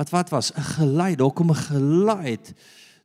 Wat 0.00 0.10
wat 0.10 0.28
was 0.28 0.52
'n 0.52 0.60
geluid, 0.60 1.18
daar 1.18 1.32
kom 1.32 1.50
'n 1.50 1.54
geluid. 1.54 2.52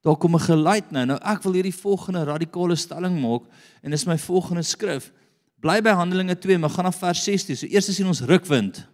Daar 0.02 0.16
kom 0.16 0.36
'n 0.36 0.40
geluid 0.40 0.92
nou. 0.92 1.06
Nou 1.06 1.20
ek 1.22 1.44
wil 1.44 1.54
hierdie 1.54 1.76
volgende 1.76 2.24
radikale 2.24 2.76
stelling 2.76 3.22
maak 3.22 3.42
en 3.82 3.90
dis 3.90 4.06
my 4.06 4.18
volgende 4.18 4.62
skrif. 4.62 5.12
Bly 5.60 5.82
by 5.82 5.90
Handelinge 5.90 6.38
2, 6.38 6.58
maar 6.58 6.70
gaan 6.70 6.84
na 6.84 6.92
vers 6.92 7.24
16. 7.24 7.58
So 7.58 7.66
eers 7.66 7.96
sien 7.96 8.08
ons 8.08 8.22
rukwind. 8.22 8.88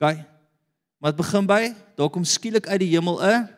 OK. 0.00 0.16
Maar 0.98 1.10
dit 1.10 1.16
begin 1.16 1.46
by 1.46 1.74
daar 1.96 2.10
kom 2.10 2.24
skielik 2.24 2.66
uit 2.66 2.80
die 2.80 2.88
hemel 2.88 3.22
'n 3.22 3.48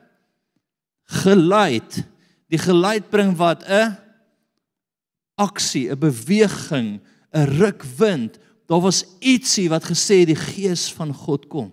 geluid. 1.04 2.04
Die 2.48 2.58
geluid 2.58 3.10
bring 3.10 3.36
wat 3.36 3.64
'n 3.68 3.96
aksie, 5.34 5.90
'n 5.90 5.98
beweging, 5.98 7.00
'n 7.32 7.44
rukwind. 7.44 8.38
Daar 8.66 8.80
was 8.80 9.04
ietsie 9.18 9.68
wat 9.68 9.84
gesê 9.84 10.24
die 10.24 10.36
gees 10.36 10.92
van 10.92 11.14
God 11.14 11.46
kom. 11.46 11.72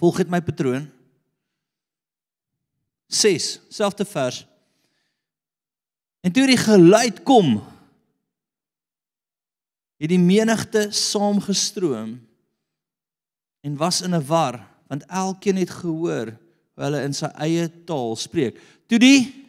Volg 0.00 0.22
dit 0.22 0.30
my 0.32 0.40
patroon. 0.40 0.86
6, 3.10 3.58
selfde 3.68 4.06
vers. 4.08 4.44
En 6.24 6.32
toe 6.32 6.46
die 6.48 6.60
geluid 6.60 7.22
kom, 7.26 7.58
het 10.00 10.08
die 10.08 10.20
menigte 10.20 10.86
saamgestroom 10.94 12.14
en 13.60 13.76
was 13.76 14.00
in 14.00 14.14
'n 14.14 14.26
war, 14.26 14.62
want 14.88 15.04
elkeen 15.06 15.56
het 15.56 15.70
gehoor 15.70 16.32
hoe 16.74 16.84
hulle 16.84 17.02
in 17.02 17.12
sy 17.14 17.28
eie 17.36 17.68
taal 17.84 18.16
spreek. 18.16 18.56
Toe 18.86 18.98
die 18.98 19.40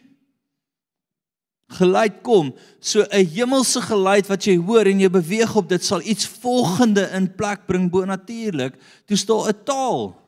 geluid 1.72 2.20
kom, 2.22 2.52
so 2.80 3.00
'n 3.00 3.26
hemelse 3.26 3.80
geluid 3.80 4.26
wat 4.26 4.44
jy 4.44 4.56
hoor 4.56 4.86
en 4.86 5.00
jy 5.00 5.08
beweeg 5.08 5.56
op 5.56 5.68
dit 5.68 5.84
sal 5.84 6.02
iets 6.02 6.26
volgende 6.26 7.08
in 7.12 7.34
plek 7.34 7.66
bring 7.66 7.90
bo 7.90 8.04
natuurlik. 8.04 8.76
Toe 9.06 9.16
staan 9.16 9.48
'n 9.48 9.64
taal 9.64 10.21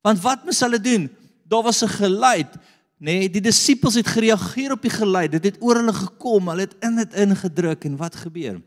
Want 0.00 0.20
wat 0.24 0.44
moes 0.44 0.60
hulle 0.60 0.80
doen? 0.80 1.08
Daar 1.44 1.62
was 1.62 1.82
'n 1.82 1.88
geluid, 1.88 2.56
nê? 2.56 2.62
Nee, 2.96 3.30
die 3.30 3.40
disippels 3.40 3.94
het 3.94 4.06
gereageer 4.06 4.72
op 4.72 4.82
die 4.82 4.90
geluid. 4.90 5.32
Dit 5.32 5.44
het 5.44 5.56
oor 5.62 5.74
hulle 5.74 5.92
gekom. 5.92 6.48
Hulle 6.48 6.60
het 6.60 6.74
in 6.80 6.96
dit 6.96 7.14
ingedruk 7.14 7.84
en 7.84 7.96
wat 7.96 8.16
gebeur? 8.16 8.62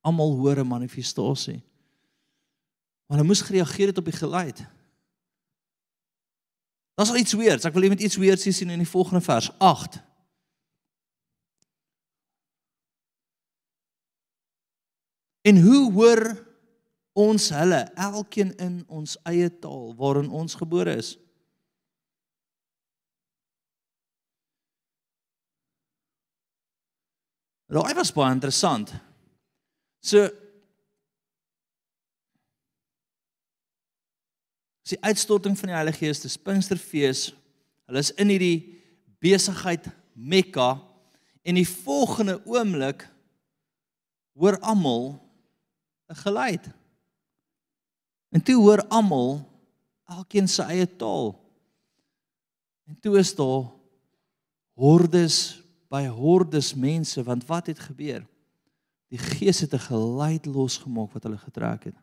Almal 0.00 0.36
hoor 0.36 0.58
'n 0.58 0.66
manifestasie. 0.66 1.62
Maar 3.06 3.18
hulle 3.18 3.28
moes 3.28 3.40
gereageer 3.40 3.86
het 3.86 3.98
op 3.98 4.04
die 4.04 4.12
geluid. 4.12 4.66
Daar's 6.94 7.10
al 7.10 7.16
iets 7.16 7.32
weirds. 7.32 7.64
Ek 7.64 7.74
wil 7.74 7.88
net 7.88 8.00
iets 8.00 8.16
hier 8.16 8.38
sien 8.38 8.70
in 8.70 8.78
die 8.78 8.88
volgende 8.88 9.20
vers 9.20 9.50
8. 9.58 10.02
En 15.42 15.62
hoe 15.62 15.92
hoor 15.92 16.45
ons 17.16 17.48
hulle 17.56 17.80
elkeen 17.96 18.52
in 18.60 18.82
ons 18.92 19.16
eie 19.28 19.48
taal 19.62 19.94
waarin 19.96 20.28
ons 20.28 20.56
gebore 20.60 20.98
is? 21.00 21.14
Daai 27.72 27.96
was 27.98 28.12
baie 28.14 28.30
interessant. 28.30 28.92
So 30.04 30.28
die 34.86 35.00
uitstorting 35.02 35.56
van 35.58 35.72
die 35.72 35.74
Heilige 35.74 36.04
Gees, 36.04 36.22
die 36.22 36.30
Pinksterfees. 36.46 37.32
Hulle 37.90 38.02
is 38.04 38.12
in 38.14 38.30
hierdie 38.30 38.76
besigheid 39.22 39.88
Mekka 40.14 40.76
en 41.42 41.58
die 41.58 41.66
volgende 41.66 42.38
oomblik 42.46 43.02
hoor 44.38 44.60
almal 44.62 45.16
'n 46.12 46.22
geluid. 46.22 46.70
En 48.36 48.42
toe 48.44 48.56
hoor 48.60 48.84
almal 48.92 49.38
elkeen 50.12 50.48
sy 50.50 50.66
eie 50.74 50.86
taal. 51.00 51.32
En 52.84 52.98
toe 53.00 53.16
is 53.16 53.32
daar 53.34 53.70
hordes 54.76 55.38
by 55.88 56.04
hordes 56.12 56.74
mense 56.76 57.22
want 57.24 57.46
wat 57.48 57.70
het 57.72 57.80
gebeur? 57.80 58.26
Die 59.08 59.22
Gees 59.22 59.62
het 59.64 59.72
'n 59.72 59.88
geluid 59.88 60.44
losgemaak 60.46 61.12
wat 61.12 61.22
hulle 61.22 61.38
getrek 61.38 61.84
het. 61.84 61.98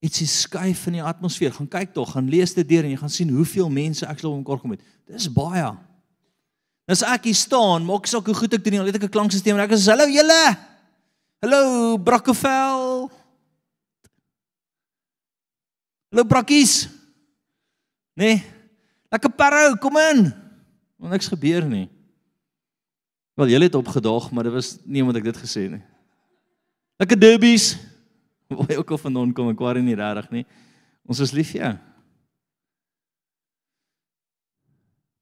Ietsie 0.00 0.26
skuif 0.26 0.86
in 0.86 0.92
die 0.92 1.02
atmosfeer. 1.02 1.52
Gaan 1.52 1.68
kyk 1.68 1.92
tog, 1.92 2.12
gaan 2.12 2.28
lees 2.28 2.54
dit 2.54 2.68
deur 2.68 2.84
en 2.84 2.90
jy 2.90 2.96
gaan 2.96 3.10
sien 3.10 3.28
hoeveel 3.28 3.70
mense 3.70 4.06
ek 4.06 4.18
sal 4.18 4.32
omkor 4.32 4.60
kom 4.60 4.70
het. 4.70 4.82
Dis 5.06 5.32
baie. 5.32 5.76
As 6.86 7.02
ek 7.02 7.24
hier 7.24 7.34
staan, 7.34 7.84
maak 7.84 8.06
saak 8.06 8.26
hoe 8.26 8.34
goed 8.34 8.54
ek 8.54 8.64
doen, 8.64 8.80
al 8.80 8.86
het 8.86 8.96
ek 8.96 9.02
'n 9.02 9.08
klankstelsel 9.08 9.58
en 9.58 9.70
ek 9.70 9.78
sê 9.78 9.90
hallo 9.90 10.08
julle. 10.08 10.56
Hallo 11.40 11.98
Brokkevel. 11.98 13.19
Hallo 16.10 16.24
Brokkies. 16.26 16.88
Nee. 18.18 18.42
Lekker 19.14 19.30
parou, 19.30 19.76
kom 19.78 19.94
in. 20.10 20.24
Want 20.98 21.12
niks 21.14 21.30
gebeur 21.30 21.62
nie. 21.70 21.86
Wel, 23.38 23.52
julle 23.52 23.68
het 23.68 23.78
opgedaag, 23.78 24.26
maar 24.34 24.48
dit 24.48 24.56
was 24.56 24.72
nie 24.82 25.04
omdat 25.04 25.20
ek 25.20 25.28
dit 25.30 25.38
gesê 25.38 25.68
nie. 25.70 25.84
Lekker 26.98 27.20
derbies. 27.20 27.76
Waar 28.50 28.74
ook 28.82 28.90
al 28.90 29.02
vandaan 29.04 29.30
kom, 29.30 29.52
ek 29.54 29.62
worry 29.62 29.84
nie 29.86 29.94
regtig 29.94 30.34
nie. 30.34 30.44
Ons 31.06 31.22
is 31.22 31.34
lief 31.36 31.54
vir 31.54 31.62
jou. 31.62 31.72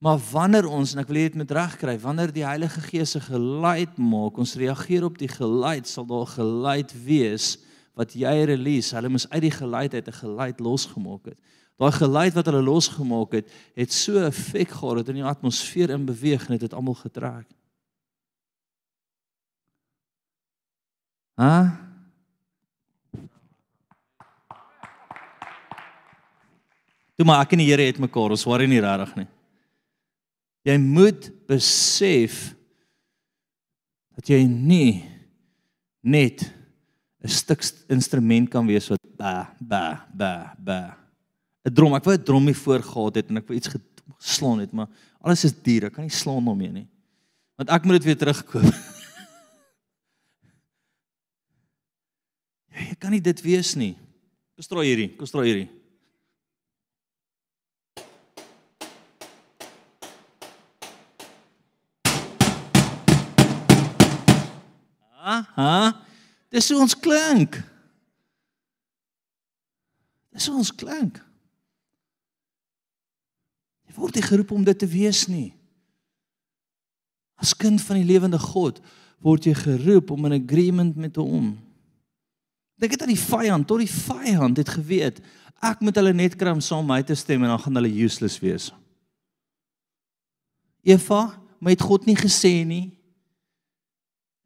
Maar 0.09 0.19
wanneer 0.33 0.73
ons 0.73 0.97
en 0.97 1.05
ek 1.05 1.13
wil 1.13 1.21
dit 1.21 1.37
met 1.37 1.53
reg 1.53 1.77
kry, 1.83 1.99
wanneer 2.01 2.33
die 2.33 2.49
Heilige 2.49 2.81
Gees 2.89 3.13
se 3.13 3.21
geluid 3.29 4.01
maak, 4.01 4.41
ons 4.41 4.57
reageer 4.57 5.05
op 5.05 5.21
die 5.21 5.29
geluid, 5.29 5.85
sal 5.91 6.09
daar 6.09 6.31
geluid 6.33 6.97
wees 7.05 7.59
wat 7.99 8.15
jy 8.15 8.35
release. 8.47 8.95
Hulle 8.95 9.11
moes 9.11 9.27
uit 9.33 9.43
die 9.43 9.55
geluid 9.55 9.95
uit 9.95 10.09
'n 10.09 10.21
geluid 10.23 10.61
losgemaak 10.61 11.25
het. 11.25 11.39
Daai 11.79 11.93
geluid 11.93 12.35
wat 12.35 12.47
hulle 12.47 12.63
losgemaak 12.63 13.33
het, 13.33 13.51
het 13.75 13.93
so 13.93 14.19
effek 14.19 14.71
gehad 14.71 14.97
dat 14.97 15.09
in 15.09 15.21
die 15.21 15.25
atmosfeer 15.25 15.91
in 15.91 16.07
beweeg 16.07 16.47
en 16.47 16.59
dit 16.59 16.67
het 16.67 16.75
almal 16.75 16.95
getrek. 16.95 17.47
Huh? 21.39 21.71
Toe 27.15 27.27
maar 27.27 27.43
ek 27.43 27.53
en 27.53 27.59
die 27.59 27.71
Here 27.71 27.83
het 27.83 27.99
mekaar, 27.99 28.31
ons 28.31 28.45
worry 28.45 28.67
nie 28.67 28.81
regtig 28.83 29.15
nie. 29.15 29.29
Jy 30.63 30.77
moet 30.79 31.31
besef 31.47 32.55
dat 34.15 34.27
jy 34.29 34.43
nie 34.47 35.07
net 36.03 36.58
'n 37.25 37.29
stuk 37.29 37.63
instrument 37.91 38.49
kan 38.51 38.67
wees 38.67 38.89
wat 38.89 39.03
ba 39.17 39.55
ba 39.59 40.07
ba 40.15 40.55
ba 40.59 40.97
'n 41.67 41.75
drom. 41.75 41.95
Ek 41.95 42.05
wou 42.05 42.15
'n 42.15 42.23
drommie 42.23 42.55
voor 42.55 42.83
gehad 42.83 43.15
het 43.15 43.29
en 43.29 43.37
ek 43.37 43.49
wou 43.49 43.57
iets 43.57 43.69
geslaan 44.19 44.59
het, 44.59 44.73
maar 44.73 44.89
alles 45.21 45.45
is 45.45 45.63
duur. 45.63 45.85
Ek 45.85 45.93
kan 45.93 46.05
nie 46.05 46.11
slaan 46.15 46.45
daarmee 46.45 46.73
nie. 46.73 46.89
Want 47.57 47.71
ek 47.71 47.85
moet 47.85 47.95
dit 47.99 48.05
weer 48.05 48.17
terugkoop. 48.17 48.63
jy 52.89 52.95
kan 52.99 53.11
nie 53.11 53.21
dit 53.21 53.41
wees 53.43 53.75
nie. 53.75 53.97
Kom 54.55 54.63
strooi 54.63 54.87
hierdie, 54.87 55.17
kom 55.17 55.27
strooi 55.27 55.47
hierdie. 55.49 55.71
Ha? 65.59 66.08
Dis 66.55 66.69
hoe 66.73 66.81
ons 66.81 66.97
klink. 66.97 67.59
Dis 70.33 70.49
hoe 70.49 70.57
ons 70.57 70.73
klink. 70.75 71.21
Jy 73.89 73.97
word 73.97 74.17
nie 74.17 74.25
geroep 74.25 74.53
om 74.57 74.65
dit 74.65 74.79
te 74.79 74.89
wees 74.89 75.27
nie. 75.29 75.51
As 77.39 77.55
kind 77.55 77.83
van 77.85 78.01
die 78.01 78.09
lewende 78.09 78.41
God 78.41 78.81
word 79.23 79.47
jy 79.47 79.55
geroep 79.59 80.13
om 80.15 80.29
in 80.29 80.39
agreement 80.39 80.97
met 80.97 81.19
hom. 81.19 81.53
Dink 82.79 82.95
dit 82.95 83.03
aan 83.03 83.11
die 83.11 83.19
vyand, 83.19 83.67
tot 83.67 83.83
die 83.83 83.91
vyand 83.91 84.61
het 84.61 84.71
geweet 84.71 85.19
ek 85.65 85.83
moet 85.83 85.97
hulle 85.99 86.15
net 86.15 86.37
kry 86.39 86.53
om 86.55 86.63
saam 86.63 86.87
my 86.87 87.01
te 87.03 87.17
stem 87.19 87.43
en 87.43 87.53
dan 87.53 87.63
gaan 87.63 87.81
hulle 87.81 87.91
useless 88.05 88.39
wees. 88.43 88.71
Eva, 90.87 91.33
my 91.59 91.75
het 91.75 91.83
God 91.83 92.07
nie 92.07 92.17
gesê 92.19 92.63
nie. 92.67 92.95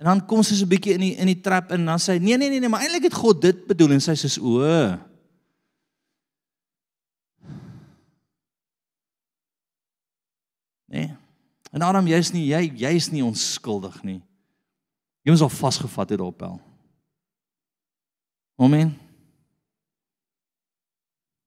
En 0.02 0.08
dan 0.08 0.20
kom 0.26 0.42
sy 0.42 0.56
so 0.58 0.66
'n 0.66 0.68
bietjie 0.68 0.96
in 0.98 1.00
die 1.00 1.14
in 1.14 1.28
die 1.30 1.40
trap 1.40 1.70
en 1.70 1.84
dan 1.86 1.98
sê 2.02 2.18
nee 2.18 2.36
nee 2.36 2.50
nee 2.50 2.58
nee, 2.58 2.68
maar 2.68 2.82
eintlik 2.82 3.06
het 3.06 3.14
God 3.14 3.40
dit 3.40 3.66
bedoel 3.66 3.92
en 3.94 4.00
sy 4.02 4.18
sê 4.18 4.28
o. 4.42 4.58
Nee. 10.90 11.14
En 11.70 11.82
Adam, 11.82 12.06
jy's 12.06 12.32
nie 12.32 12.50
jy 12.50 12.72
jy's 12.82 13.10
nie 13.10 13.22
onskuldig 13.22 14.02
nie. 14.02 14.20
Jy 15.22 15.30
moes 15.30 15.40
al 15.46 15.54
vasgevat 15.54 16.10
het 16.10 16.20
op 16.20 16.40
hel. 16.40 16.58
Amen. 18.58 18.98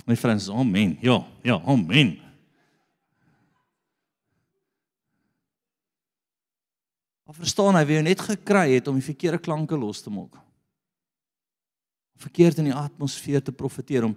My 0.05 0.15
vriende, 0.15 0.51
amen. 0.53 0.97
Ja, 1.01 1.27
ja, 1.43 1.59
amen. 1.65 2.24
Maar 7.25 7.35
verstaan 7.41 7.75
hy, 7.75 7.83
wie 7.89 7.97
hy 7.97 8.05
net 8.05 8.21
gekry 8.21 8.67
het 8.75 8.87
om 8.87 8.99
die 8.99 9.05
verkeerde 9.05 9.41
klanke 9.41 9.77
los 9.77 10.03
te 10.05 10.13
maak. 10.13 10.37
Verkeerd 12.21 12.61
in 12.61 12.69
die 12.69 12.77
atmosfeer 12.77 13.41
te 13.43 13.51
profeteer 13.51 14.05
om 14.05 14.15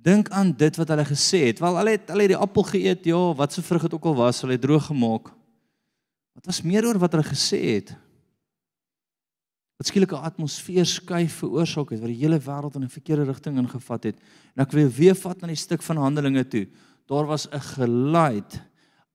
dink 0.00 0.30
aan 0.32 0.52
dit 0.56 0.76
wat 0.80 0.92
hulle 0.92 1.04
gesê 1.08 1.42
het. 1.48 1.60
Wel, 1.60 1.76
hulle 1.76 1.96
het 1.96 2.12
hulle 2.12 2.28
die 2.30 2.38
appel 2.38 2.64
geëet, 2.68 3.08
ja, 3.10 3.20
wat 3.36 3.52
se 3.52 3.64
vrug 3.64 3.88
dit 3.88 3.96
ook 3.96 4.06
al 4.12 4.16
was, 4.20 4.40
hulle 4.44 4.56
het 4.56 4.62
droog 4.64 4.86
gemaak. 4.88 5.32
Wat 6.36 6.48
was 6.48 6.62
meer 6.64 6.86
oor 6.88 7.00
wat 7.02 7.16
hulle 7.16 7.26
gesê 7.26 7.60
het? 7.74 7.92
Wat 9.80 9.88
skielik 9.88 10.12
'n 10.12 10.24
atmosfeer 10.28 10.86
skuif 10.86 11.40
veroorsaak 11.40 11.90
het 11.90 12.00
wat 12.00 12.12
die 12.12 12.20
hele 12.20 12.38
wêreld 12.38 12.74
in 12.76 12.84
'n 12.84 12.96
verkeerde 12.96 13.24
rigting 13.24 13.58
ingevat 13.58 14.04
het. 14.04 14.16
En 14.56 14.62
ek 14.62 14.72
wil 14.72 14.88
weer 14.88 15.14
vat 15.14 15.40
na 15.40 15.46
die 15.46 15.56
stuk 15.56 15.82
van 15.82 15.96
Handelinge 15.96 16.48
toe. 16.48 16.68
Daar 17.06 17.26
was 17.26 17.48
'n 17.48 17.60
geluid 17.60 18.60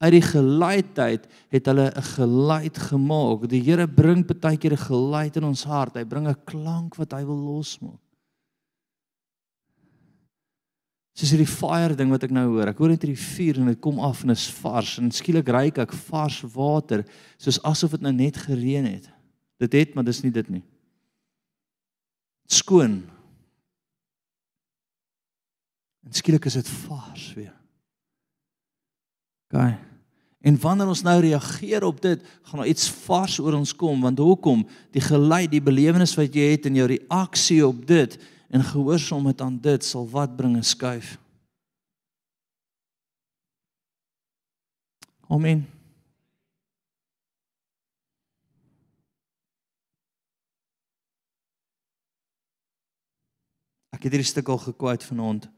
uit 0.06 0.14
die 0.14 0.24
geluidheid 0.24 1.26
het 1.54 1.68
hulle 1.70 1.90
'n 1.90 2.08
geluid 2.16 2.78
gemaak. 2.78 3.48
Die 3.50 3.62
Here 3.62 3.88
bring 3.88 4.26
baie 4.26 4.58
keer 4.58 4.74
'n 4.74 4.88
geluid 4.90 5.36
in 5.38 5.44
ons 5.44 5.64
hart. 5.64 5.96
Hy 5.96 6.04
bring 6.04 6.28
'n 6.28 6.44
klank 6.46 6.96
wat 6.96 7.12
hy 7.12 7.24
wil 7.26 7.38
losmaak. 7.38 8.00
Soos 11.16 11.32
hierdie 11.32 11.48
fire 11.48 11.96
ding 11.96 12.10
wat 12.12 12.24
ek 12.24 12.32
nou 12.32 12.46
hoor. 12.50 12.68
Ek 12.68 12.78
hoor 12.78 12.90
net 12.90 13.02
hierdie 13.02 13.24
vuur 13.24 13.58
en 13.58 13.66
dit 13.72 13.80
kom 13.80 14.00
af 14.00 14.24
en 14.24 14.30
is 14.30 14.50
vars 14.52 14.98
en 15.00 15.12
skielik 15.12 15.48
ry 15.48 15.72
ek 15.72 15.94
vars 15.94 16.42
water 16.42 17.06
soos 17.38 17.62
asof 17.64 17.92
dit 17.92 18.02
nou 18.02 18.12
net 18.12 18.38
gereën 18.38 18.86
het. 18.86 19.10
Dit 19.58 19.74
het, 19.74 19.96
maar 19.96 20.04
dis 20.04 20.22
nie 20.24 20.32
dit 20.32 20.50
nie. 20.50 20.64
Skoon. 22.48 23.04
En 26.04 26.12
skielik 26.12 26.46
is 26.46 26.54
dit 26.54 26.68
vars 26.68 27.34
weer. 27.34 27.56
OK. 29.48 29.95
En 30.46 30.60
wanneer 30.62 30.92
ons 30.94 31.02
nou 31.02 31.16
reageer 31.24 31.84
op 31.84 32.02
dit, 32.02 32.22
gaan 32.46 32.60
daar 32.62 32.70
iets 32.70 32.90
vars 33.08 33.40
oor 33.42 33.56
ons 33.58 33.74
kom 33.76 34.02
want 34.06 34.20
hoekom? 34.22 34.62
Die 34.94 35.02
geluid, 35.02 35.50
die 35.50 35.62
belewenis 35.62 36.14
wat 36.20 36.36
jy 36.38 36.52
het 36.52 36.68
en 36.70 36.78
jou 36.78 36.86
reaksie 36.92 37.64
op 37.66 37.80
dit 37.90 38.18
en 38.54 38.64
gehoorsaamheid 38.64 39.42
aan 39.42 39.58
dit 39.62 39.86
sal 39.86 40.06
wat 40.10 40.36
bring 40.38 40.58
'n 40.58 40.64
skuif. 40.64 41.18
Amen. 45.28 45.66
Ek 53.90 54.04
het 54.04 54.12
hierdie 54.12 54.30
stuk 54.30 54.48
al 54.48 54.58
gekwyt 54.58 55.04
vanaand. 55.04 55.50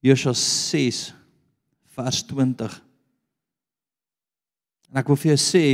Josua 0.00 0.32
6 0.32 1.14
vers 1.84 2.22
20. 2.22 2.93
En 4.94 5.00
ek 5.00 5.08
wil 5.10 5.18
vir 5.18 5.32
jou 5.32 5.40
sê 5.42 5.64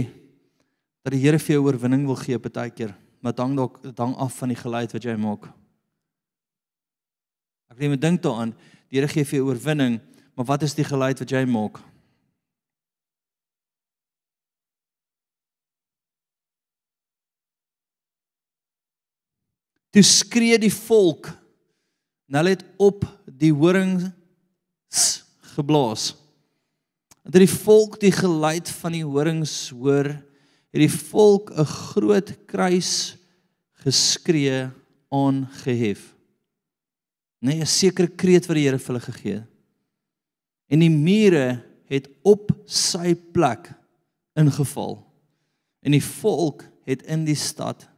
dat 1.05 1.13
die 1.13 1.21
Here 1.21 1.37
vir 1.37 1.59
jou 1.59 1.67
oorwinning 1.67 2.07
wil 2.09 2.17
gee 2.17 2.41
partykeer, 2.41 2.95
maar 3.21 3.35
dit 3.35 3.43
hang 3.45 3.53
dalk 3.59 3.75
dit 3.85 3.99
hang 4.01 4.15
af 4.17 4.39
van 4.41 4.49
die 4.49 4.57
geluid 4.57 4.95
wat 4.97 5.05
jy 5.05 5.17
maak. 5.21 5.45
Ek 7.69 7.77
wil 7.77 7.93
net 7.93 8.01
dink 8.01 8.23
daaraan, 8.25 8.55
die 8.89 8.97
Here 8.97 9.11
gee 9.13 9.29
vir 9.29 9.43
jou 9.43 9.51
oorwinning, 9.51 9.99
maar 10.33 10.49
wat 10.49 10.65
is 10.65 10.73
die 10.79 10.89
geluid 10.89 11.21
wat 11.21 11.35
jy 11.37 11.43
maak? 11.45 11.83
Toe 19.93 20.07
skree 20.07 20.57
die 20.63 20.73
volk 20.73 21.29
en 22.31 22.41
hulle 22.41 22.55
het 22.55 22.65
op 22.81 23.05
die 23.29 23.53
horings 23.53 24.09
geblaas. 25.59 26.15
En 27.25 27.31
toe 27.31 27.43
die 27.43 27.53
volk 27.53 27.99
die 28.01 28.13
geluid 28.15 28.71
van 28.81 28.93
die 28.97 29.05
horings 29.05 29.71
hoor, 29.77 30.09
het 30.71 30.81
die 30.81 30.91
volk 30.91 31.51
'n 31.51 31.65
groot 31.65 32.31
kruis 32.47 33.17
geskree 33.85 34.71
aangehef. 35.09 36.15
Nee, 37.41 37.61
'n 37.61 37.67
sekere 37.67 38.09
kreet 38.09 38.47
wat 38.47 38.57
die 38.57 38.65
Here 38.65 38.79
vir 38.79 38.95
hulle 38.95 39.13
gegee 39.13 39.35
het. 39.35 39.49
En 40.69 40.79
die 40.79 40.91
mure 40.91 41.63
het 41.91 42.09
op 42.23 42.53
sy 42.67 43.15
plek 43.15 43.73
ingeval. 44.39 45.01
En 45.83 45.93
die 45.93 46.05
volk 46.05 46.65
het 46.87 47.03
in 47.03 47.25
die 47.25 47.39
stad 47.39 47.89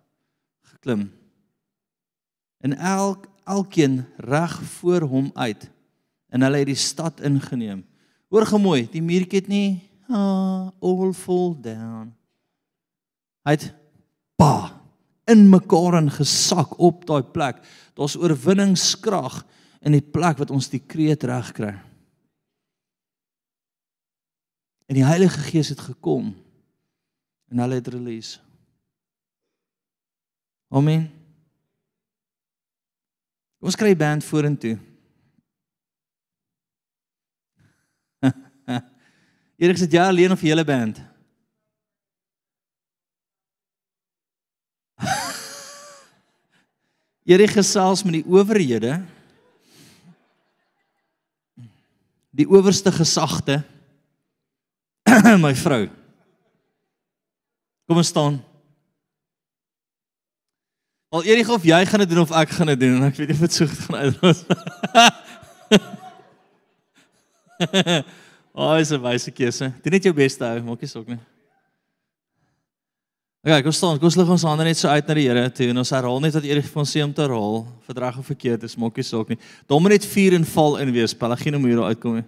geklim. 0.62 1.10
En 2.60 2.76
elk 2.78 3.28
elkeen 3.44 4.04
reg 4.16 4.62
voor 4.62 5.00
hom 5.00 5.30
uit 5.34 5.70
en 6.28 6.42
hulle 6.42 6.62
het 6.62 6.70
die 6.70 6.78
stad 6.78 7.20
ingeneem. 7.20 7.82
Hoor 8.32 8.46
gemooi, 8.48 8.86
die 8.88 9.02
muurtjie 9.04 9.42
het 9.42 9.48
nie 9.52 9.82
ah, 10.08 10.70
all 10.80 11.12
fall 11.12 11.52
down. 11.60 12.14
Hy 13.44 13.56
het 13.58 13.66
pa 14.40 14.78
in 15.28 15.50
mekaar 15.52 15.98
ingesak 16.00 16.78
op 16.80 17.04
daai 17.08 17.22
plek. 17.34 17.60
Daar's 17.92 18.16
oorwinningskrag 18.16 19.42
in 19.84 19.92
die 19.98 20.04
plek 20.04 20.40
wat 20.40 20.52
ons 20.54 20.70
die 20.72 20.80
kreet 20.80 21.26
reg 21.28 21.50
kry. 21.56 21.74
En 24.88 24.96
die 24.96 25.04
Heilige 25.04 25.44
Gees 25.50 25.72
het 25.72 25.82
gekom 25.84 26.32
en 27.52 27.60
hulle 27.60 27.82
het 27.82 27.90
release. 27.92 28.40
Amen. 30.72 31.10
Ons 33.60 33.76
kry 33.76 33.92
band 33.96 34.24
vorentoe. 34.24 34.78
Erik 39.62 39.78
sê 39.78 39.86
ja 39.86 40.08
alleen 40.10 40.32
of 40.34 40.40
die 40.42 40.50
hele 40.50 40.64
band. 40.66 40.98
Erik 47.32 47.50
gesels 47.54 48.02
met 48.02 48.12
die 48.18 48.26
owerhede. 48.26 49.06
Die 52.34 52.48
owerste 52.50 52.90
gesagte. 52.92 53.62
My 55.44 55.54
vrou. 55.54 55.86
Kom 57.86 57.96
ons 58.02 58.10
staan. 58.10 58.42
Al 61.12 61.22
Erik 61.28 61.48
of 61.54 61.62
jy 61.62 61.86
gaan 61.86 62.02
dit 62.02 62.10
doen 62.10 62.24
of 62.24 62.34
ek 62.34 62.50
gaan 62.56 62.66
dit 62.72 62.80
doen 62.82 62.98
en 62.98 63.06
ek 63.12 63.16
weet 63.20 63.30
nie 63.30 63.38
of 63.38 63.46
dit 63.46 63.54
so 63.54 63.66
gaan 63.68 64.10
uitlos. 64.10 64.42
Oh, 68.54 68.76
is 68.76 68.92
'n 68.92 69.00
wyse 69.00 69.30
keuse. 69.30 69.72
Doen 69.82 69.92
net 69.92 70.04
jou 70.04 70.12
bes 70.14 70.36
te 70.36 70.44
hou, 70.44 70.60
maak 70.62 70.80
nie 70.80 70.88
sok 70.88 71.08
nie. 71.08 71.18
Okay, 73.44 73.62
kom 73.62 73.72
staan. 73.72 73.98
Kom 73.98 74.06
ons 74.06 74.16
lig 74.16 74.28
ons 74.28 74.42
hande 74.42 74.64
net 74.64 74.76
so 74.76 74.88
uit 74.88 75.08
na 75.08 75.14
die 75.14 75.26
Here 75.26 75.50
toe 75.50 75.68
en 75.70 75.78
ons 75.78 75.90
herhaal 75.90 76.20
net 76.20 76.34
wat 76.34 76.44
Erik 76.44 76.64
vir 76.64 76.78
ons 76.78 76.96
om 76.96 77.12
te 77.12 77.22
herhaal. 77.22 77.66
Verdrag 77.88 78.18
of 78.18 78.26
verkeerd 78.26 78.62
is, 78.62 78.76
maak 78.76 78.96
nie 78.96 79.02
sok 79.02 79.28
nie. 79.28 79.38
Dom 79.66 79.82
net 79.82 80.04
vuur 80.04 80.34
en 80.34 80.44
val 80.44 80.76
in 80.78 80.92
wees. 80.92 81.14
Pelagine 81.14 81.58
moet 81.58 81.70
hier 81.70 81.82
uitkom. 81.82 82.14
Nie. 82.14 82.24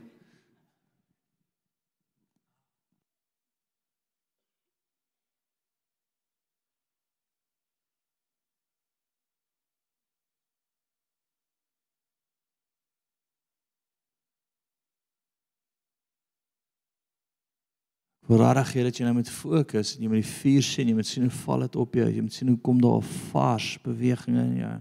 Voorradig 18.25 18.71
gee 18.73 18.87
dat 18.87 18.97
jy 18.97 19.05
nou 19.05 19.19
met 19.19 19.29
fokus 19.29 19.95
en 19.95 20.05
jy 20.07 20.09
met 20.09 20.23
die 20.23 20.31
vuur 20.31 20.65
sien, 20.65 20.89
jy 20.89 20.97
moet 20.97 21.09
sien 21.09 21.27
hoe 21.27 21.37
val 21.43 21.67
dit 21.67 21.77
op 21.77 21.97
jou, 21.99 22.07
jy 22.09 22.23
moet 22.25 22.33
sien 22.33 22.49
hoe 22.49 22.61
kom 22.65 22.79
daar 22.81 23.03
vars 23.31 23.75
beweging 23.85 24.39
in 24.41 24.55
jou. 24.63 24.77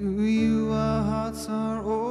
To 0.00 0.22
you 0.24 0.72
our 0.72 1.02
hearts 1.02 1.46
are 1.50 1.84
open, 1.84 2.09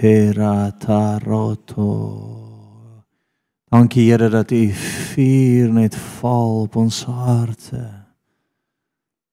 Koshetera 0.00 0.72
taroto. 0.80 1.84
Dankie 3.70 4.10
Here 4.10 4.30
dat 4.30 4.50
u 4.50 4.72
vuur 4.72 5.72
net 5.72 5.94
val 5.94 6.62
op 6.62 6.76
ons 6.76 7.04
harte. 7.04 7.84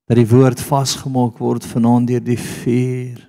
Dat 0.07 0.19
die 0.19 0.27
woord 0.27 0.59
vasgemaak 0.59 1.39
word 1.39 1.63
vanaand 1.65 2.11
deur 2.11 2.23
die 2.23 2.39
vuur. 2.39 3.23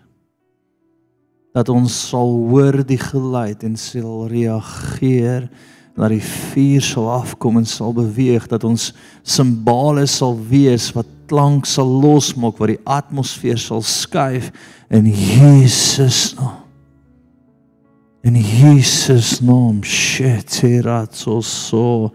Dat 1.54 1.70
ons 1.70 1.94
sal 2.08 2.34
hoor 2.50 2.82
die 2.82 2.98
geluid 2.98 3.62
en 3.62 3.76
sal 3.78 4.26
reageer 4.26 5.46
dat 5.94 6.10
die 6.10 6.22
vuur 6.22 6.82
sal 6.82 7.10
afkom 7.22 7.62
en 7.62 7.66
sal 7.66 7.94
beweeg 7.94 8.50
dat 8.50 8.66
ons 8.66 8.92
simbole 9.22 10.06
sal 10.10 10.34
wees 10.50 10.90
wat 10.94 11.06
klank 11.30 11.70
sal 11.70 12.00
losmaak 12.02 12.58
wat 12.58 12.74
die 12.74 12.82
atmosfeer 12.82 13.58
sal 13.62 13.82
skuif 13.82 14.50
in 14.90 15.06
Jesus 15.06 16.34
naam. 16.34 16.67
In 18.22 18.34
Jesus 18.34 19.40
naam. 19.40 19.82
Shetiratso 19.82 21.42
so. 21.42 22.12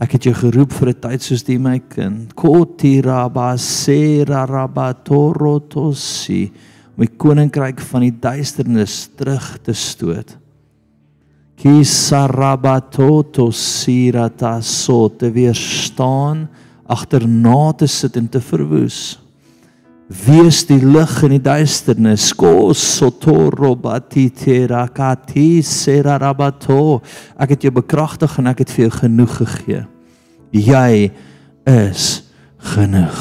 Ek 0.00 0.12
het 0.16 0.24
jou 0.24 0.34
geroep 0.34 0.72
vir 0.72 0.88
'n 0.88 1.00
tyd 1.00 1.22
soos 1.22 1.42
die 1.44 1.58
my 1.58 1.78
kind. 1.78 2.34
Kotiraba 2.34 3.56
serarabatorotosi. 3.56 6.50
Om 6.96 7.04
die 7.04 7.16
koninkryk 7.16 7.80
van 7.80 8.00
die 8.00 8.20
duisternis 8.20 9.08
terug 9.16 9.58
te 9.62 9.72
stoot. 9.72 10.40
Kisarabatoto 11.60 13.50
sirata 13.52 14.62
so 14.62 15.08
te 15.08 15.30
weerstaan, 15.30 16.48
agterna 16.88 17.72
te 17.72 17.86
sit 17.86 18.16
en 18.16 18.28
te 18.28 18.40
verwoes. 18.40 19.18
Wees 20.10 20.64
die 20.66 20.80
lig 20.82 21.12
in 21.22 21.36
die 21.36 21.42
duisternis. 21.42 22.32
Ko 22.34 22.72
sotorobati 22.74 24.26
terakati 24.34 25.62
serarabato. 25.62 26.98
Ek 27.38 27.54
het 27.54 27.68
jou 27.68 27.74
bekragtig 27.78 28.34
en 28.42 28.50
ek 28.50 28.64
het 28.64 28.74
vir 28.74 28.88
jou 28.88 28.94
genoeg 29.04 29.36
gegee. 29.44 29.84
Jy 30.50 31.12
is 31.70 32.08
genoeg. 32.74 33.20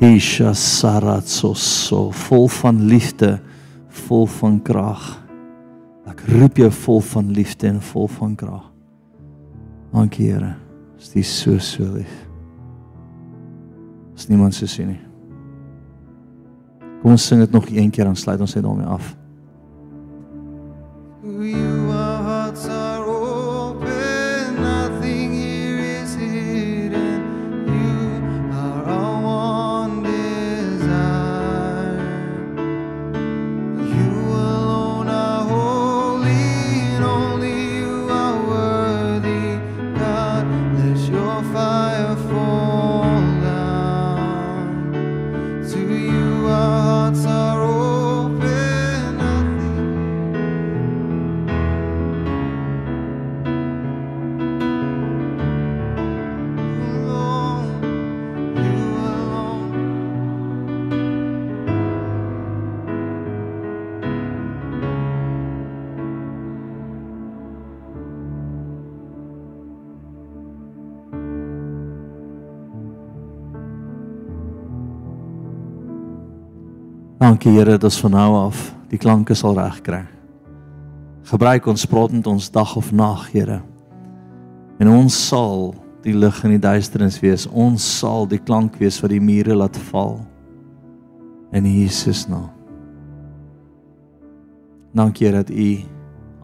Hisha 0.00 0.56
saratsoso 0.56 2.08
vol 2.24 2.48
van 2.56 2.80
liefde, 2.88 3.36
vol 4.08 4.26
van 4.40 4.58
krag. 4.64 5.12
Ek 6.08 6.24
roep 6.32 6.64
jou 6.64 6.72
vol 6.82 7.08
van 7.12 7.32
liefde 7.36 7.68
en 7.68 7.82
vol 7.92 8.08
van 8.16 8.34
krag. 8.34 8.71
Dankie 9.92 10.32
Here. 10.32 10.56
Dis 10.96 11.12
die 11.12 11.22
so 11.22 11.58
so 11.58 11.84
lief. 11.84 12.12
Is 14.16 14.28
niemand 14.28 14.54
so 14.54 14.66
sien 14.66 14.88
nie. 14.88 15.00
Kom 17.02 17.10
ons 17.16 17.26
sing 17.26 17.40
dit 17.42 17.50
nog 17.50 17.66
een 17.68 17.90
keer 17.90 18.04
dan 18.04 18.16
sluit 18.16 18.40
ons 18.40 18.54
dit 18.54 18.62
daarmee 18.62 18.86
af. 18.86 19.16
To 21.22 21.42
you 21.42 21.82
our 21.86 21.91
Dankie 77.32 77.54
Here 77.56 77.78
dat 77.78 77.84
ons 77.88 77.96
van 78.02 78.12
nou 78.12 78.32
af 78.36 78.58
die 78.90 78.98
klanke 79.00 79.32
sal 79.32 79.54
regkry. 79.56 80.02
Gebruik 81.30 81.64
ons 81.70 81.86
praat 81.88 82.12
met 82.12 82.26
ons 82.28 82.48
dag 82.52 82.74
of 82.76 82.90
nag, 82.92 83.22
Here. 83.32 83.62
En 84.76 84.90
ons 84.92 85.16
sal 85.30 85.70
die 86.04 86.12
lig 86.12 86.42
in 86.44 86.52
die 86.58 86.60
duisternis 86.60 87.16
wees. 87.22 87.46
Ons 87.48 87.86
sal 88.02 88.28
die 88.28 88.40
klank 88.42 88.76
wees 88.82 88.98
wat 89.00 89.14
die 89.14 89.20
mure 89.24 89.56
laat 89.56 89.78
val. 89.88 90.18
In 91.56 91.64
Jesus 91.64 92.26
naam. 92.28 92.50
Dankie 94.92 95.32
dat 95.32 95.48
U 95.48 95.68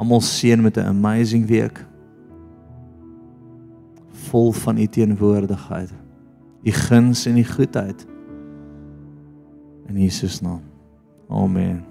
almal 0.01 0.25
seën 0.25 0.63
met 0.63 0.79
'n 0.79 0.89
amazing 0.89 1.45
week. 1.47 1.85
Vol 4.31 4.53
van 4.53 4.79
U 4.79 4.87
teenwoordigheid. 4.87 5.93
U 6.65 6.71
guns 6.71 7.27
en 7.27 7.37
U 7.37 7.45
goedheid. 7.45 8.07
In 9.89 10.01
Jesus 10.01 10.41
naam. 10.41 10.68
Amen. 11.29 11.85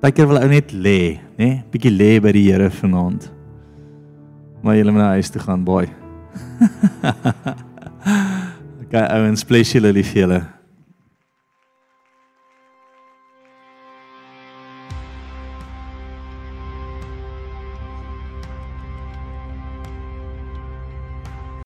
Partykeer 0.00 0.28
wil 0.28 0.38
ou 0.42 0.50
net 0.52 0.72
lê, 0.72 1.16
nê? 1.40 1.48
Bietjie 1.72 1.90
lê 1.90 2.10
by 2.22 2.34
die 2.36 2.48
Here 2.50 2.68
vanaand. 2.70 3.30
Maar 4.64 4.76
jy 4.78 4.84
moet 4.90 5.00
na 5.00 5.12
huis 5.16 5.30
toe 5.32 5.40
gaan, 5.42 5.64
boy. 5.64 5.88
okay, 8.84 9.04
ouens, 9.08 9.44
bless 9.48 9.72
julle 9.74 9.92
lief 9.96 10.12
julle. 10.16 10.42